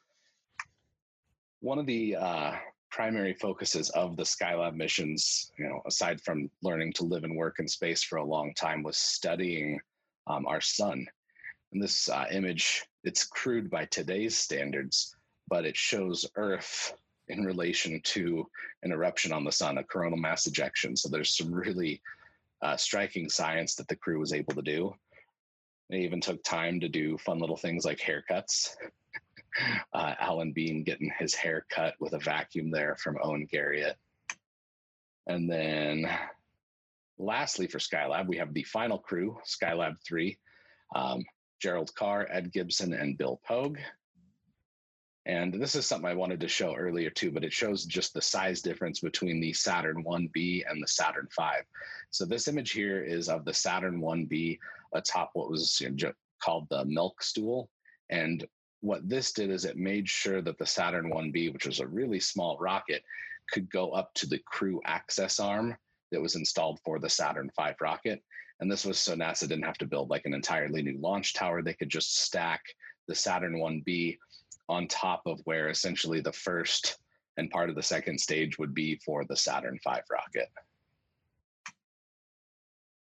One 1.61 1.77
of 1.77 1.85
the 1.85 2.15
uh, 2.15 2.55
primary 2.89 3.33
focuses 3.33 3.89
of 3.91 4.15
the 4.15 4.23
Skylab 4.23 4.75
missions, 4.75 5.51
you 5.57 5.65
know, 5.65 5.81
aside 5.85 6.21
from 6.21 6.49
learning 6.63 6.93
to 6.93 7.03
live 7.03 7.23
and 7.23 7.35
work 7.35 7.59
in 7.59 7.67
space 7.67 8.01
for 8.03 8.17
a 8.17 8.23
long 8.23 8.53
time, 8.53 8.83
was 8.83 8.97
studying 8.97 9.79
um, 10.27 10.45
our 10.47 10.61
sun. 10.61 11.05
And 11.71 11.83
this 11.83 12.09
uh, 12.09 12.25
image, 12.31 12.85
it's 13.03 13.25
crude 13.25 13.69
by 13.69 13.85
today's 13.85 14.37
standards, 14.37 15.15
but 15.47 15.65
it 15.65 15.77
shows 15.77 16.25
Earth 16.35 16.93
in 17.29 17.45
relation 17.45 18.01
to 18.03 18.47
an 18.83 18.91
eruption 18.91 19.31
on 19.31 19.43
the 19.43 19.51
sun, 19.51 19.77
a 19.77 19.83
coronal 19.83 20.17
mass 20.17 20.47
ejection. 20.47 20.95
So 20.95 21.09
there's 21.09 21.37
some 21.37 21.53
really 21.53 22.01
uh, 22.61 22.75
striking 22.75 23.29
science 23.29 23.75
that 23.75 23.87
the 23.87 23.95
crew 23.95 24.19
was 24.19 24.33
able 24.33 24.53
to 24.53 24.61
do. 24.61 24.93
They 25.89 25.99
even 25.99 26.21
took 26.21 26.43
time 26.43 26.79
to 26.81 26.89
do 26.89 27.17
fun 27.17 27.39
little 27.39 27.57
things 27.57 27.85
like 27.85 27.99
haircuts. 27.99 28.75
uh, 29.93 30.13
Alan 30.19 30.51
Bean 30.51 30.83
getting 30.83 31.11
his 31.17 31.33
hair 31.33 31.65
cut 31.69 31.95
with 31.99 32.13
a 32.13 32.19
vacuum 32.19 32.69
there 32.69 32.95
from 33.01 33.17
Owen 33.21 33.47
Garriott. 33.51 33.95
And 35.27 35.49
then 35.49 36.09
lastly, 37.17 37.67
for 37.67 37.79
Skylab, 37.79 38.27
we 38.27 38.37
have 38.37 38.53
the 38.53 38.63
final 38.63 38.97
crew, 38.97 39.37
Skylab 39.45 39.95
3, 40.05 40.37
um, 40.95 41.23
Gerald 41.59 41.93
Carr, 41.93 42.27
Ed 42.31 42.51
Gibson, 42.51 42.93
and 42.93 43.17
Bill 43.17 43.39
Pogue. 43.45 43.77
And 45.29 45.53
this 45.53 45.75
is 45.75 45.85
something 45.85 46.09
I 46.09 46.15
wanted 46.15 46.39
to 46.39 46.47
show 46.47 46.73
earlier 46.75 47.11
too, 47.11 47.31
but 47.31 47.43
it 47.43 47.53
shows 47.53 47.85
just 47.85 48.15
the 48.15 48.21
size 48.21 48.63
difference 48.63 48.99
between 48.99 49.39
the 49.39 49.53
Saturn 49.53 50.03
1B 50.03 50.63
and 50.67 50.81
the 50.81 50.87
Saturn 50.87 51.27
5. 51.29 51.63
So 52.09 52.25
this 52.25 52.47
image 52.47 52.71
here 52.71 53.03
is 53.03 53.29
of 53.29 53.45
the 53.45 53.53
Saturn 53.53 54.01
1B 54.01 54.57
atop 54.95 55.29
what 55.33 55.51
was 55.51 55.79
called 56.43 56.65
the 56.71 56.83
milk 56.85 57.21
stool. 57.21 57.69
And 58.09 58.43
what 58.81 59.07
this 59.07 59.31
did 59.31 59.51
is 59.51 59.65
it 59.65 59.77
made 59.77 60.09
sure 60.09 60.41
that 60.41 60.57
the 60.57 60.65
Saturn 60.65 61.11
1B, 61.11 61.53
which 61.53 61.67
was 61.67 61.79
a 61.79 61.85
really 61.85 62.19
small 62.19 62.57
rocket, 62.59 63.03
could 63.51 63.69
go 63.69 63.91
up 63.91 64.11
to 64.15 64.25
the 64.25 64.41
crew 64.47 64.81
access 64.83 65.39
arm 65.39 65.77
that 66.11 66.21
was 66.21 66.37
installed 66.37 66.79
for 66.83 66.97
the 66.97 67.09
Saturn 67.09 67.51
V 67.55 67.73
rocket. 67.79 68.23
And 68.61 68.71
this 68.71 68.83
was 68.83 68.97
so 68.97 69.15
NASA 69.15 69.41
didn't 69.41 69.65
have 69.65 69.77
to 69.77 69.85
build 69.85 70.09
like 70.09 70.25
an 70.25 70.33
entirely 70.33 70.81
new 70.81 70.97
launch 70.99 71.35
tower. 71.35 71.61
They 71.61 71.75
could 71.75 71.89
just 71.89 72.17
stack 72.17 72.63
the 73.07 73.13
Saturn 73.13 73.59
1B 73.59 74.17
on 74.69 74.87
top 74.87 75.23
of 75.25 75.41
where 75.43 75.69
essentially 75.69 76.21
the 76.21 76.31
first 76.31 76.97
and 77.37 77.49
part 77.49 77.69
of 77.69 77.75
the 77.75 77.83
second 77.83 78.19
stage 78.19 78.57
would 78.57 78.73
be 78.73 78.95
for 79.05 79.25
the 79.25 79.35
Saturn 79.35 79.79
V 79.83 79.95
rocket. 80.09 80.49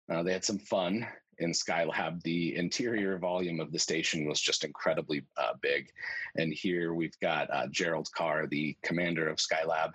They 0.08 0.32
had 0.32 0.44
some 0.44 0.58
fun 0.58 1.06
in 1.38 1.52
Skylab. 1.52 2.22
The 2.22 2.56
interior 2.56 3.18
volume 3.18 3.60
of 3.60 3.72
the 3.72 3.78
station 3.78 4.26
was 4.26 4.40
just 4.40 4.64
incredibly 4.64 5.24
uh, 5.36 5.52
big. 5.60 5.90
And 6.36 6.52
here 6.52 6.94
we've 6.94 7.18
got 7.20 7.52
uh, 7.52 7.66
Gerald 7.70 8.08
Carr, 8.14 8.46
the 8.46 8.76
commander 8.82 9.28
of 9.28 9.38
Skylab, 9.38 9.92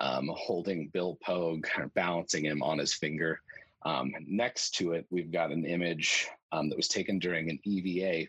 um, 0.00 0.30
holding 0.34 0.88
Bill 0.88 1.18
Pogue, 1.22 1.66
balancing 1.94 2.44
him 2.44 2.62
on 2.62 2.78
his 2.78 2.94
finger. 2.94 3.40
Um, 3.84 4.12
next 4.26 4.74
to 4.76 4.92
it, 4.92 5.06
we've 5.10 5.32
got 5.32 5.52
an 5.52 5.64
image 5.64 6.28
um, 6.52 6.68
that 6.68 6.76
was 6.76 6.88
taken 6.88 7.18
during 7.18 7.50
an 7.50 7.58
EVA, 7.64 8.28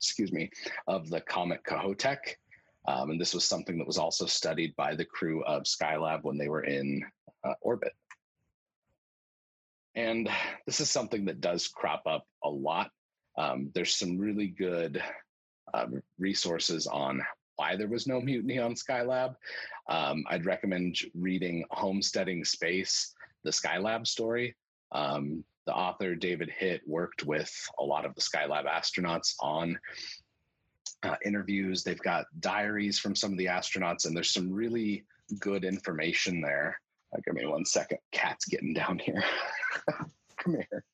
excuse 0.00 0.32
me, 0.32 0.50
of 0.86 1.10
the 1.10 1.20
comet 1.20 1.60
Kohoutek. 1.64 2.36
Um, 2.88 3.10
and 3.10 3.20
this 3.20 3.34
was 3.34 3.44
something 3.44 3.76
that 3.78 3.86
was 3.86 3.98
also 3.98 4.24
studied 4.24 4.74
by 4.76 4.94
the 4.94 5.04
crew 5.04 5.44
of 5.44 5.64
Skylab 5.64 6.22
when 6.22 6.38
they 6.38 6.48
were 6.48 6.64
in 6.64 7.04
uh, 7.44 7.54
orbit. 7.60 7.92
And 9.94 10.28
this 10.66 10.80
is 10.80 10.88
something 10.88 11.26
that 11.26 11.40
does 11.40 11.68
crop 11.68 12.02
up 12.06 12.26
a 12.42 12.48
lot. 12.48 12.90
Um, 13.36 13.70
there's 13.74 13.94
some 13.94 14.18
really 14.18 14.46
good 14.46 15.02
uh, 15.74 15.86
resources 16.18 16.86
on 16.86 17.22
why 17.56 17.76
there 17.76 17.88
was 17.88 18.06
no 18.06 18.20
mutiny 18.20 18.58
on 18.58 18.74
Skylab. 18.74 19.34
Um, 19.88 20.24
I'd 20.30 20.46
recommend 20.46 20.96
reading 21.14 21.64
Homesteading 21.70 22.44
Space, 22.44 23.14
the 23.44 23.50
Skylab 23.50 24.06
story. 24.06 24.56
Um, 24.92 25.44
the 25.66 25.74
author, 25.74 26.14
David 26.14 26.50
Hitt, 26.50 26.82
worked 26.86 27.24
with 27.24 27.52
a 27.78 27.84
lot 27.84 28.04
of 28.04 28.14
the 28.14 28.20
Skylab 28.20 28.66
astronauts 28.66 29.34
on 29.40 29.78
uh, 31.02 31.16
interviews. 31.24 31.82
They've 31.82 31.98
got 31.98 32.26
diaries 32.40 32.98
from 32.98 33.14
some 33.14 33.32
of 33.32 33.38
the 33.38 33.46
astronauts, 33.46 34.06
and 34.06 34.16
there's 34.16 34.32
some 34.32 34.52
really 34.52 35.04
good 35.38 35.64
information 35.64 36.40
there. 36.40 36.80
Uh, 37.14 37.20
give 37.24 37.34
me 37.34 37.46
one 37.46 37.64
second. 37.64 37.98
Cat's 38.12 38.46
getting 38.46 38.72
down 38.72 38.98
here. 38.98 39.22
Come 40.38 40.54
here. 40.54 40.84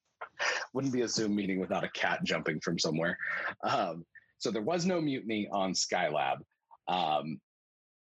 Wouldn't 0.73 0.93
be 0.93 1.03
a 1.03 1.09
Zoom 1.09 1.35
meeting 1.35 1.61
without 1.61 1.85
a 1.85 1.91
cat 1.91 2.21
jumping 2.25 2.61
from 2.61 2.79
somewhere. 2.79 3.17
Um, 3.63 4.05
so 4.39 4.51
there 4.51 4.63
was 4.63 4.85
no 4.85 5.01
mutiny 5.01 5.49
on 5.51 5.73
Skylab. 5.73 6.39
Um, 6.89 7.41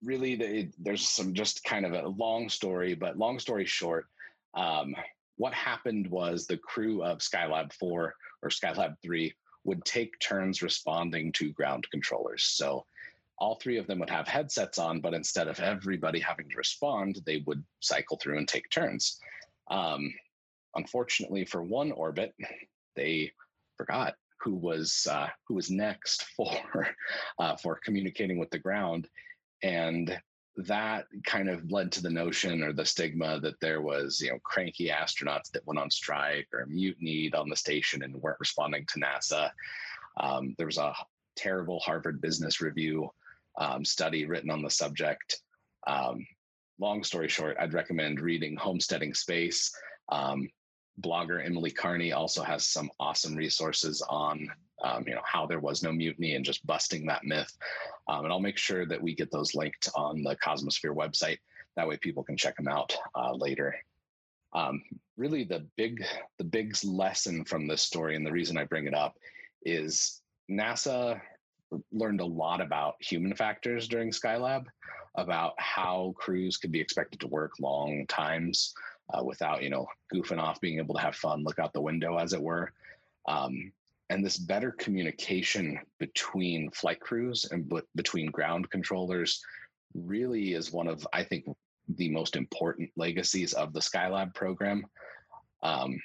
really, 0.03 0.35
the, 0.37 0.71
there's 0.79 1.07
some 1.09 1.35
just 1.35 1.63
kind 1.65 1.85
of 1.85 1.93
a 1.93 2.09
long 2.09 2.49
story, 2.49 2.95
but 2.95 3.19
long 3.19 3.39
story 3.39 3.67
short, 3.67 4.07
um, 4.55 4.95
what 5.37 5.55
happened 5.55 6.07
was 6.09 6.47
the 6.47 6.59
crew 6.59 7.03
of 7.03 7.19
Skylab 7.19 7.73
4 7.73 8.15
or 8.43 8.49
Skylab 8.49 8.97
3 9.03 9.33
would 9.65 9.85
take 9.85 10.19
turns 10.19 10.63
responding 10.63 11.33
to 11.33 11.53
ground 11.53 11.87
controllers. 11.91 12.45
So 12.45 12.85
all 13.39 13.57
three 13.57 13.79
of 13.79 13.87
them 13.87 13.99
would 13.99 14.11
have 14.11 14.29
headsets 14.29 14.79
on, 14.79 15.01
but 15.01 15.15
instead 15.15 15.49
of 15.49 15.59
everybody 15.61 16.21
having 16.21 16.49
to 16.49 16.57
respond, 16.57 17.21
they 17.27 17.43
would 17.47 17.65
cycle 17.81 18.17
through 18.17 18.39
and 18.39 18.47
take 18.47 18.71
turns. 18.71 19.19
Um, 19.71 20.13
unfortunately, 20.75 21.45
for 21.45 21.63
one 21.63 21.93
orbit, 21.93 22.35
they 22.95 23.33
forgot 23.77 24.15
who 24.41 24.55
was 24.55 25.07
uh, 25.11 25.29
who 25.47 25.55
was 25.55 25.71
next 25.71 26.25
for 26.37 26.89
uh, 27.39 27.57
for 27.57 27.81
communicating 27.85 28.39
with 28.39 28.51
the 28.51 28.59
ground, 28.59 29.09
and 29.63 30.17
that 30.57 31.07
kind 31.25 31.49
of 31.49 31.71
led 31.71 31.91
to 31.93 32.03
the 32.03 32.11
notion 32.11 32.63
or 32.63 32.73
the 32.73 32.85
stigma 32.85 33.41
that 33.41 33.59
there 33.61 33.81
was 33.81 34.21
you 34.21 34.31
know 34.31 34.39
cranky 34.43 34.89
astronauts 34.89 35.51
that 35.51 35.67
went 35.67 35.79
on 35.79 35.91
strike 35.91 36.49
or 36.53 36.67
mutinied 36.67 37.35
on 37.35 37.49
the 37.49 37.57
station 37.57 38.03
and 38.03 38.15
weren't 38.15 38.41
responding 38.41 38.87
to 38.87 39.01
NASA. 39.01 39.51
Um, 40.21 40.55
there 40.59 40.67
was 40.67 40.79
a 40.79 40.95
terrible 41.37 41.81
Harvard 41.81 42.21
Business 42.21 42.61
Review 42.61 43.11
um, 43.57 43.85
study 43.85 44.27
written 44.27 44.51
on 44.51 44.63
the 44.63 44.71
subject. 44.71 45.41
Um, 45.87 46.27
long 46.79 47.03
story 47.03 47.29
short, 47.29 47.57
I'd 47.59 47.73
recommend 47.73 48.21
reading 48.21 48.57
Homesteading 48.57 49.15
Space. 49.15 49.75
Um, 50.11 50.49
blogger 51.01 51.45
Emily 51.45 51.71
Carney 51.71 52.13
also 52.13 52.43
has 52.43 52.69
some 52.69 52.91
awesome 53.01 53.35
resources 53.35 54.03
on 54.03 54.49
um, 54.85 55.05
you 55.07 55.15
know 55.15 55.23
how 55.25 55.47
there 55.47 55.61
was 55.61 55.83
no 55.83 55.93
mutiny 55.93 56.35
and 56.35 56.45
just 56.45 56.67
busting 56.67 57.07
that 57.07 57.25
myth. 57.25 57.57
Um, 58.09 58.25
and 58.25 58.33
I'll 58.33 58.41
make 58.41 58.59
sure 58.59 58.85
that 58.87 59.01
we 59.01 59.15
get 59.15 59.31
those 59.31 59.55
linked 59.55 59.89
on 59.95 60.23
the 60.23 60.37
Cosmosphere 60.37 60.95
website. 60.95 61.39
That 61.77 61.89
way, 61.89 61.97
people 61.97 62.23
can 62.23 62.37
check 62.37 62.57
them 62.57 62.69
out 62.69 62.95
uh, 63.15 63.33
later. 63.35 63.75
Um, 64.55 64.83
really, 65.17 65.45
the 65.45 65.67
big 65.77 66.05
the 66.39 66.45
big 66.45 66.77
lesson 66.85 67.45
from 67.45 67.67
this 67.67 67.83
story, 67.83 68.17
and 68.17 68.27
the 68.27 68.33
reason 68.33 68.59
I 68.59 68.65
bring 68.65 68.87
it 68.87 68.95
up, 68.95 69.17
is 69.65 70.21
NASA 70.51 71.21
learned 71.93 72.21
a 72.21 72.27
lot 72.27 72.61
about 72.61 72.97
human 73.01 73.35
factors 73.35 73.89
during 73.89 74.11
Skylab, 74.11 74.67
about 75.17 75.55
how 75.59 76.15
crews 76.19 76.57
could 76.57 76.73
be 76.73 76.81
expected 76.81 77.21
to 77.21 77.29
work 77.29 77.53
long 77.61 78.07
times 78.09 78.75
uh, 79.15 79.23
without, 79.25 79.63
you 79.63 79.71
know, 79.71 79.87
goofing 80.13 80.39
off, 80.39 80.61
being 80.61 80.79
able 80.79 80.95
to 80.95 81.01
have 81.01 81.17
fun, 81.17 81.45
look 81.45 81.59
out 81.59 81.73
the 81.73 81.81
window, 81.81 82.19
as 82.19 82.33
it 82.33 82.43
were. 82.43 82.73
Um, 83.27 83.73
and 84.13 84.23
this 84.23 84.37
better 84.37 84.73
communication 84.73 85.79
between 85.99 86.71
flight 86.73 87.01
crews 87.01 87.47
and 87.51 87.67
b- 87.67 87.81
between 87.97 88.31
ground 88.31 88.69
controllers 88.69 89.41
really 89.95 90.53
is 90.53 90.71
one 90.71 90.87
of, 90.87 91.07
I 91.15 91.23
think, 91.23 91.47
the 91.89 92.11
most 92.11 92.37
important 92.37 92.91
legacies 92.95 93.55
of 93.55 93.73
the 93.73 93.81
Skylab 93.81 94.35
program. 94.35 94.85
Um, 95.63 95.99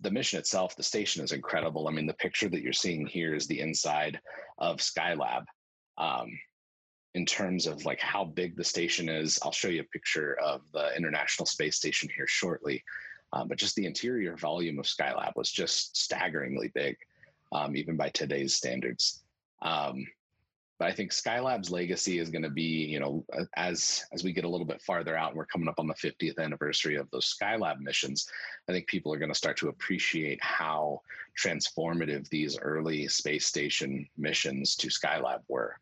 the 0.00 0.10
mission 0.10 0.40
itself, 0.40 0.74
the 0.74 0.82
station 0.82 1.22
is 1.22 1.30
incredible. 1.30 1.86
I 1.86 1.92
mean, 1.92 2.06
the 2.06 2.14
picture 2.14 2.48
that 2.48 2.62
you're 2.62 2.72
seeing 2.72 3.06
here 3.06 3.32
is 3.32 3.46
the 3.46 3.60
inside 3.60 4.18
of 4.58 4.78
Skylab. 4.78 5.44
Um, 5.98 6.36
in 7.14 7.24
terms 7.24 7.68
of 7.68 7.84
like 7.84 8.00
how 8.00 8.24
big 8.24 8.56
the 8.56 8.64
station 8.64 9.08
is, 9.08 9.38
I'll 9.44 9.52
show 9.52 9.68
you 9.68 9.82
a 9.82 9.94
picture 9.96 10.36
of 10.42 10.62
the 10.72 10.96
International 10.96 11.46
Space 11.46 11.76
Station 11.76 12.08
here 12.16 12.26
shortly. 12.26 12.82
Um, 13.32 13.46
but 13.46 13.58
just 13.58 13.76
the 13.76 13.86
interior 13.86 14.36
volume 14.36 14.80
of 14.80 14.86
Skylab 14.86 15.36
was 15.36 15.52
just 15.52 15.96
staggeringly 15.96 16.72
big, 16.74 16.96
um, 17.52 17.76
even 17.76 17.96
by 17.96 18.08
today's 18.10 18.54
standards. 18.54 19.22
Um, 19.62 20.06
but 20.78 20.88
I 20.88 20.94
think 20.94 21.12
Skylab's 21.12 21.70
legacy 21.70 22.18
is 22.18 22.28
going 22.28 22.42
to 22.42 22.50
be, 22.50 22.62
you 22.62 22.98
know, 22.98 23.24
as 23.56 24.04
as 24.12 24.24
we 24.24 24.32
get 24.32 24.44
a 24.44 24.48
little 24.48 24.66
bit 24.66 24.82
farther 24.82 25.16
out, 25.16 25.28
and 25.28 25.36
we're 25.36 25.46
coming 25.46 25.68
up 25.68 25.78
on 25.78 25.86
the 25.86 25.94
50th 25.94 26.40
anniversary 26.40 26.96
of 26.96 27.08
those 27.12 27.32
Skylab 27.40 27.78
missions. 27.78 28.28
I 28.68 28.72
think 28.72 28.88
people 28.88 29.14
are 29.14 29.18
going 29.18 29.30
to 29.30 29.38
start 29.38 29.56
to 29.58 29.68
appreciate 29.68 30.42
how 30.42 31.02
transformative 31.40 32.28
these 32.28 32.58
early 32.58 33.06
space 33.06 33.46
station 33.46 34.08
missions 34.16 34.74
to 34.76 34.88
Skylab 34.88 35.42
were. 35.46 35.76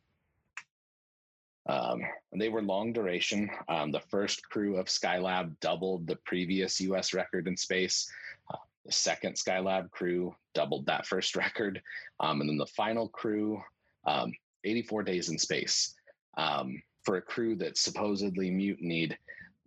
Um, 1.67 2.03
they 2.35 2.49
were 2.51 2.63
long 2.63 2.93
duration. 2.93 3.49
Um, 3.69 3.93
the 3.93 4.01
first 4.01 4.43
crew 4.51 4.77
of 4.77 4.87
Skylab 4.87 5.59
doubled 5.61 6.07
the 6.07 6.17
previous 6.27 6.81
US 6.81 7.15
record 7.15 7.47
in 7.49 7.57
space. 7.57 8.11
The 8.87 8.93
second 8.93 9.37
Skylab 9.37 9.91
crew 9.91 10.35
doubled 10.55 10.87
that 10.87 11.07
first 11.07 11.37
record. 11.45 11.81
Um, 12.19 12.41
and 12.41 12.49
then 12.49 12.59
the 12.59 12.67
final 12.67 13.09
crew, 13.09 13.63
um, 14.07 14.33
84 14.65 15.03
days 15.03 15.29
in 15.29 15.39
space. 15.39 15.95
Um, 16.37 16.83
for 17.05 17.17
a 17.17 17.23
crew 17.23 17.57
that 17.57 17.79
supposedly 17.79 18.51
mutinied, 18.51 19.17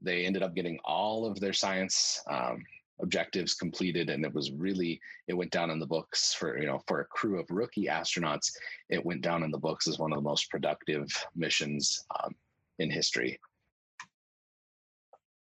they 0.02 0.26
ended 0.26 0.44
up 0.44 0.56
getting 0.56 0.80
all 0.84 1.26
of 1.26 1.40
their 1.40 1.54
science 1.54 2.22
um, 2.30 2.64
objectives 3.02 3.54
completed 3.54 4.10
and 4.10 4.24
it 4.24 4.34
was 4.34 4.52
really 4.52 5.00
it 5.28 5.34
went 5.34 5.52
down 5.52 5.72
in 5.72 5.80
the 5.80 5.86
books 5.86 6.34
for 6.34 6.60
you 6.60 6.68
know 6.68 6.80
for 6.88 7.02
a 7.02 7.06
crew 7.06 7.40
of 7.40 7.50
rookie 7.50 7.86
astronauts 7.86 8.52
it 8.90 9.04
went 9.04 9.22
down 9.22 9.44
in 9.44 9.52
the 9.52 9.58
books 9.58 9.88
as 9.88 9.98
one 9.98 10.12
of 10.12 10.18
the 10.18 10.30
most 10.30 10.50
productive 10.50 11.08
missions 11.36 12.06
um, 12.24 12.34
in 12.80 12.90
history 12.92 13.40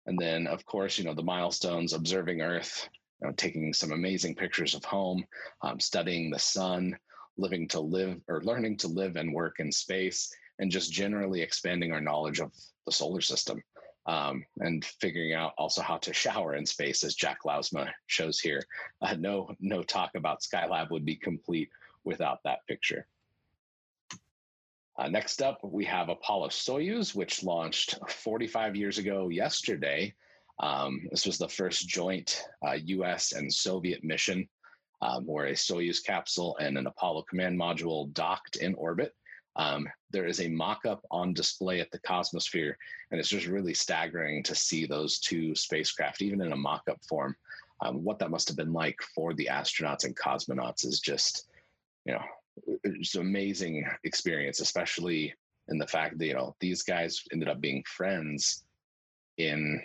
and 0.07 0.18
then 0.18 0.46
of 0.46 0.66
course 0.66 0.98
you 0.98 1.05
know 1.05 1.14
the 1.14 1.22
milestones 1.22 1.92
observing 1.92 2.40
earth 2.40 2.88
you 3.20 3.26
know, 3.26 3.35
taking 3.37 3.72
some 3.72 3.92
amazing 3.92 4.35
pictures 4.35 4.74
of 4.74 4.85
home 4.85 5.24
um, 5.62 5.81
studying 5.81 6.31
the 6.31 6.38
sun 6.38 6.96
living 7.38 7.68
to 7.68 7.81
live 7.81 8.20
or 8.29 8.42
learning 8.42 8.76
to 8.79 8.88
live 8.88 9.16
and 9.16 9.33
work 9.33 9.57
in 9.59 9.70
space 9.70 10.33
and 10.59 10.70
just 10.70 10.92
generally 10.92 11.42
expanding 11.42 11.92
our 11.92 12.00
knowledge 12.00 12.40
of 12.40 12.50
the 12.87 12.92
solar 12.92 13.20
system 13.20 13.62
um, 14.07 14.44
and 14.61 14.85
figuring 14.85 15.35
out 15.35 15.52
also 15.59 15.83
how 15.83 15.96
to 15.98 16.12
shower 16.12 16.55
in 16.55 16.64
space, 16.64 17.02
as 17.02 17.14
Jack 17.14 17.38
Lousma 17.44 17.90
shows 18.07 18.38
here. 18.38 18.62
Uh, 19.02 19.16
no, 19.18 19.50
no 19.61 19.83
talk 19.83 20.12
about 20.14 20.42
Skylab 20.42 20.90
would 20.90 21.05
be 21.05 21.16
complete 21.16 21.68
without 22.05 22.38
that 22.44 22.61
picture. 22.68 23.07
Uh, 24.96 25.09
next 25.09 25.42
up, 25.42 25.59
we 25.62 25.85
have 25.85 26.09
Apollo 26.09 26.48
Soyuz, 26.48 27.14
which 27.14 27.42
launched 27.42 27.98
45 28.09 28.76
years 28.76 28.98
ago 28.98 29.29
yesterday. 29.29 30.14
Um, 30.61 31.07
this 31.11 31.27
was 31.27 31.38
the 31.38 31.49
first 31.49 31.88
joint 31.88 32.42
uh, 32.66 32.79
US 32.85 33.33
and 33.33 33.53
Soviet 33.53 34.03
mission 34.03 34.49
um, 35.03 35.27
where 35.27 35.47
a 35.47 35.53
Soyuz 35.53 36.03
capsule 36.03 36.57
and 36.59 36.79
an 36.79 36.87
Apollo 36.87 37.25
command 37.29 37.59
module 37.59 38.12
docked 38.12 38.57
in 38.57 38.75
orbit. 38.75 39.14
Um, 39.57 39.88
there 40.11 40.27
is 40.27 40.40
a 40.40 40.49
mock-up 40.49 41.05
on 41.11 41.33
display 41.33 41.81
at 41.81 41.90
the 41.90 41.99
Cosmosphere, 42.01 42.75
and 43.11 43.19
it's 43.19 43.29
just 43.29 43.47
really 43.47 43.75
staggering 43.75 44.42
to 44.45 44.55
see 44.55 44.87
those 44.87 45.19
two 45.19 45.55
spacecraft, 45.55 46.23
even 46.23 46.40
in 46.42 46.53
a 46.53 46.57
mock-up 46.57 46.99
form. 47.09 47.35
Um, 47.81 48.05
what 48.05 48.19
that 48.19 48.31
must 48.31 48.49
have 48.49 48.57
been 48.57 48.73
like 48.73 49.01
for 49.14 49.35
the 49.35 49.49
astronauts 49.51 50.05
and 50.05 50.16
cosmonauts 50.16 50.87
is 50.87 51.01
just, 51.01 51.49
you 52.05 52.14
know, 52.14 52.23
it's 52.85 53.14
an 53.14 53.21
amazing 53.21 53.87
experience, 54.05 54.61
especially 54.61 55.35
in 55.69 55.79
the 55.79 55.87
fact 55.87 56.19
that 56.19 56.27
you 56.27 56.35
know 56.35 56.55
these 56.61 56.83
guys 56.83 57.23
ended 57.33 57.49
up 57.49 57.61
being 57.61 57.83
friends 57.87 58.64
in 59.37 59.83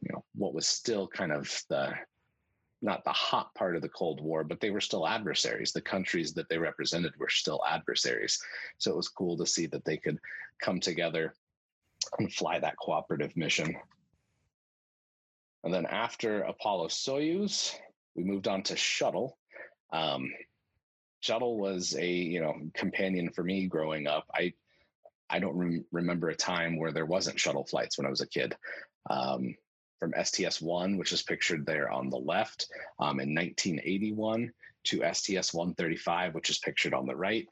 you 0.00 0.12
know 0.12 0.24
what 0.34 0.54
was 0.54 0.66
still 0.66 1.06
kind 1.06 1.32
of 1.32 1.62
the 1.68 1.92
not 2.82 3.04
the 3.04 3.12
hot 3.12 3.54
part 3.54 3.76
of 3.76 3.82
the 3.82 3.88
Cold 3.90 4.22
War, 4.22 4.42
but 4.42 4.60
they 4.60 4.70
were 4.70 4.80
still 4.80 5.06
adversaries. 5.06 5.72
The 5.72 5.82
countries 5.82 6.32
that 6.32 6.48
they 6.48 6.56
represented 6.56 7.12
were 7.18 7.28
still 7.28 7.60
adversaries. 7.68 8.40
So 8.78 8.90
it 8.90 8.96
was 8.96 9.08
cool 9.08 9.36
to 9.36 9.46
see 9.46 9.66
that 9.66 9.84
they 9.84 9.98
could 9.98 10.18
come 10.62 10.80
together 10.80 11.34
and 12.18 12.32
fly 12.32 12.58
that 12.58 12.78
cooperative 12.78 13.36
mission. 13.36 13.76
And 15.62 15.74
then 15.74 15.84
after 15.84 16.40
Apollo 16.42 16.88
Soyuz, 16.88 17.74
we 18.14 18.24
moved 18.24 18.48
on 18.48 18.62
to 18.64 18.76
Shuttle. 18.76 19.36
Um, 19.92 20.32
Shuttle 21.20 21.58
was 21.58 21.94
a 21.96 22.06
you 22.06 22.40
know 22.40 22.54
companion 22.72 23.30
for 23.30 23.44
me 23.44 23.66
growing 23.66 24.06
up. 24.06 24.24
I 24.34 24.54
I 25.28 25.38
don't 25.38 25.56
rem- 25.56 25.84
remember 25.92 26.30
a 26.30 26.36
time 26.36 26.78
where 26.78 26.92
there 26.92 27.06
wasn't 27.06 27.38
shuttle 27.38 27.64
flights 27.64 27.98
when 27.98 28.06
I 28.06 28.10
was 28.10 28.22
a 28.22 28.26
kid. 28.26 28.56
Um, 29.08 29.54
from 30.00 30.14
STS-1, 30.20 30.98
which 30.98 31.12
is 31.12 31.22
pictured 31.22 31.64
there 31.64 31.90
on 31.90 32.10
the 32.10 32.18
left, 32.18 32.68
um, 32.98 33.20
in 33.20 33.34
1981 33.34 34.50
to 34.84 34.96
STS-135, 35.12 36.34
which 36.34 36.50
is 36.50 36.58
pictured 36.58 36.94
on 36.94 37.06
the 37.06 37.14
right. 37.14 37.46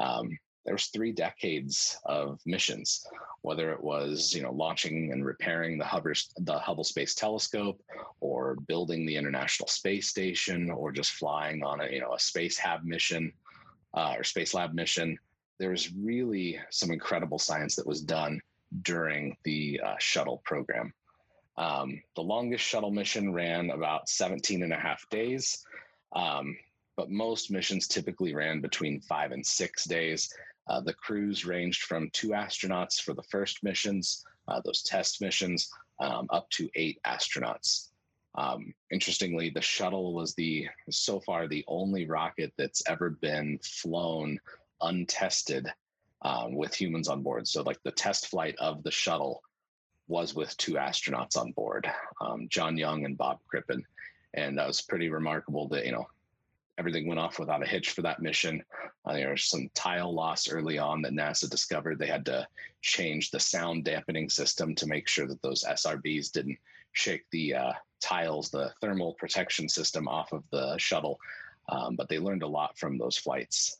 Um, 0.00 0.38
there 0.64 0.74
was 0.74 0.86
three 0.86 1.12
decades 1.12 1.98
of 2.04 2.40
missions, 2.44 3.06
whether 3.40 3.72
it 3.72 3.82
was 3.82 4.34
you 4.34 4.42
know 4.42 4.52
launching 4.52 5.12
and 5.12 5.24
repairing 5.24 5.78
the 5.78 5.84
Hubble, 5.84 6.12
the 6.36 6.58
Hubble 6.58 6.84
Space 6.84 7.14
Telescope, 7.14 7.82
or 8.20 8.56
building 8.66 9.06
the 9.06 9.16
International 9.16 9.66
Space 9.66 10.08
Station, 10.08 10.70
or 10.70 10.92
just 10.92 11.12
flying 11.12 11.64
on 11.64 11.80
a 11.80 11.88
you 11.90 12.00
know 12.00 12.12
a 12.12 12.18
Spacehab 12.18 12.84
mission 12.84 13.32
uh, 13.94 14.14
or 14.16 14.22
Spacelab 14.22 14.74
mission. 14.74 15.18
There 15.58 15.70
was 15.70 15.92
really 15.94 16.60
some 16.70 16.90
incredible 16.90 17.38
science 17.38 17.74
that 17.76 17.86
was 17.86 18.02
done 18.02 18.40
during 18.82 19.36
the 19.44 19.80
uh, 19.82 19.96
shuttle 19.98 20.42
program. 20.44 20.92
Um, 21.58 22.00
the 22.14 22.22
longest 22.22 22.64
shuttle 22.64 22.92
mission 22.92 23.32
ran 23.32 23.70
about 23.70 24.08
17 24.08 24.62
and 24.62 24.72
a 24.72 24.76
half 24.76 25.04
days, 25.10 25.66
um, 26.12 26.56
but 26.96 27.10
most 27.10 27.50
missions 27.50 27.88
typically 27.88 28.32
ran 28.32 28.60
between 28.60 29.00
five 29.00 29.32
and 29.32 29.44
six 29.44 29.84
days. 29.84 30.32
Uh, 30.68 30.80
the 30.80 30.94
crews 30.94 31.44
ranged 31.44 31.82
from 31.82 32.10
two 32.12 32.28
astronauts 32.28 33.02
for 33.02 33.12
the 33.12 33.24
first 33.24 33.64
missions, 33.64 34.24
uh, 34.46 34.60
those 34.64 34.82
test 34.82 35.20
missions, 35.20 35.68
um, 35.98 36.28
up 36.30 36.48
to 36.50 36.70
eight 36.76 37.00
astronauts. 37.04 37.88
Um, 38.36 38.72
interestingly, 38.92 39.50
the 39.50 39.60
shuttle 39.60 40.14
was 40.14 40.34
the 40.34 40.68
so 40.90 41.18
far 41.18 41.48
the 41.48 41.64
only 41.66 42.06
rocket 42.06 42.52
that's 42.56 42.84
ever 42.86 43.10
been 43.10 43.58
flown 43.64 44.38
untested 44.80 45.66
um, 46.22 46.54
with 46.54 46.72
humans 46.72 47.08
on 47.08 47.22
board. 47.22 47.48
So, 47.48 47.62
like 47.62 47.82
the 47.82 47.90
test 47.90 48.28
flight 48.28 48.54
of 48.60 48.84
the 48.84 48.92
shuttle 48.92 49.42
was 50.08 50.34
with 50.34 50.56
two 50.56 50.74
astronauts 50.74 51.36
on 51.36 51.52
board, 51.52 51.88
um, 52.20 52.48
John 52.48 52.76
Young 52.76 53.04
and 53.04 53.16
Bob 53.16 53.38
Crippen, 53.46 53.84
and 54.34 54.58
that 54.58 54.66
was 54.66 54.80
pretty 54.80 55.08
remarkable. 55.08 55.68
That 55.68 55.86
you 55.86 55.92
know 55.92 56.08
everything 56.78 57.06
went 57.06 57.20
off 57.20 57.38
without 57.38 57.62
a 57.62 57.66
hitch 57.66 57.90
for 57.90 58.02
that 58.02 58.22
mission. 58.22 58.62
Uh, 59.04 59.14
there 59.14 59.30
was 59.30 59.44
some 59.44 59.68
tile 59.74 60.12
loss 60.12 60.48
early 60.48 60.78
on 60.78 61.02
that 61.02 61.12
NASA 61.12 61.50
discovered. 61.50 61.98
They 61.98 62.06
had 62.06 62.24
to 62.26 62.46
change 62.80 63.30
the 63.30 63.40
sound 63.40 63.84
dampening 63.84 64.30
system 64.30 64.74
to 64.76 64.86
make 64.86 65.08
sure 65.08 65.26
that 65.26 65.42
those 65.42 65.64
SRBs 65.64 66.30
didn't 66.30 66.58
shake 66.92 67.24
the 67.30 67.54
uh, 67.54 67.72
tiles, 68.00 68.50
the 68.50 68.72
thermal 68.80 69.14
protection 69.14 69.68
system 69.68 70.06
off 70.06 70.32
of 70.32 70.44
the 70.50 70.76
shuttle. 70.78 71.18
Um, 71.68 71.96
but 71.96 72.08
they 72.08 72.18
learned 72.18 72.44
a 72.44 72.48
lot 72.48 72.78
from 72.78 72.96
those 72.96 73.18
flights. 73.18 73.78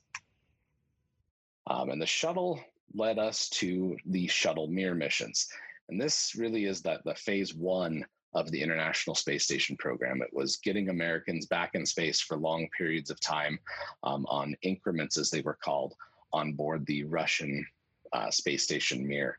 Um, 1.69 1.91
and 1.91 2.03
the 2.03 2.07
shuttle 2.07 2.61
led 2.95 3.19
us 3.19 3.49
to 3.51 3.97
the 4.07 4.27
shuttle 4.27 4.67
Mir 4.67 4.95
missions. 4.95 5.49
And 5.89 6.01
this 6.01 6.35
really 6.37 6.67
is 6.67 6.83
that 6.83 7.05
the 7.05 7.15
phase 7.15 7.55
one 7.55 8.05
of 8.35 8.51
the 8.51 8.63
International 8.63 9.17
Space 9.17 9.45
Station 9.45 9.77
program. 9.77 10.21
It 10.23 10.33
was 10.33 10.59
getting 10.59 10.89
Americans 10.89 11.47
back 11.47 11.75
in 11.75 11.87
space 11.87 12.21
for 12.21 12.37
long 12.37 12.69
periods 12.77 13.11
of 13.11 13.21
time 13.21 13.59
um, 14.03 14.27
on 14.29 14.57
increments, 14.63 15.17
as 15.17 15.31
they 15.31 15.41
were 15.41 15.59
called, 15.63 15.95
on 16.33 16.53
board 16.53 16.85
the 16.87 17.05
Russian 17.05 17.67
uh, 18.13 18.31
space 18.31 18.63
station 18.63 19.07
Mir. 19.07 19.39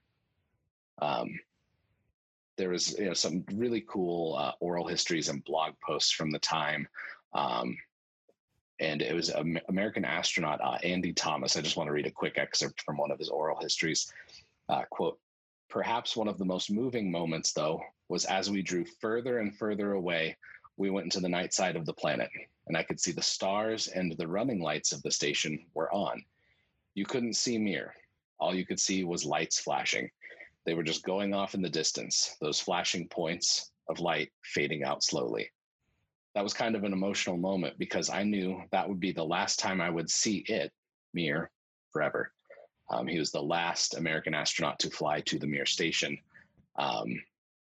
Um, 1.02 1.40
there 2.58 2.70
was 2.70 2.98
you 2.98 3.06
know, 3.06 3.14
some 3.14 3.46
really 3.54 3.86
cool 3.88 4.36
uh, 4.36 4.52
oral 4.60 4.88
histories 4.88 5.30
and 5.30 5.44
blog 5.46 5.74
posts 5.86 6.12
from 6.12 6.32
the 6.32 6.40
time. 6.40 6.88
Um, 7.34 7.78
and 8.82 9.02
it 9.02 9.14
was 9.14 9.30
American 9.70 10.06
astronaut, 10.06 10.62
uh, 10.62 10.78
Andy 10.84 11.14
Thomas. 11.14 11.58
I 11.58 11.62
just 11.62 11.78
want 11.78 11.88
to 11.88 11.94
read 11.94 12.08
a 12.08 12.12
quick 12.12 12.38
excerpt 12.38 12.82
from 12.82 12.98
one 12.98 13.12
of 13.12 13.20
his 13.20 13.30
oral 13.30 13.60
histories. 13.60 14.12
Uh, 14.68 14.84
quote, 14.90 15.20
Perhaps 15.70 16.16
one 16.16 16.28
of 16.28 16.40
the 16.40 16.46
most 16.46 16.72
moving 16.72 17.12
moments, 17.12 17.54
though, 17.54 17.82
was 18.08 18.26
as 18.26 18.50
we 18.50 18.64
drew 18.64 18.84
further 18.84 19.38
and 19.38 19.56
further 19.56 19.94
away, 19.94 20.36
we 20.78 20.90
went 20.90 21.06
into 21.06 21.20
the 21.20 21.30
night 21.30 21.54
side 21.54 21.76
of 21.76 21.86
the 21.86 21.94
planet, 21.94 22.30
and 22.68 22.76
I 22.76 22.84
could 22.84 23.00
see 23.00 23.12
the 23.12 23.22
stars 23.22 23.88
and 23.88 24.12
the 24.18 24.28
running 24.28 24.62
lights 24.62 24.92
of 24.92 25.04
the 25.04 25.12
station 25.12 25.68
were 25.76 25.94
on. 25.94 26.24
You 26.96 27.06
couldn't 27.06 27.36
see 27.36 27.58
Mir. 27.60 27.94
All 28.40 28.56
you 28.56 28.66
could 28.66 28.80
see 28.80 29.04
was 29.04 29.26
lights 29.26 29.60
flashing. 29.60 30.10
They 30.66 30.74
were 30.74 30.84
just 30.84 31.04
going 31.04 31.34
off 31.34 31.54
in 31.54 31.62
the 31.62 31.70
distance, 31.70 32.36
those 32.42 32.60
flashing 32.60 33.08
points 33.08 33.72
of 33.88 34.00
light 34.00 34.32
fading 34.42 34.84
out 34.84 35.04
slowly. 35.04 35.52
That 36.34 36.44
was 36.44 36.54
kind 36.54 36.76
of 36.76 36.84
an 36.84 36.94
emotional 36.94 37.38
moment 37.38 37.78
because 37.78 38.10
I 38.10 38.24
knew 38.24 38.64
that 38.72 38.88
would 38.88 39.00
be 39.00 39.12
the 39.12 39.24
last 39.26 39.60
time 39.60 39.82
I 39.82 39.90
would 39.90 40.10
see 40.10 40.38
it, 40.48 40.72
Mir, 41.14 41.52
forever. 41.92 42.32
Um, 42.90 43.08
he 43.08 43.20
was 43.20 43.32
the 43.32 43.42
last 43.42 43.96
American 43.96 44.34
astronaut 44.34 44.80
to 44.80 44.90
fly 44.90 45.22
to 45.22 45.38
the 45.38 45.48
Mir 45.48 45.66
station. 45.66 46.18
Um, 46.78 47.22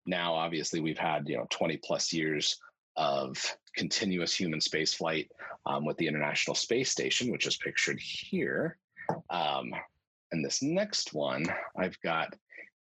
now, 0.06 0.34
obviously, 0.34 0.80
we've 0.80 0.98
had 0.98 1.28
you 1.28 1.36
know 1.36 1.46
20 1.50 1.76
plus 1.78 2.12
years 2.12 2.58
of 2.96 3.36
continuous 3.76 4.34
human 4.34 4.60
spaceflight 4.60 5.28
um, 5.66 5.84
with 5.84 5.96
the 5.98 6.06
International 6.06 6.54
Space 6.54 6.90
Station, 6.90 7.30
which 7.30 7.46
is 7.46 7.56
pictured 7.56 8.00
here. 8.00 8.76
Um, 9.30 9.72
and 10.32 10.44
this 10.44 10.62
next 10.62 11.14
one, 11.14 11.46
I've 11.76 11.98
got 12.00 12.34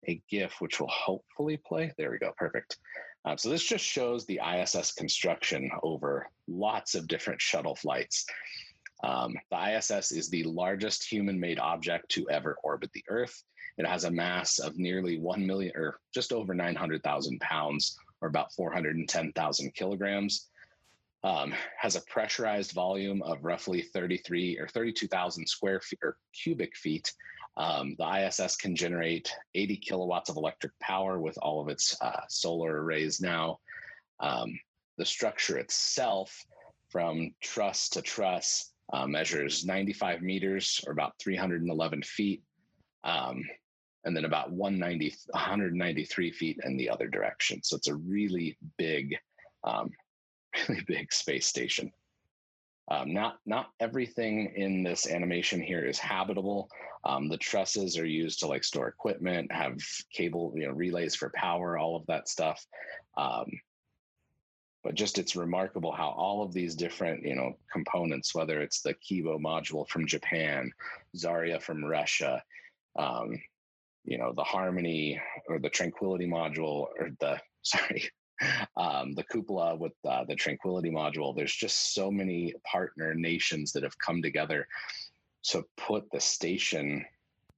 a 0.08 0.22
GIF 0.30 0.56
which 0.60 0.80
will 0.80 0.90
hopefully 0.90 1.58
play. 1.58 1.94
There 1.98 2.12
we 2.12 2.18
go, 2.18 2.34
perfect. 2.38 2.78
Uh, 3.26 3.36
so 3.36 3.50
this 3.50 3.64
just 3.64 3.84
shows 3.84 4.26
the 4.26 4.40
ISS 4.42 4.94
construction 4.94 5.70
over 5.84 6.30
lots 6.48 6.96
of 6.96 7.08
different 7.08 7.42
shuttle 7.42 7.76
flights. 7.76 8.26
Um, 9.04 9.36
the 9.52 9.78
ISS 9.78 10.12
is 10.12 10.30
the 10.30 10.44
largest 10.44 11.10
human-made 11.10 11.60
object 11.60 12.10
to 12.10 12.30
ever 12.30 12.58
orbit 12.64 12.92
the 12.94 13.04
Earth. 13.10 13.44
It 13.78 13.86
has 13.86 14.06
a 14.06 14.12
mass 14.12 14.60
of 14.60 14.78
nearly 14.78 15.20
1 15.20 15.46
million, 15.46 15.74
or 15.76 16.00
just 16.14 16.34
over 16.34 16.54
900,000 16.54 17.40
pounds, 17.40 17.98
or 18.22 18.28
about 18.28 18.54
410,000 18.54 19.74
kilograms. 19.76 20.48
Um, 21.24 21.54
has 21.78 21.96
a 21.96 22.02
pressurized 22.02 22.72
volume 22.72 23.22
of 23.24 23.44
roughly 23.44 23.82
33 23.82 24.60
or 24.60 24.68
32,000 24.68 25.48
square 25.48 25.82
feet 25.82 26.00
or 26.04 26.18
cubic 26.34 26.76
feet. 26.78 27.12
Um, 27.58 27.96
the 27.98 28.28
ISS 28.28 28.56
can 28.56 28.76
generate 28.76 29.34
80 29.56 29.78
kilowatts 29.78 30.30
of 30.30 30.38
electric 30.38 30.78
power 30.80 31.20
with 31.20 31.38
all 31.42 31.60
of 31.60 31.70
its 31.70 32.00
uh, 32.02 32.22
solar 32.30 32.84
arrays 32.84 33.20
now. 33.20 33.60
Um, 34.20 34.60
the 34.98 35.06
structure 35.06 35.58
itself, 35.58 36.46
from 36.90 37.34
truss 37.42 37.90
to 37.90 38.02
truss, 38.02 38.72
uh, 38.94 39.06
measures 39.06 39.66
95 39.66 40.22
meters 40.22 40.82
or 40.86 40.94
about 40.94 41.14
311 41.20 42.02
feet, 42.04 42.44
um, 43.04 43.44
and 44.06 44.16
then 44.16 44.26
about 44.26 44.52
190, 44.52 45.16
193 45.32 46.32
feet 46.32 46.60
in 46.64 46.78
the 46.78 46.90
other 46.90 47.08
direction. 47.08 47.62
So 47.64 47.76
it's 47.76 47.90
a 47.90 47.96
really 47.96 48.58
big, 48.78 49.18
um, 49.64 49.90
really 50.70 50.84
big 50.88 51.12
space 51.12 51.48
station. 51.48 51.92
Um, 52.90 53.14
not 53.14 53.40
not 53.46 53.72
everything 53.82 54.54
in 54.56 54.82
this 54.82 55.08
animation 55.08 55.62
here 55.62 55.84
is 55.84 56.00
habitable. 56.00 56.70
Um, 57.04 57.28
the 57.28 57.38
trusses 57.38 57.98
are 57.98 58.06
used 58.06 58.40
to 58.40 58.48
like 58.48 58.64
store 58.64 58.88
equipment, 58.88 59.52
have 59.52 59.78
cable, 60.14 60.54
you 60.56 60.68
know, 60.68 60.74
relays 60.74 61.14
for 61.14 61.32
power, 61.36 61.78
all 61.78 61.98
of 61.98 62.06
that 62.08 62.30
stuff. 62.30 62.66
Um, 63.18 63.46
but 64.84 64.96
just 64.96 65.18
it's 65.18 65.36
remarkable 65.36 65.92
how 65.92 66.10
all 66.10 66.44
of 66.44 66.54
these 66.54 66.76
different 66.76 67.24
you 67.24 67.36
know 67.36 67.54
components 67.72 68.34
whether 68.34 68.62
it's 68.62 68.82
the 68.82 68.94
kibo 68.96 69.40
module 69.40 69.88
from 69.88 70.06
japan 70.06 70.72
zarya 71.16 71.62
from 71.62 71.84
russia 71.84 72.42
um, 72.98 73.40
you 74.06 74.18
know 74.18 74.34
the 74.34 74.44
harmony 74.44 75.20
or 75.48 75.60
the 75.60 75.70
tranquility 75.70 76.28
module 76.28 76.88
or 77.00 77.10
the 77.20 77.40
sorry 77.62 78.10
um, 78.78 79.16
the 79.16 79.24
cupola 79.24 79.76
with 79.76 79.94
uh, 80.08 80.24
the 80.26 80.36
tranquility 80.36 80.92
module 80.92 81.36
there's 81.36 81.56
just 81.56 81.94
so 81.94 82.12
many 82.12 82.54
partner 82.64 83.14
nations 83.14 83.72
that 83.72 83.84
have 83.84 83.98
come 83.98 84.22
together 84.22 84.68
to 85.44 85.64
put 85.78 86.10
the 86.12 86.20
station 86.20 87.06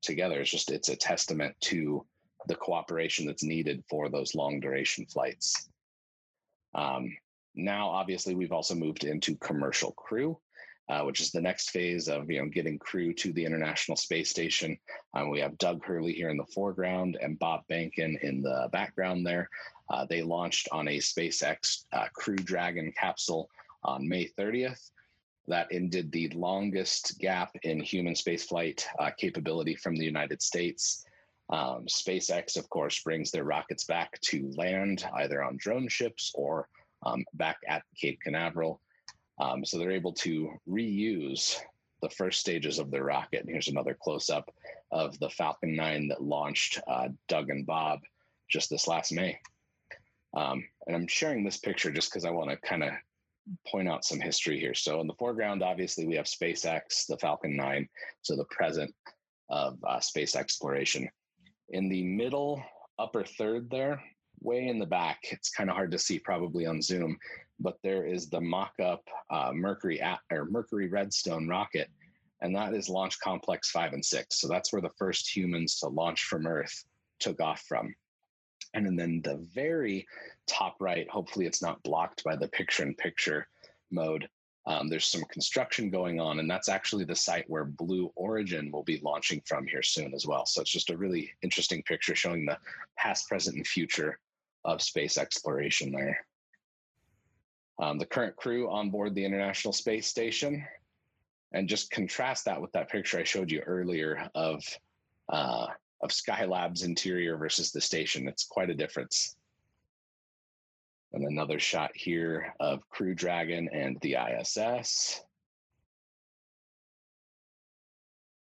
together. 0.02 0.40
It's 0.42 0.52
just 0.52 0.72
it's 0.72 0.90
a 0.90 0.96
testament 0.96 1.56
to 1.62 2.06
the 2.48 2.56
cooperation 2.56 3.26
that's 3.26 3.44
needed 3.44 3.84
for 3.90 4.10
those 4.10 4.36
long 4.36 4.60
duration 4.60 5.06
flights 5.06 5.70
um, 6.74 7.16
now, 7.56 7.90
obviously, 7.90 8.36
we've 8.36 8.52
also 8.52 8.76
moved 8.76 9.04
into 9.04 9.36
commercial 9.36 9.92
crew, 9.94 10.40
uh, 10.90 11.02
which 11.02 11.22
is 11.22 11.32
the 11.32 11.42
next 11.42 11.72
phase 11.72 12.08
of 12.08 12.30
you 12.30 12.42
know 12.42 12.48
getting 12.48 12.80
crew 12.80 13.14
to 13.14 13.34
the 13.34 13.46
International 13.46 13.98
Space 13.98 14.30
Station. 14.30 14.78
Um, 15.14 15.30
we 15.30 15.40
have 15.40 15.58
Doug 15.58 15.84
Hurley 15.84 16.14
here 16.14 16.30
in 16.30 16.38
the 16.38 16.46
foreground 16.46 17.18
and 17.22 17.40
Bob 17.40 17.62
Behnken 17.70 18.22
in 18.22 18.42
the 18.42 18.70
background 18.72 19.26
there. 19.26 19.50
Uh, 19.90 20.06
they 20.06 20.22
launched 20.22 20.70
on 20.72 20.88
a 20.88 20.98
SpaceX 20.98 21.86
uh, 21.92 22.08
Crew 22.14 22.36
Dragon 22.36 22.94
capsule 22.96 23.50
on 23.84 24.08
May 24.08 24.30
30th. 24.38 24.92
That 25.48 25.68
ended 25.72 26.12
the 26.12 26.30
longest 26.30 27.18
gap 27.20 27.52
in 27.64 27.80
human 27.80 28.14
spaceflight 28.14 28.86
uh, 29.00 29.10
capability 29.18 29.76
from 29.76 29.96
the 29.96 30.06
United 30.06 30.44
States. 30.44 31.04
Um, 31.52 31.86
SpaceX, 31.88 32.58
of 32.58 32.70
course, 32.70 33.02
brings 33.02 33.32
their 33.32 33.44
rockets 33.44 33.86
back 33.86 34.20
to 34.22 34.52
land 34.56 35.06
either 35.16 35.44
on 35.44 35.58
drone 35.58 35.88
ships 35.88 36.32
or 36.36 36.68
um, 37.06 37.26
back 37.34 37.58
at 37.68 37.84
Cape 38.00 38.20
Canaveral. 38.22 38.82
Um, 39.40 39.66
so 39.66 39.78
they're 39.78 39.92
able 39.92 40.14
to 40.14 40.52
reuse 40.68 41.58
the 42.02 42.10
first 42.10 42.40
stages 42.40 42.80
of 42.80 42.92
their 42.92 43.04
rocket. 43.04 43.42
And 43.42 43.50
here's 43.50 43.68
another 43.68 43.98
close 44.00 44.30
up 44.30 44.54
of 44.92 45.18
the 45.20 45.30
Falcon 45.30 45.76
9 45.76 46.10
that 46.10 46.24
launched 46.24 46.80
uh, 46.88 47.10
Doug 47.28 47.50
and 47.50 47.66
Bob 47.66 48.00
just 48.50 48.70
this 48.70 48.88
last 48.88 49.12
May. 49.12 49.40
Um, 50.36 50.64
and 50.88 50.96
I'm 50.96 51.08
sharing 51.08 51.44
this 51.44 51.58
picture 51.58 51.92
just 51.92 52.12
because 52.12 52.26
I 52.26 52.32
want 52.32 52.50
to 52.50 52.58
kind 52.58 52.84
of 52.84 52.92
point 53.68 53.90
out 53.90 54.06
some 54.06 54.20
history 54.20 54.60
here. 54.60 54.76
So 54.76 55.02
in 55.02 55.08
the 55.08 55.16
foreground, 55.16 55.64
obviously, 55.64 56.06
we 56.06 56.16
have 56.16 56.26
SpaceX, 56.26 57.08
the 57.08 57.18
Falcon 57.18 57.56
9, 57.56 57.88
so 58.22 58.36
the 58.36 58.46
present 58.46 58.94
of 59.50 59.78
uh, 59.88 60.00
space 60.00 60.36
exploration. 60.36 61.10
In 61.72 61.88
the 61.88 62.04
middle 62.04 62.64
upper 62.98 63.24
third 63.24 63.70
there, 63.70 64.02
way 64.42 64.68
in 64.68 64.80
the 64.80 64.86
back, 64.86 65.20
it's 65.32 65.52
kind 65.52 65.70
of 65.70 65.76
hard 65.76 65.92
to 65.92 66.00
see 66.00 66.18
probably 66.18 66.66
on 66.66 66.82
Zoom, 66.82 67.18
but 67.60 67.78
there 67.84 68.06
is 68.06 68.30
the 68.30 68.42
mock-up 68.42 69.04
uh, 69.30 69.52
Mercury 69.54 70.02
at, 70.02 70.20
or 70.32 70.46
Mercury 70.46 70.88
Redstone 70.88 71.48
rocket, 71.48 71.90
and 72.42 72.56
that 72.56 72.74
is 72.74 72.90
Launch 72.90 73.20
Complex 73.20 73.70
Five 73.70 73.94
and 73.94 74.04
Six. 74.04 74.40
So 74.40 74.48
that's 74.48 74.74
where 74.74 74.82
the 74.82 74.90
first 74.98 75.30
humans 75.36 75.80
to 75.80 75.88
launch 75.90 76.24
from 76.24 76.48
Earth 76.48 76.86
took 77.20 77.40
off 77.42 77.62
from. 77.68 77.94
And 78.74 78.98
then 78.98 79.22
the 79.24 79.46
very 79.54 80.08
top 80.48 80.78
right, 80.80 81.10
hopefully 81.10 81.46
it's 81.46 81.62
not 81.62 81.84
blocked 81.84 82.24
by 82.24 82.36
the 82.36 82.48
picture-in-picture 82.48 83.48
mode. 83.92 84.28
Um, 84.66 84.88
there's 84.88 85.06
some 85.06 85.24
construction 85.32 85.90
going 85.90 86.20
on, 86.20 86.40
and 86.40 86.50
that's 86.50 86.70
actually 86.70 87.06
the 87.06 87.16
site 87.16 87.50
where 87.50 87.66
Blue 87.66 88.12
Origin 88.16 88.72
will 88.72 88.84
be 88.84 89.00
launching 89.04 89.42
from 89.46 89.66
here 89.66 89.82
soon 89.82 90.14
as 90.14 90.28
well. 90.28 90.46
So 90.46 90.62
it's 90.62 90.70
just 90.70 90.92
a 90.92 90.98
really 90.98 91.32
interesting 91.42 91.82
picture 91.84 92.14
showing 92.14 92.46
the 92.46 92.58
past, 92.98 93.28
present, 93.28 93.56
and 93.56 93.66
future 93.66 94.20
of 94.66 94.82
space 94.82 95.18
exploration 95.18 95.92
there. 95.92 96.20
Um, 97.82 97.98
the 97.98 98.06
current 98.06 98.36
crew 98.36 98.70
on 98.70 98.90
board 98.90 99.16
the 99.16 99.26
International 99.26 99.74
Space 99.74 100.08
Station, 100.08 100.64
and 101.54 101.68
just 101.68 101.90
contrast 101.90 102.46
that 102.46 102.62
with 102.62 102.72
that 102.74 102.90
picture 102.90 103.20
I 103.20 103.24
showed 103.24 103.50
you 103.50 103.62
earlier 103.62 104.30
of 104.36 104.62
uh, 105.30 105.68
of 106.02 106.10
Skylab's 106.12 106.84
interior 106.84 107.38
versus 107.38 107.72
the 107.72 107.82
station. 107.82 108.28
It's 108.28 108.46
quite 108.46 108.70
a 108.70 108.76
difference. 108.76 109.36
And 111.12 111.24
another 111.24 111.60
shot 111.60 111.92
here 111.96 112.54
of 112.60 112.88
Crew 112.90 113.16
Dragon 113.16 113.70
and 113.74 113.98
the 114.02 114.16
ISS. 114.16 115.22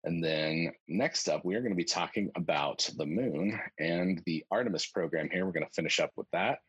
And 0.04 0.24
then 0.24 0.72
next 0.88 1.28
up, 1.28 1.44
we 1.44 1.54
are 1.54 1.60
going 1.60 1.72
to 1.72 1.76
be 1.76 1.84
talking 1.84 2.30
about 2.36 2.88
the 2.96 3.06
moon 3.06 3.58
and 3.78 4.22
the 4.24 4.44
Artemis 4.50 4.86
program 4.86 5.28
here. 5.30 5.44
We're 5.44 5.52
going 5.52 5.66
to 5.66 5.72
finish 5.72 6.00
up 6.00 6.12
with 6.16 6.26
that. 6.32 6.60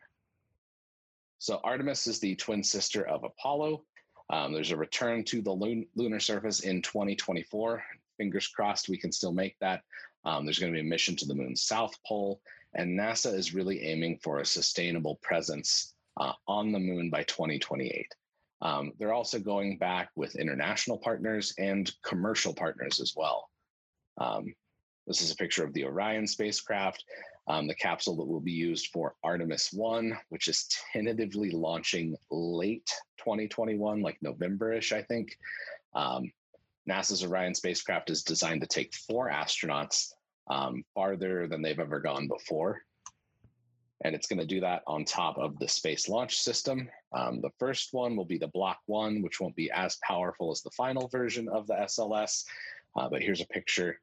So, 1.40 1.60
Artemis 1.64 2.08
is 2.08 2.20
the 2.20 2.36
twin 2.36 2.64
sister 2.64 3.08
of 3.08 3.24
Apollo. 3.24 3.84
Um, 4.30 4.54
there's 4.54 4.72
a 4.72 4.78
return 4.78 5.24
to 5.26 5.42
the 5.42 5.54
lun- 5.54 5.88
lunar 5.96 6.20
surface 6.20 6.62
in 6.62 6.82
2024. 6.82 7.84
Fingers 8.18 8.48
crossed 8.48 8.90
we 8.90 8.98
can 8.98 9.12
still 9.12 9.34
make 9.34 9.58
that. 9.60 9.82
Um, 10.24 10.46
there's 10.46 10.60
going 10.60 10.72
to 10.72 10.78
be 10.78 10.86
a 10.86 10.90
mission 10.90 11.16
to 11.16 11.26
the 11.26 11.34
moon's 11.34 11.64
south 11.64 11.96
pole, 12.06 12.42
and 12.74 12.98
NASA 12.98 13.34
is 13.34 13.54
really 13.54 13.84
aiming 13.84 14.20
for 14.24 14.40
a 14.40 14.46
sustainable 14.46 15.20
presence 15.22 15.94
uh, 16.18 16.34
on 16.48 16.72
the 16.72 16.80
moon 16.80 17.10
by 17.10 17.24
2028. 17.24 18.08
Um, 18.62 18.92
they're 19.00 19.14
also 19.14 19.40
going 19.40 19.78
back 19.78 20.10
with 20.16 20.36
international 20.36 20.98
partners 21.00 21.54
and 21.58 21.92
commercial 22.04 22.54
partners 22.54 23.00
as 23.02 23.14
well. 23.16 23.50
Um, 24.20 24.54
this 25.08 25.22
is 25.22 25.32
a 25.32 25.36
picture 25.36 25.64
of 25.64 25.74
the 25.74 25.86
Orion 25.86 26.28
spacecraft, 26.28 27.04
um, 27.48 27.68
the 27.68 27.76
capsule 27.76 28.16
that 28.18 28.28
will 28.28 28.40
be 28.40 28.52
used 28.52 28.90
for 28.94 29.16
Artemis 29.24 29.74
1, 29.74 30.16
which 30.30 30.48
is 30.48 30.70
tentatively 30.94 31.50
launching 31.50 32.16
late 32.30 32.90
2021, 33.18 34.02
like 34.02 34.18
November-ish, 34.22 34.92
I 34.92 35.02
think. 35.02 35.36
Um, 35.96 36.32
NASA's 36.88 37.24
Orion 37.24 37.56
spacecraft 37.56 38.10
is 38.10 38.24
designed 38.24 38.62
to 38.62 38.68
take 38.68 38.94
four 38.94 39.30
astronauts 39.30 40.12
um, 40.52 40.84
farther 40.94 41.48
than 41.48 41.62
they've 41.62 41.80
ever 41.80 42.00
gone 42.00 42.28
before 42.28 42.82
and 44.04 44.16
it's 44.16 44.28
going 44.28 44.40
to 44.40 44.46
do 44.46 44.60
that 44.60 44.82
on 44.88 45.06
top 45.06 45.38
of 45.38 45.58
the 45.60 45.68
Space 45.68 46.10
Launch 46.10 46.38
System. 46.38 46.90
Um, 47.14 47.40
the 47.42 47.52
first 47.60 47.90
one 47.94 48.16
will 48.16 48.26
be 48.26 48.38
the 48.38 48.48
Block 48.48 48.80
1, 48.88 49.22
which 49.22 49.40
won't 49.40 49.56
be 49.56 49.70
as 49.72 49.98
powerful 50.04 50.52
as 50.52 50.62
the 50.62 50.72
final 50.72 51.08
version 51.08 51.48
of 51.48 51.68
the 51.68 51.76
SLS. 51.76 52.44
Uh, 52.96 53.10
but 53.10 53.22
here's 53.22 53.42
a 53.42 53.48
picture 53.48 54.00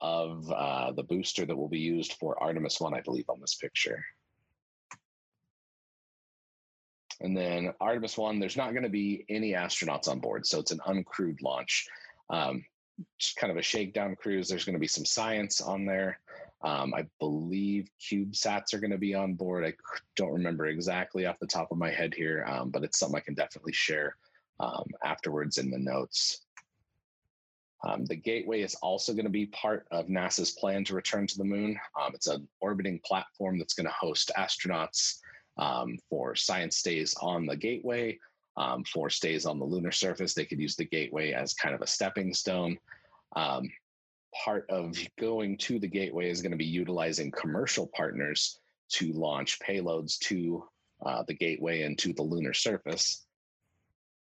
of 0.00 0.50
uh, 0.50 0.92
the 0.92 1.02
booster 1.04 1.46
that 1.46 1.56
will 1.56 1.68
be 1.68 1.78
used 1.78 2.14
for 2.14 2.42
Artemis 2.42 2.80
1, 2.80 2.92
I 2.92 3.00
believe, 3.00 3.28
on 3.28 3.40
this 3.40 3.54
picture. 3.54 4.04
And 7.20 7.36
then 7.36 7.72
Artemis 7.80 8.18
1, 8.18 8.40
there's 8.40 8.56
not 8.56 8.72
going 8.72 8.82
to 8.82 8.90
be 8.90 9.24
any 9.28 9.52
astronauts 9.52 10.08
on 10.08 10.18
board, 10.18 10.44
so 10.44 10.58
it's 10.58 10.72
an 10.72 10.80
uncrewed 10.86 11.40
launch. 11.40 11.86
Um, 12.30 12.64
kind 13.38 13.50
of 13.50 13.56
a 13.56 13.62
shakedown 13.62 14.16
cruise. 14.16 14.48
There's 14.48 14.64
going 14.64 14.74
to 14.74 14.80
be 14.80 14.86
some 14.86 15.04
science 15.04 15.60
on 15.60 15.84
there. 15.84 16.20
Um, 16.62 16.94
I 16.94 17.06
believe 17.20 17.90
CubeSats 18.00 18.72
are 18.72 18.78
going 18.78 18.90
to 18.90 18.98
be 18.98 19.14
on 19.14 19.34
board. 19.34 19.64
I 19.64 19.74
don't 20.16 20.32
remember 20.32 20.66
exactly 20.66 21.26
off 21.26 21.38
the 21.38 21.46
top 21.46 21.70
of 21.70 21.78
my 21.78 21.90
head 21.90 22.14
here, 22.14 22.44
um, 22.48 22.70
but 22.70 22.82
it's 22.82 22.98
something 22.98 23.16
I 23.16 23.20
can 23.20 23.34
definitely 23.34 23.74
share 23.74 24.16
um, 24.58 24.84
afterwards 25.04 25.58
in 25.58 25.70
the 25.70 25.78
notes. 25.78 26.40
Um, 27.86 28.04
the 28.06 28.16
Gateway 28.16 28.62
is 28.62 28.74
also 28.76 29.12
going 29.12 29.26
to 29.26 29.30
be 29.30 29.46
part 29.46 29.86
of 29.90 30.06
NASA's 30.06 30.52
plan 30.52 30.82
to 30.84 30.94
return 30.94 31.26
to 31.26 31.38
the 31.38 31.44
moon. 31.44 31.78
Um, 32.00 32.12
it's 32.14 32.26
an 32.26 32.48
orbiting 32.60 33.00
platform 33.04 33.58
that's 33.58 33.74
going 33.74 33.86
to 33.86 33.92
host 33.92 34.32
astronauts 34.36 35.18
um, 35.58 35.98
for 36.08 36.34
science 36.34 36.78
stays 36.78 37.14
on 37.20 37.46
the 37.46 37.56
Gateway, 37.56 38.18
um, 38.56 38.84
for 38.84 39.10
stays 39.10 39.46
on 39.46 39.58
the 39.58 39.64
lunar 39.64 39.92
surface. 39.92 40.34
They 40.34 40.44
could 40.44 40.60
use 40.60 40.76
the 40.76 40.84
Gateway 40.84 41.32
as 41.32 41.54
kind 41.54 41.74
of 41.74 41.82
a 41.82 41.86
stepping 41.86 42.32
stone. 42.32 42.78
Um, 43.34 43.70
part 44.44 44.66
of 44.70 44.96
going 45.18 45.58
to 45.58 45.78
the 45.78 45.88
Gateway 45.88 46.30
is 46.30 46.42
going 46.42 46.52
to 46.52 46.58
be 46.58 46.64
utilizing 46.64 47.30
commercial 47.30 47.90
partners 47.94 48.58
to 48.88 49.12
launch 49.12 49.58
payloads 49.60 50.18
to 50.18 50.64
uh, 51.04 51.22
the 51.26 51.34
Gateway 51.34 51.82
and 51.82 51.98
to 51.98 52.12
the 52.12 52.22
lunar 52.22 52.54
surface. 52.54 53.24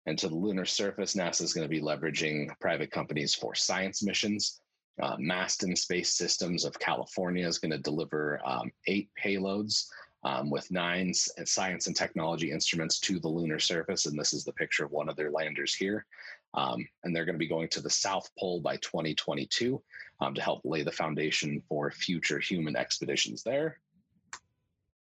And 0.07 0.19
to 0.19 0.29
the 0.29 0.35
lunar 0.35 0.65
surface, 0.65 1.15
NASA 1.15 1.43
is 1.43 1.53
going 1.53 1.65
to 1.65 1.69
be 1.69 1.81
leveraging 1.81 2.49
private 2.61 2.91
companies 2.91 3.35
for 3.35 3.55
science 3.55 4.03
missions. 4.03 4.61
Uh, 5.01 5.17
Masten 5.17 5.77
Space 5.77 6.15
Systems 6.15 6.65
of 6.65 6.79
California 6.79 7.47
is 7.47 7.59
going 7.59 7.71
to 7.71 7.79
deliver 7.79 8.41
um, 8.45 8.71
eight 8.87 9.09
payloads 9.23 9.87
um, 10.23 10.51
with 10.51 10.71
nine 10.71 11.13
science 11.15 11.87
and 11.87 11.97
technology 11.97 12.51
instruments 12.51 12.99
to 13.01 13.19
the 13.19 13.29
lunar 13.29 13.59
surface. 13.59 14.07
And 14.07 14.19
this 14.19 14.33
is 14.33 14.45
the 14.45 14.53
picture 14.53 14.85
of 14.85 14.93
one 14.93 15.09
of 15.09 15.17
their 15.17 15.31
landers 15.31 15.75
here. 15.75 16.07
Um, 16.55 16.87
and 17.05 17.15
they're 17.15 17.25
going 17.25 17.37
to 17.37 17.39
be 17.39 17.49
going 17.49 17.69
to 17.69 17.81
the 17.81 17.91
South 17.91 18.29
Pole 18.39 18.61
by 18.61 18.77
2022 18.79 19.81
um, 20.21 20.35
to 20.35 20.43
help 20.43 20.61
lay 20.65 20.83
the 20.83 20.93
foundation 20.93 21.63
for 21.69 21.91
future 21.91 22.39
human 22.39 22.77
expeditions 22.77 23.43
there. 23.43 23.79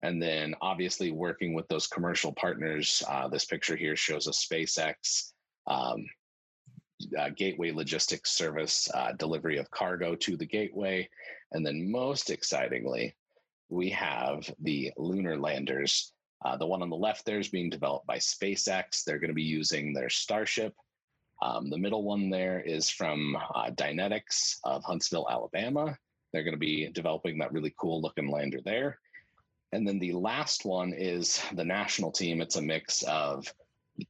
And 0.02 0.22
then 0.22 0.54
obviously 0.62 1.12
working 1.12 1.54
with 1.54 1.68
those 1.68 1.88
commercial 1.88 2.34
partners. 2.34 3.02
Uh, 3.08 3.28
this 3.28 3.46
picture 3.46 3.76
here 3.76 3.96
shows 3.96 4.28
a 4.28 4.32
SpaceX 4.32 5.32
um, 5.68 6.06
uh, 7.18 7.30
gateway 7.36 7.72
logistics 7.72 8.32
service 8.32 8.90
uh, 8.94 9.14
delivery 9.14 9.58
of 9.58 9.72
cargo 9.72 10.16
to 10.16 10.36
the 10.36 10.46
gateway. 10.46 11.08
And 11.54 11.66
then 11.66 11.90
most 11.90 12.30
excitingly, 12.30 13.16
we 13.70 13.90
have 13.90 14.50
the 14.60 14.92
lunar 14.98 15.38
landers. 15.38 16.14
Uh, 16.44 16.58
the 16.58 16.68
one 16.68 16.82
on 16.82 16.90
the 16.90 16.96
left 16.96 17.26
there 17.26 17.40
is 17.40 17.50
being 17.50 17.70
developed 17.70 18.06
by 18.06 18.18
SpaceX. 18.18 19.04
They're 19.04 19.20
going 19.20 19.30
to 19.30 19.36
be 19.36 19.44
using 19.44 19.94
their 19.94 20.10
Starship. 20.10 20.74
Um, 21.42 21.70
the 21.70 21.78
middle 21.78 22.04
one 22.04 22.30
there 22.30 22.62
is 22.62 22.90
from 22.90 23.36
uh, 23.36 23.72
Dynetics 23.72 24.56
of 24.64 24.84
Huntsville, 24.84 25.28
Alabama. 25.30 25.98
They're 26.32 26.44
going 26.44 26.54
to 26.54 26.60
be 26.60 26.90
developing 26.92 27.38
that 27.40 27.52
really 27.52 27.74
cool 27.80 28.02
looking 28.02 28.30
lander 28.30 28.60
there. 28.64 29.00
And 29.72 29.88
then 29.88 30.00
the 30.00 30.14
last 30.14 30.66
one 30.66 30.94
is 30.94 31.42
the 31.54 31.66
national 31.66 32.12
team. 32.12 32.42
It's 32.42 32.56
a 32.56 32.62
mix 32.62 33.04
of 33.04 33.52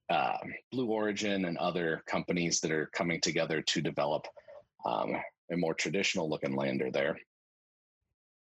uh, 0.10 0.38
Blue 0.72 0.88
Origin 0.88 1.45
and 1.45 1.58
other 1.58 2.03
companies 2.08 2.60
that 2.62 2.72
are 2.72 2.88
coming 2.88 3.22
together 3.22 3.62
to 3.62 3.82
develop 3.82 4.28
um, 4.86 5.16
a 5.51 5.58
more 5.58 5.74
traditional 5.74 6.30
looking 6.30 6.56
lander 6.56 6.91
there. 6.91 7.18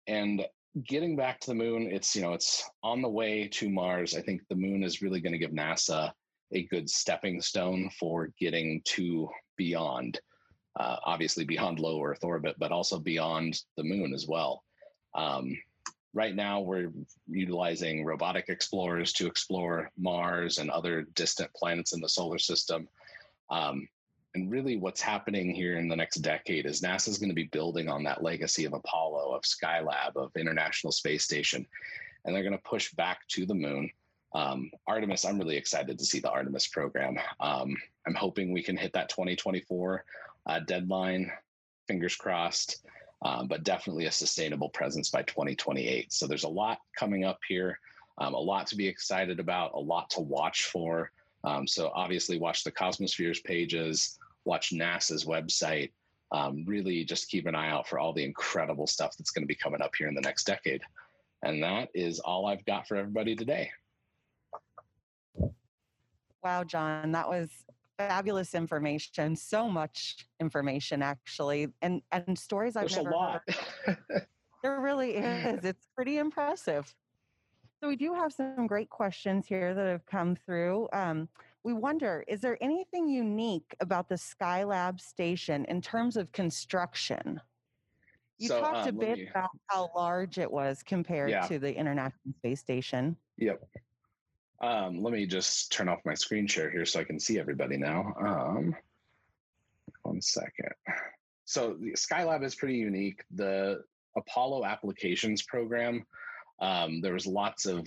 And 0.07 0.45
getting 0.87 1.17
back 1.17 1.41
to 1.41 1.49
the 1.49 1.55
moon, 1.55 1.89
it's 1.91 2.15
you 2.15 2.23
know 2.23 2.33
it's 2.33 2.69
on 2.83 3.03
the 3.03 3.09
way 3.09 3.49
to 3.49 3.71
Mars. 3.71 4.17
I 4.17 4.23
think 4.23 4.43
the 4.49 4.55
moon 4.55 4.83
is 4.83 5.03
really 5.03 5.21
going 5.21 5.33
to 5.33 5.39
give 5.39 5.51
NASA 5.51 6.13
a 6.53 6.65
good 6.65 6.89
stepping 6.89 7.41
stone 7.41 7.91
for 7.99 8.31
getting 8.39 8.83
to 8.85 9.29
beyond, 9.57 10.21
uh, 10.79 10.97
obviously 11.05 11.45
beyond 11.45 11.79
low 11.79 12.03
Earth 12.03 12.25
orbit, 12.25 12.57
but 12.59 12.73
also 12.73 12.99
beyond 12.99 13.61
the 13.77 13.85
moon 13.85 14.13
as 14.15 14.27
well. 14.27 14.65
Um, 15.15 15.57
right 16.13 16.35
now 16.35 16.61
we're 16.61 16.91
utilizing 17.29 18.05
robotic 18.05 18.47
explorers 18.49 19.13
to 19.15 19.27
explore 19.27 19.91
Mars 19.97 20.59
and 20.59 20.71
other 20.71 21.07
distant 21.15 21.53
planets 21.55 21.93
in 21.93 22.01
the 22.01 22.09
solar 22.09 22.39
system. 22.39 22.89
Um, 23.49 23.89
and 24.35 24.51
really, 24.51 24.77
what's 24.77 25.01
happening 25.01 25.55
here 25.55 25.77
in 25.77 25.89
the 25.89 25.97
next 25.97 26.17
decade 26.17 26.67
is 26.67 26.81
NASA 26.81 27.09
is 27.09 27.19
going 27.19 27.31
to 27.31 27.35
be 27.35 27.45
building 27.45 27.89
on 27.89 28.05
that 28.05 28.23
legacy 28.23 28.65
of 28.65 28.73
Apollo, 28.73 29.35
of 29.35 29.43
Skylab, 29.43 30.17
of 30.17 30.31
International 30.37 30.93
Space 30.93 31.25
Station, 31.25 31.67
and 32.25 32.35
they're 32.35 32.45
going 32.45 32.57
to 32.57 32.63
push 32.63 32.93
back 32.93 33.27
to 33.29 33.47
the 33.47 33.55
moon. 33.55 33.91
Um, 34.33 34.71
Artemis, 34.87 35.25
I'm 35.25 35.39
really 35.39 35.57
excited 35.57 35.99
to 35.99 36.05
see 36.05 36.21
the 36.21 36.31
Artemis 36.31 36.69
program. 36.69 37.19
Um, 37.41 37.77
I'm 38.07 38.15
hoping 38.15 38.53
we 38.53 38.63
can 38.63 38.77
hit 38.77 38.93
that 38.93 39.09
2024 39.09 40.05
uh, 40.47 40.61
deadline. 40.61 41.33
Fingers 41.89 42.15
crossed 42.15 42.81
um, 43.23 43.49
but 43.49 43.65
definitely 43.65 44.07
a 44.07 44.13
sustainable 44.13 44.69
presence 44.71 45.11
by 45.11 45.23
2028. 45.23 46.13
So 46.13 46.27
there's 46.27 46.45
a 46.45 46.49
lot 46.49 46.79
coming 46.97 47.25
up 47.25 47.41
here, 47.47 47.79
um, 48.19 48.35
a 48.35 48.39
lot 48.39 48.67
to 48.69 48.77
be 48.77 48.89
excited 48.89 49.41
about, 49.41 49.75
a 49.75 49.79
lot 49.79 50.11
to 50.11 50.21
watch 50.21 50.65
for. 50.65 51.11
Um, 51.45 51.67
so 51.67 51.91
obviously, 51.95 52.39
watch 52.39 52.65
the 52.65 52.73
Cosmospheres 52.73 53.43
pages, 53.45 54.19
watch 54.45 54.71
NASA's 54.71 55.25
website. 55.25 55.91
Um, 56.33 56.65
really, 56.67 57.05
just 57.05 57.29
keep 57.29 57.47
an 57.47 57.55
eye 57.55 57.71
out 57.71 57.89
for 57.89 57.99
all 57.99 58.13
the 58.13 58.25
incredible 58.25 58.87
stuff 58.87 59.17
that's 59.17 59.31
going 59.31 59.43
to 59.43 59.49
be 59.49 59.55
coming 59.55 59.83
up 59.83 59.95
here 59.97 60.09
in 60.09 60.15
the 60.15 60.21
next 60.21 60.45
decade. 60.45 60.83
And 61.43 61.63
that 61.63 61.89
is 61.95 62.21
all 62.21 62.47
I've 62.47 62.65
got 62.67 62.87
for 62.87 62.97
everybody 62.97 63.35
today. 63.35 63.71
Wow, 66.45 66.65
John, 66.65 67.13
that 67.13 67.29
was 67.29 67.51
fabulous 68.09 68.55
information 68.55 69.37
so 69.37 69.69
much 69.69 70.27
information 70.41 71.03
actually 71.03 71.69
and 71.83 72.01
and 72.13 72.39
stories 72.39 72.75
i've 72.75 72.89
There's 72.89 72.97
never 72.97 73.11
a 73.11 73.15
lot 73.15 73.43
heard. 73.85 73.99
there 74.63 74.81
really 74.81 75.17
is 75.17 75.63
it's 75.67 75.87
pretty 75.95 76.17
impressive 76.17 76.95
so 77.81 77.89
we 77.89 77.97
do 77.97 78.13
have 78.15 78.33
some 78.33 78.67
great 78.67 78.91
questions 78.91 79.47
here 79.47 79.75
that 79.75 79.87
have 79.87 80.05
come 80.07 80.37
through 80.37 80.89
um, 80.93 81.29
we 81.63 81.73
wonder 81.73 82.25
is 82.29 82.41
there 82.41 82.59
anything 82.63 83.09
unique 83.09 83.75
about 83.81 84.09
the 84.09 84.15
skylab 84.15 85.01
station 85.01 85.65
in 85.67 85.81
terms 85.81 86.17
of 86.17 86.31
construction 86.33 87.41
you 88.39 88.49
So, 88.49 88.61
talked 88.61 88.87
a 88.87 88.91
um, 88.91 88.97
let 88.97 88.99
bit 88.99 89.19
me- 89.19 89.29
about 89.29 89.51
how 89.67 89.91
large 89.95 90.39
it 90.39 90.51
was 90.51 90.83
compared 90.83 91.31
Yeah. 91.31 91.47
to 91.49 91.59
the 91.59 91.75
international 91.75 92.35
space 92.39 92.61
station 92.61 93.17
Yep. 93.39 93.63
Um, 94.63 94.99
let 95.03 95.15
me 95.15 95.25
just 95.25 95.73
turn 95.73 95.89
off 95.89 96.01
my 96.05 96.13
screen 96.13 96.47
share 96.47 96.71
here 96.71 96.85
so 96.85 97.01
I 97.01 97.05
can 97.05 97.19
see 97.19 97.39
everybody 97.39 97.79
now. 97.79 98.13
Um, 98.21 98.77
one 100.03 100.21
second. 100.21 100.75
So 101.47 101.79
the 101.81 101.93
Skylab 101.93 102.45
is 102.45 102.55
pretty 102.55 102.75
unique. 102.77 103.25
The 103.35 103.83
Apollo 104.19 104.67
applications 104.67 105.41
program, 105.41 106.05
um, 106.61 107.01
there 107.01 107.15
was 107.15 107.27
lots 107.27 107.67
of 107.67 107.81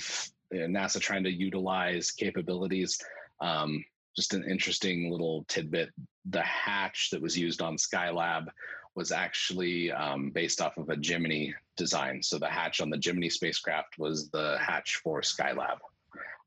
uh, 0.54 0.58
NASA 0.68 1.00
trying 1.00 1.24
to 1.24 1.32
utilize 1.32 2.12
capabilities. 2.12 3.00
Um, 3.40 3.84
just 4.16 4.34
an 4.34 4.44
interesting 4.50 5.12
little 5.12 5.46
tidbit. 5.48 5.90
The 6.26 6.42
hatch 6.42 7.10
that 7.12 7.22
was 7.22 7.38
used 7.38 7.62
on 7.62 7.78
Skylab 7.78 8.48
was 8.96 9.12
actually 9.12 9.92
um, 9.92 10.30
based 10.30 10.62
off 10.62 10.78
of 10.78 10.90
a 10.90 10.98
Gemini 10.98 11.52
design. 11.78 12.22
So 12.22 12.38
the 12.38 12.48
hatch 12.48 12.80
on 12.80 12.90
the 12.90 12.98
Gemini 12.98 13.30
spacecraft 13.30 13.98
was 13.98 14.30
the 14.30 14.58
hatch 14.60 15.02
for 15.04 15.22
Skylab. 15.22 15.78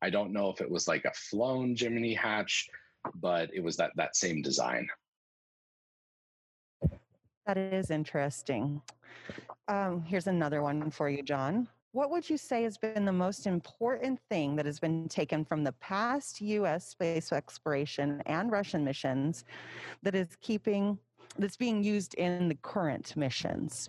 I 0.03 0.11
don't 0.11 0.33
know 0.33 0.51
if 0.51 0.61
it 0.61 0.71
was 0.71 0.87
like 0.87 1.05
a 1.05 1.13
flown 1.13 1.75
Gemini 1.75 2.15
hatch, 2.15 2.69
but 3.17 3.51
it 3.53 3.61
was 3.61 3.77
that 3.79 3.91
that 3.97 4.15
same 4.17 4.43
design. 4.43 4.89
That 7.47 7.57
is 7.57 7.91
interesting. 7.91 8.83
Um, 9.69 10.03
here's 10.03 10.27
another 10.27 10.63
one 10.63 10.91
for 10.91 11.09
you, 11.09 11.23
John. 11.23 11.69
What 11.97 12.11
would 12.11 12.29
you 12.29 12.37
say 12.37 12.63
has 12.65 12.77
been 12.77 13.07
the 13.07 13.13
most 13.13 13.47
important 13.47 14.21
thing 14.29 14.55
that 14.57 14.67
has 14.67 14.79
been 14.79 15.09
taken 15.09 15.47
from 15.47 15.65
the 15.65 15.73
past 15.73 16.43
U.S. 16.43 16.87
space 16.87 17.33
exploration 17.33 18.23
and 18.27 18.53
Russian 18.53 18.85
missions 18.85 19.47
that 20.03 20.15
is 20.15 20.37
keeping 20.43 20.99
that's 21.39 21.57
being 21.57 21.83
used 21.83 22.13
in 22.17 22.51
the 22.51 22.55
current 22.57 23.17
missions? 23.17 23.89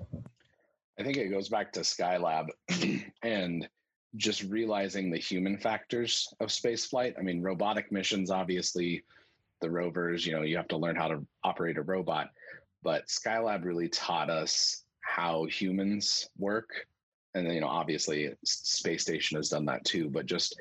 I 0.97 1.03
think 1.03 1.17
it 1.17 1.27
goes 1.27 1.49
back 1.49 1.73
to 1.73 1.81
Skylab 1.81 2.47
and 3.23 3.67
just 4.15 4.43
realizing 4.43 5.11
the 5.11 5.17
human 5.17 5.57
factors 5.57 6.33
of 6.39 6.47
spaceflight. 6.47 7.19
I 7.19 7.23
mean, 7.23 7.41
robotic 7.41 7.91
missions, 7.91 8.31
obviously, 8.31 9.03
the 9.59 9.69
rovers, 9.69 10.25
you 10.25 10.31
know, 10.31 10.43
you 10.43 10.55
have 10.55 10.69
to 10.69 10.77
learn 10.77 10.95
how 10.95 11.09
to 11.09 11.27
operate 11.43 11.77
a 11.77 11.81
robot. 11.81 12.29
But 12.83 13.07
Skylab 13.07 13.65
really 13.65 13.89
taught 13.89 14.29
us 14.29 14.85
how 15.01 15.43
humans 15.43 16.29
work. 16.37 16.87
And 17.37 17.45
then, 17.45 17.53
you 17.53 17.61
know, 17.61 17.67
obviously, 17.67 18.33
Space 18.43 19.03
Station 19.03 19.37
has 19.37 19.49
done 19.49 19.65
that 19.65 19.85
too. 19.85 20.09
But 20.09 20.25
just 20.25 20.59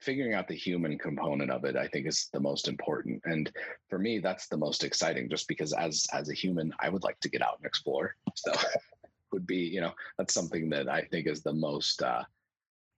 figuring 0.00 0.34
out 0.34 0.48
the 0.48 0.54
human 0.54 0.98
component 0.98 1.50
of 1.50 1.64
it, 1.64 1.76
I 1.76 1.86
think, 1.88 2.06
is 2.06 2.28
the 2.32 2.40
most 2.40 2.66
important. 2.66 3.22
And 3.24 3.50
for 3.88 3.98
me, 3.98 4.18
that's 4.18 4.48
the 4.48 4.56
most 4.56 4.82
exciting, 4.82 5.30
just 5.30 5.46
because 5.46 5.72
as 5.72 6.06
as 6.12 6.28
a 6.28 6.34
human, 6.34 6.72
I 6.80 6.88
would 6.88 7.04
like 7.04 7.20
to 7.20 7.28
get 7.28 7.40
out 7.42 7.58
and 7.58 7.66
explore. 7.66 8.16
So 8.34 8.52
would 9.32 9.46
be, 9.46 9.58
you 9.58 9.80
know, 9.80 9.92
that's 10.18 10.34
something 10.34 10.68
that 10.70 10.88
I 10.88 11.02
think 11.02 11.28
is 11.28 11.42
the 11.42 11.52
most 11.52 12.02
uh, 12.02 12.24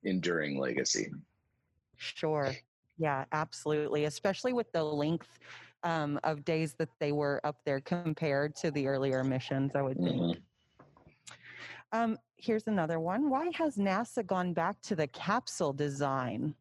enduring 0.05 0.59
legacy. 0.59 1.11
Sure. 1.97 2.55
Yeah, 2.97 3.27
absolutely. 3.33 4.05
Especially 4.07 4.53
with 4.53 4.73
the 4.73 4.83
length 4.83 5.39
um, 5.83 6.19
of 6.25 6.45
days 6.45 6.75
that 6.75 6.89
they 7.01 7.13
were 7.13 7.41
up 7.45 7.57
there 7.65 7.81
compared 7.81 8.57
to 8.57 8.71
the 8.71 8.87
earlier 8.87 9.23
missions, 9.23 9.73
I 9.75 9.83
would 9.83 9.99
think. 9.99 10.23
Mhm. 10.23 10.43
Um, 11.93 12.19
here's 12.37 12.67
another 12.67 13.01
one. 13.01 13.31
Why 13.31 13.51
has 13.55 13.77
NASA 13.77 14.27
gone 14.27 14.53
back 14.53 14.81
to 14.83 14.97
the 14.97 15.07
capsule 15.07 15.73
design? 15.73 16.55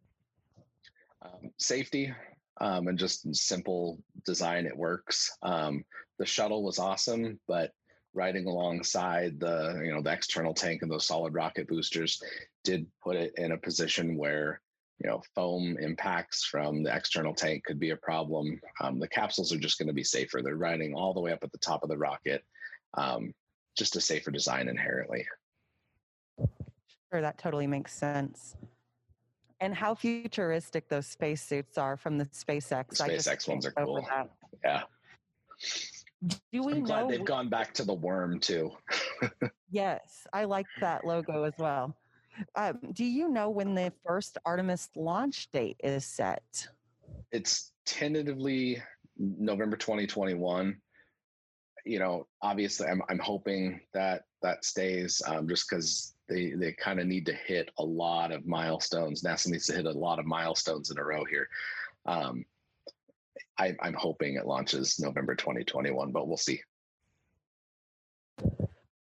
Um, 1.21 1.51
safety 1.57 2.13
um, 2.61 2.87
and 2.87 2.97
just 2.97 3.35
simple 3.35 3.99
design. 4.25 4.65
It 4.65 4.75
works. 4.75 5.35
Um, 5.41 5.83
the 6.17 6.25
shuttle 6.25 6.63
was 6.63 6.79
awesome, 6.79 7.39
but 7.47 7.71
riding 8.13 8.47
alongside 8.47 9.39
the 9.39 9.79
you 9.85 9.93
know 9.93 10.01
the 10.01 10.11
external 10.11 10.53
tank 10.53 10.81
and 10.81 10.91
those 10.91 11.05
solid 11.05 11.33
rocket 11.33 11.67
boosters 11.67 12.21
did 12.63 12.87
put 13.03 13.15
it 13.15 13.33
in 13.37 13.51
a 13.51 13.57
position 13.57 14.17
where 14.17 14.59
you 14.99 15.07
know 15.07 15.21
foam 15.35 15.77
impacts 15.79 16.43
from 16.43 16.81
the 16.81 16.95
external 16.95 17.33
tank 17.33 17.63
could 17.65 17.79
be 17.79 17.91
a 17.91 17.97
problem 17.97 18.59
um, 18.81 18.97
the 18.97 19.07
capsules 19.07 19.53
are 19.53 19.59
just 19.59 19.77
going 19.77 19.87
to 19.87 19.93
be 19.93 20.03
safer 20.03 20.41
they're 20.41 20.55
riding 20.55 20.95
all 20.95 21.13
the 21.13 21.21
way 21.21 21.31
up 21.31 21.43
at 21.43 21.51
the 21.51 21.59
top 21.59 21.83
of 21.83 21.89
the 21.89 21.97
rocket 21.97 22.43
um, 22.95 23.31
just 23.77 23.95
a 23.95 24.01
safer 24.01 24.31
design 24.31 24.67
inherently 24.67 25.25
sure 27.11 27.21
that 27.21 27.37
totally 27.37 27.67
makes 27.67 27.93
sense 27.93 28.55
and 29.59 29.73
how 29.73 29.95
futuristic 29.95 30.87
those 30.87 31.07
spacesuits 31.07 31.77
are 31.77 31.97
from 31.97 32.17
the 32.17 32.25
SpaceX. 32.25 32.89
The 32.89 33.03
SpaceX 33.03 33.47
ones 33.47 33.65
are 33.65 33.71
cool. 33.71 34.05
That. 34.07 34.29
Yeah. 34.63 34.83
Do 36.51 36.63
we 36.63 36.73
I'm 36.73 36.83
glad 36.83 37.01
know 37.01 37.09
they've 37.09 37.25
gone 37.25 37.49
back 37.49 37.73
to 37.75 37.83
the 37.83 37.93
worm 37.93 38.39
too? 38.39 38.71
yes, 39.71 40.27
I 40.33 40.45
like 40.45 40.67
that 40.79 41.05
logo 41.05 41.43
as 41.43 41.53
well. 41.57 41.95
Um, 42.55 42.79
do 42.93 43.03
you 43.03 43.29
know 43.29 43.49
when 43.49 43.73
the 43.73 43.91
first 44.05 44.37
Artemis 44.45 44.89
launch 44.95 45.49
date 45.51 45.77
is 45.83 46.05
set? 46.05 46.67
It's 47.31 47.71
tentatively 47.85 48.81
November 49.17 49.75
2021. 49.75 50.77
You 51.87 51.99
know, 51.99 52.27
obviously, 52.41 52.87
I'm 52.87 53.01
I'm 53.09 53.19
hoping 53.19 53.81
that 53.93 54.23
that 54.41 54.65
stays 54.65 55.21
um, 55.25 55.47
just 55.47 55.69
because 55.69 56.15
they 56.27 56.51
they 56.51 56.73
kind 56.73 56.99
of 56.99 57.07
need 57.07 57.25
to 57.27 57.33
hit 57.33 57.69
a 57.77 57.83
lot 57.83 58.31
of 58.31 58.45
milestones. 58.45 59.23
NASA 59.23 59.47
needs 59.47 59.67
to 59.67 59.73
hit 59.73 59.85
a 59.85 59.91
lot 59.91 60.19
of 60.19 60.25
milestones 60.25 60.91
in 60.91 60.97
a 60.97 61.03
row 61.03 61.23
here. 61.25 61.47
Um, 62.05 62.45
I, 63.57 63.75
I'm 63.81 63.93
hoping 63.93 64.35
it 64.35 64.45
launches 64.45 64.99
November 64.99 65.35
2021, 65.35 66.11
but 66.11 66.27
we'll 66.27 66.37
see. 66.37 66.61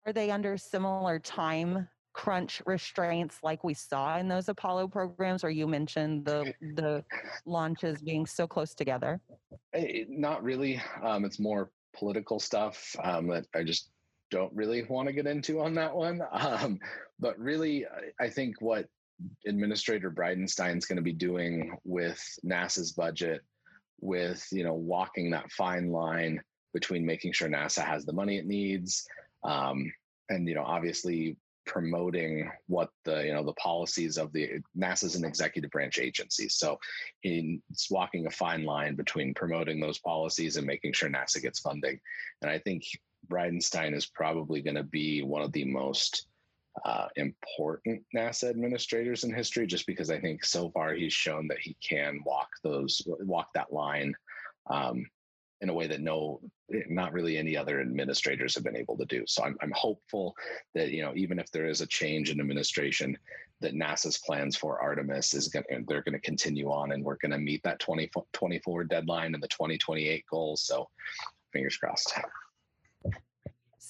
Are 0.05 0.13
they 0.13 0.31
under 0.31 0.57
similar 0.57 1.19
time 1.19 1.87
crunch 2.13 2.61
restraints 2.65 3.37
like 3.43 3.63
we 3.63 3.73
saw 3.73 4.17
in 4.17 4.27
those 4.27 4.49
Apollo 4.49 4.87
programs, 4.87 5.43
or 5.43 5.49
you 5.49 5.67
mentioned 5.67 6.25
the 6.25 6.53
the 6.75 7.03
launches 7.45 8.01
being 8.01 8.25
so 8.25 8.47
close 8.47 8.73
together? 8.73 9.21
It, 9.73 10.09
not 10.09 10.43
really. 10.43 10.81
Um, 11.03 11.25
it's 11.25 11.39
more 11.39 11.69
political 11.95 12.39
stuff 12.39 12.95
um, 13.03 13.27
that 13.27 13.45
I 13.55 13.63
just 13.63 13.89
don't 14.31 14.53
really 14.53 14.83
want 14.83 15.07
to 15.07 15.13
get 15.13 15.27
into 15.27 15.61
on 15.61 15.73
that 15.75 15.95
one. 15.95 16.21
Um, 16.31 16.79
but 17.19 17.37
really, 17.37 17.85
I 18.19 18.29
think 18.29 18.61
what 18.61 18.87
Administrator 19.45 20.11
Bridenstine 20.11 20.77
is 20.77 20.85
going 20.85 20.97
to 20.97 21.01
be 21.01 21.13
doing 21.13 21.77
with 21.83 22.21
NASA's 22.45 22.93
budget, 22.93 23.41
with 23.99 24.47
you 24.51 24.63
know 24.63 24.73
walking 24.73 25.31
that 25.31 25.51
fine 25.51 25.91
line 25.91 26.41
between 26.73 27.05
making 27.05 27.33
sure 27.33 27.49
NASA 27.49 27.83
has 27.83 28.05
the 28.05 28.13
money 28.13 28.37
it 28.37 28.45
needs, 28.45 29.05
um, 29.43 29.91
and 30.29 30.47
you 30.47 30.55
know 30.55 30.63
obviously 30.63 31.35
promoting 31.69 32.51
what 32.65 32.89
the 33.05 33.23
you 33.23 33.31
know 33.31 33.43
the 33.43 33.53
policies 33.53 34.17
of 34.17 34.33
the 34.33 34.49
NASA's 34.77 35.15
an 35.15 35.23
executive 35.23 35.69
branch 35.69 35.99
agency. 35.99 36.49
So 36.49 36.79
in, 37.23 37.61
it's 37.69 37.91
walking 37.91 38.25
a 38.25 38.31
fine 38.31 38.63
line 38.63 38.95
between 38.95 39.35
promoting 39.35 39.79
those 39.79 39.99
policies 39.99 40.57
and 40.57 40.65
making 40.65 40.93
sure 40.93 41.09
NASA 41.09 41.41
gets 41.41 41.59
funding. 41.59 41.99
And 42.41 42.49
I 42.49 42.57
think 42.57 42.83
Bridenstine 43.29 43.95
is 43.95 44.07
probably 44.07 44.61
going 44.61 44.77
to 44.77 44.83
be 44.83 45.21
one 45.21 45.43
of 45.43 45.51
the 45.51 45.65
most 45.65 46.25
uh, 46.85 47.07
important 47.15 48.01
NASA 48.15 48.49
administrators 48.49 49.23
in 49.23 49.31
history, 49.31 49.67
just 49.67 49.85
because 49.85 50.09
I 50.09 50.19
think 50.19 50.43
so 50.43 50.71
far 50.71 50.93
he's 50.93 51.13
shown 51.13 51.47
that 51.49 51.59
he 51.59 51.77
can 51.87 52.21
walk 52.25 52.49
those 52.63 53.01
walk 53.05 53.49
that 53.53 53.71
line 53.71 54.15
um, 54.71 55.05
in 55.61 55.69
a 55.69 55.73
way 55.73 55.87
that 55.87 56.01
no, 56.01 56.39
not 56.87 57.13
really 57.13 57.37
any 57.37 57.57
other 57.57 57.81
administrators 57.81 58.55
have 58.55 58.63
been 58.63 58.75
able 58.75 58.97
to 58.97 59.05
do. 59.05 59.23
So 59.27 59.43
I'm 59.43 59.57
I'm 59.61 59.73
hopeful 59.75 60.35
that 60.73 60.91
you 60.91 61.01
know 61.01 61.13
even 61.15 61.39
if 61.39 61.51
there 61.51 61.67
is 61.67 61.81
a 61.81 61.87
change 61.87 62.29
in 62.29 62.39
administration, 62.39 63.17
that 63.61 63.73
NASA's 63.73 64.19
plans 64.19 64.55
for 64.55 64.81
Artemis 64.81 65.33
is 65.33 65.49
going 65.49 65.65
to 65.69 65.83
they're 65.87 66.03
going 66.03 66.13
to 66.13 66.19
continue 66.19 66.71
on, 66.71 66.91
and 66.91 67.03
we're 67.03 67.17
going 67.17 67.31
to 67.31 67.37
meet 67.37 67.63
that 67.63 67.79
2024 67.79 68.85
deadline 68.85 69.33
and 69.33 69.43
the 69.43 69.47
2028 69.47 70.25
goals. 70.29 70.63
So 70.63 70.87
fingers 71.51 71.77
crossed. 71.77 72.13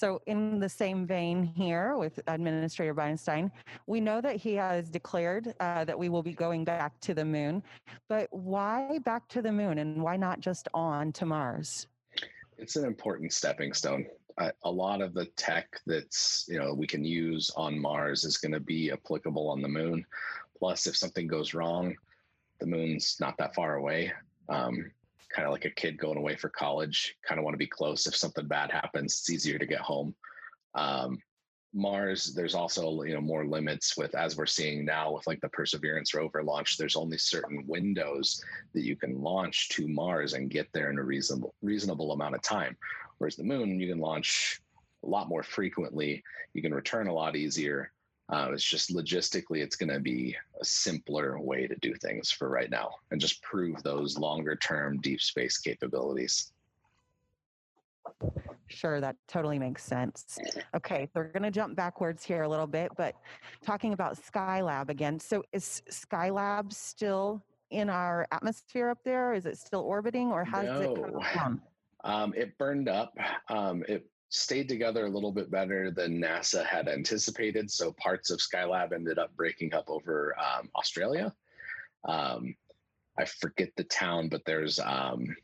So, 0.00 0.22
in 0.24 0.58
the 0.58 0.68
same 0.70 1.06
vein 1.06 1.42
here 1.44 1.98
with 1.98 2.20
Administrator 2.26 2.94
Bridenstine, 2.94 3.50
we 3.86 4.00
know 4.00 4.22
that 4.22 4.36
he 4.36 4.54
has 4.54 4.88
declared 4.88 5.54
uh, 5.60 5.84
that 5.84 5.98
we 5.98 6.08
will 6.08 6.22
be 6.22 6.32
going 6.32 6.64
back 6.64 6.98
to 7.00 7.12
the 7.12 7.26
moon, 7.26 7.62
but 8.08 8.26
why 8.30 8.98
back 9.04 9.28
to 9.28 9.42
the 9.42 9.52
moon 9.52 9.76
and 9.76 10.02
why 10.02 10.16
not 10.16 10.40
just 10.40 10.68
on 10.72 11.12
to 11.12 11.26
Mars? 11.26 11.86
It's 12.56 12.76
an 12.76 12.86
important 12.86 13.34
stepping 13.34 13.74
stone. 13.74 14.06
Uh, 14.38 14.52
a 14.62 14.70
lot 14.70 15.02
of 15.02 15.12
the 15.12 15.26
tech 15.36 15.78
that's 15.84 16.46
you 16.48 16.58
know 16.58 16.72
we 16.72 16.86
can 16.86 17.04
use 17.04 17.50
on 17.54 17.78
Mars 17.78 18.24
is 18.24 18.38
going 18.38 18.52
to 18.52 18.60
be 18.60 18.90
applicable 18.90 19.50
on 19.50 19.60
the 19.60 19.68
moon. 19.68 20.06
Plus, 20.58 20.86
if 20.86 20.96
something 20.96 21.26
goes 21.26 21.52
wrong, 21.52 21.94
the 22.58 22.66
moon's 22.66 23.18
not 23.20 23.36
that 23.36 23.54
far 23.54 23.74
away. 23.74 24.10
Um, 24.48 24.92
kind 25.34 25.46
of 25.46 25.52
like 25.52 25.64
a 25.64 25.70
kid 25.70 25.98
going 25.98 26.18
away 26.18 26.36
for 26.36 26.48
college. 26.48 27.14
Kind 27.26 27.38
of 27.38 27.44
want 27.44 27.54
to 27.54 27.58
be 27.58 27.66
close. 27.66 28.06
If 28.06 28.16
something 28.16 28.46
bad 28.46 28.70
happens, 28.70 29.18
it's 29.20 29.30
easier 29.30 29.58
to 29.58 29.66
get 29.66 29.80
home. 29.80 30.14
Um, 30.74 31.18
Mars, 31.72 32.34
there's 32.34 32.54
also 32.54 33.02
you 33.02 33.14
know 33.14 33.20
more 33.20 33.46
limits 33.46 33.96
with 33.96 34.14
as 34.16 34.36
we're 34.36 34.46
seeing 34.46 34.84
now 34.84 35.12
with 35.12 35.26
like 35.26 35.40
the 35.40 35.48
Perseverance 35.48 36.14
rover 36.14 36.42
launch. 36.42 36.76
There's 36.76 36.96
only 36.96 37.18
certain 37.18 37.64
windows 37.66 38.42
that 38.74 38.84
you 38.84 38.96
can 38.96 39.20
launch 39.20 39.68
to 39.70 39.86
Mars 39.86 40.32
and 40.32 40.50
get 40.50 40.66
there 40.72 40.90
in 40.90 40.98
a 40.98 41.02
reasonable 41.02 41.54
reasonable 41.62 42.12
amount 42.12 42.34
of 42.34 42.42
time. 42.42 42.76
Whereas 43.18 43.36
the 43.36 43.44
Moon, 43.44 43.78
you 43.78 43.88
can 43.88 44.00
launch 44.00 44.60
a 45.04 45.08
lot 45.08 45.28
more 45.28 45.42
frequently. 45.42 46.22
You 46.54 46.62
can 46.62 46.74
return 46.74 47.06
a 47.06 47.14
lot 47.14 47.36
easier. 47.36 47.92
Uh, 48.30 48.50
it's 48.52 48.64
just 48.64 48.94
logistically, 48.94 49.58
it's 49.58 49.76
going 49.76 49.90
to 49.90 50.00
be 50.00 50.36
a 50.60 50.64
simpler 50.64 51.40
way 51.40 51.66
to 51.66 51.74
do 51.76 51.94
things 51.94 52.30
for 52.30 52.48
right 52.48 52.70
now 52.70 52.90
and 53.10 53.20
just 53.20 53.42
prove 53.42 53.82
those 53.82 54.18
longer 54.18 54.56
term 54.56 55.00
deep 55.00 55.20
space 55.20 55.58
capabilities. 55.58 56.52
Sure, 58.68 59.00
that 59.00 59.16
totally 59.26 59.58
makes 59.58 59.84
sense. 59.84 60.38
Okay, 60.76 61.06
so 61.06 61.20
we're 61.20 61.28
going 61.28 61.42
to 61.42 61.50
jump 61.50 61.74
backwards 61.74 62.24
here 62.24 62.42
a 62.42 62.48
little 62.48 62.66
bit, 62.66 62.92
but 62.96 63.14
talking 63.64 63.92
about 63.92 64.16
Skylab 64.16 64.90
again. 64.90 65.18
So 65.18 65.42
is 65.52 65.82
Skylab 65.90 66.72
still 66.72 67.42
in 67.70 67.90
our 67.90 68.26
atmosphere 68.30 68.90
up 68.90 68.98
there? 69.04 69.34
Is 69.34 69.46
it 69.46 69.58
still 69.58 69.80
orbiting 69.80 70.30
or 70.30 70.44
has 70.44 70.64
no. 70.64 70.80
it 70.80 71.22
come 71.32 71.60
um, 72.04 72.32
it 72.36 72.56
burned 72.58 72.88
up. 72.88 73.16
Um, 73.48 73.84
it 73.88 74.06
stayed 74.30 74.68
together 74.68 75.06
a 75.06 75.10
little 75.10 75.32
bit 75.32 75.50
better 75.50 75.90
than 75.90 76.20
NASA 76.20 76.64
had 76.64 76.88
anticipated. 76.88 77.70
So 77.70 77.92
parts 77.92 78.30
of 78.30 78.38
Skylab 78.38 78.92
ended 78.92 79.18
up 79.18 79.36
breaking 79.36 79.74
up 79.74 79.84
over 79.88 80.34
um, 80.38 80.70
Australia. 80.76 81.34
Um, 82.08 82.54
I 83.18 83.24
forget 83.24 83.70
the 83.76 83.84
town, 83.84 84.28
but 84.28 84.42
there's 84.46 84.78
um, 84.78 85.36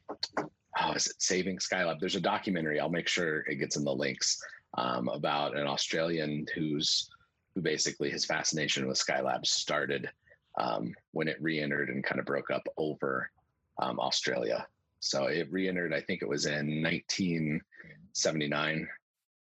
oh, 0.81 0.93
is 0.93 1.09
it 1.09 1.21
Saving 1.21 1.59
Skylab? 1.59 1.99
There's 1.99 2.17
a 2.17 2.21
documentary. 2.21 2.81
I'll 2.81 2.89
make 2.89 3.09
sure 3.09 3.41
it 3.41 3.57
gets 3.57 3.77
in 3.77 3.85
the 3.85 3.93
links 3.93 4.41
um, 4.79 5.09
about 5.09 5.57
an 5.57 5.67
Australian 5.67 6.47
who's 6.55 7.11
who 7.55 7.63
basically 7.63 8.11
his 8.11 8.25
fascination 8.25 8.87
with 8.87 8.99
Skylab 8.99 9.47
started 9.47 10.09
um, 10.59 10.95
when 11.13 11.27
it 11.27 11.41
re-entered 11.41 11.91
and 11.91 12.05
kind 12.05 12.21
of 12.21 12.27
broke 12.27 12.51
up 12.51 12.67
over 12.77 13.31
um, 13.79 13.99
Australia. 13.99 14.67
So 15.01 15.27
it 15.27 15.51
re-entered. 15.51 15.93
I 15.93 16.01
think 16.01 16.23
it 16.23 16.29
was 16.29 16.47
in 16.47 16.83
1979. 16.83 18.77
It 18.79 18.89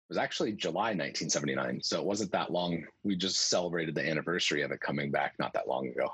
was 0.08 0.18
actually 0.18 0.52
July 0.52 0.94
1979. 0.94 1.80
So 1.82 2.00
it 2.00 2.06
wasn't 2.06 2.32
that 2.32 2.50
long. 2.50 2.84
We 3.04 3.16
just 3.16 3.48
celebrated 3.48 3.94
the 3.94 4.08
anniversary 4.08 4.62
of 4.62 4.70
it 4.72 4.80
coming 4.80 5.10
back 5.10 5.34
not 5.38 5.52
that 5.52 5.68
long 5.68 5.88
ago. 5.88 6.08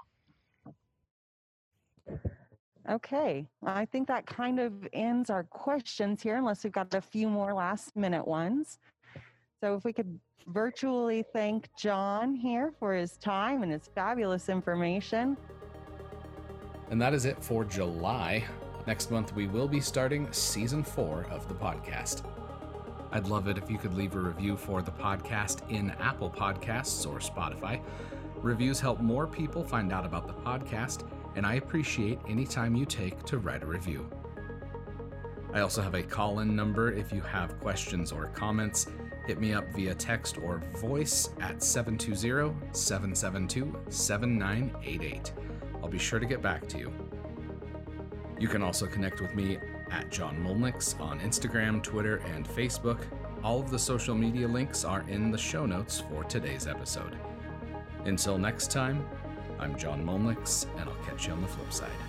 Okay. 2.89 3.47
I 3.64 3.84
think 3.87 4.07
that 4.09 4.26
kind 4.26 4.61
of 4.61 4.87
ends 4.93 5.30
our 5.30 5.45
questions 5.45 6.22
here, 6.22 6.37
unless 6.37 6.62
we've 6.62 6.72
got 6.72 6.95
a 6.95 7.01
few 7.01 7.28
more 7.28 7.53
last 7.53 7.97
minute 7.97 8.26
ones. 8.26 8.78
So 9.61 9.74
if 9.74 9.84
we 9.84 9.93
could 9.93 10.20
virtually 10.49 11.24
thank 11.32 11.68
John 11.76 12.34
here 12.34 12.72
for 12.78 12.95
his 12.95 13.16
time 13.16 13.62
and 13.62 13.72
his 13.72 13.91
fabulous 13.95 14.49
information. 14.49 15.37
And 16.91 17.03
that 17.03 17.14
is 17.14 17.24
it 17.24 17.43
for 17.43 17.64
July. 17.64 18.45
Next 18.87 19.11
month, 19.11 19.34
we 19.34 19.49
will 19.49 19.66
be 19.66 19.80
starting 19.80 20.32
season 20.32 20.84
four 20.84 21.26
of 21.30 21.49
the 21.49 21.55
podcast. 21.55 22.22
I'd 23.11 23.26
love 23.26 23.49
it 23.49 23.59
if 23.59 23.68
you 23.68 23.78
could 23.78 23.95
leave 23.95 24.14
a 24.14 24.20
review 24.20 24.57
for 24.57 24.80
the 24.80 24.93
podcast 24.93 25.68
in 25.70 25.91
Apple 25.93 26.30
Podcasts 26.30 27.05
or 27.05 27.18
Spotify. 27.18 27.80
Reviews 28.37 28.78
help 28.78 29.01
more 29.01 29.26
people 29.26 29.64
find 29.64 29.93
out 29.93 30.07
about 30.07 30.28
the 30.28 30.34
podcast, 30.34 31.09
and 31.34 31.45
I 31.45 31.55
appreciate 31.55 32.20
any 32.28 32.47
time 32.47 32.76
you 32.76 32.84
take 32.84 33.24
to 33.24 33.39
write 33.39 33.64
a 33.64 33.66
review. 33.66 34.09
I 35.53 35.61
also 35.61 35.82
have 35.82 35.95
a 35.95 36.03
call 36.03 36.41
in 36.41 36.55
number 36.55 36.93
if 36.93 37.12
you 37.12 37.22
have 37.22 37.59
questions 37.61 38.12
or 38.12 38.26
comments. 38.26 38.87
hit 39.26 39.41
me 39.41 39.53
up 39.53 39.66
via 39.74 39.95
text 39.95 40.39
or 40.39 40.59
voice 40.76 41.30
at 41.41 41.61
720 41.61 42.55
772 42.72 43.76
7988. 43.89 45.32
I'll 45.82 45.89
be 45.89 45.99
sure 45.99 46.20
to 46.20 46.26
get 46.26 46.41
back 46.41 46.68
to 46.68 46.78
you. 46.78 46.93
You 48.39 48.49
can 48.49 48.62
also 48.62 48.87
connect 48.87 49.20
with 49.20 49.34
me 49.34 49.59
at 49.91 50.11
John 50.11 50.37
Mulnix 50.39 51.01
on 51.01 51.20
Instagram, 51.20 51.82
Twitter, 51.82 52.16
and 52.34 52.47
Facebook. 52.47 53.01
All 53.43 53.61
of 53.61 53.70
the 53.70 53.78
social 53.78 54.14
media 54.14 54.47
links 54.47 54.84
are 54.84 55.05
in 55.09 55.30
the 55.30 55.39
show 55.39 55.64
notes 55.64 56.01
for 56.11 56.24
today's 56.24 56.66
episode. 56.66 57.16
Until 58.05 58.37
next 58.37 58.70
time, 58.70 59.07
I'm 59.59 59.76
John 59.78 60.05
Mulnix, 60.05 60.66
and 60.78 60.91
I'll 60.91 61.05
catch 61.05 61.26
you 61.26 61.32
on 61.32 61.41
the 61.41 61.49
flip 61.49 61.72
side. 61.72 62.05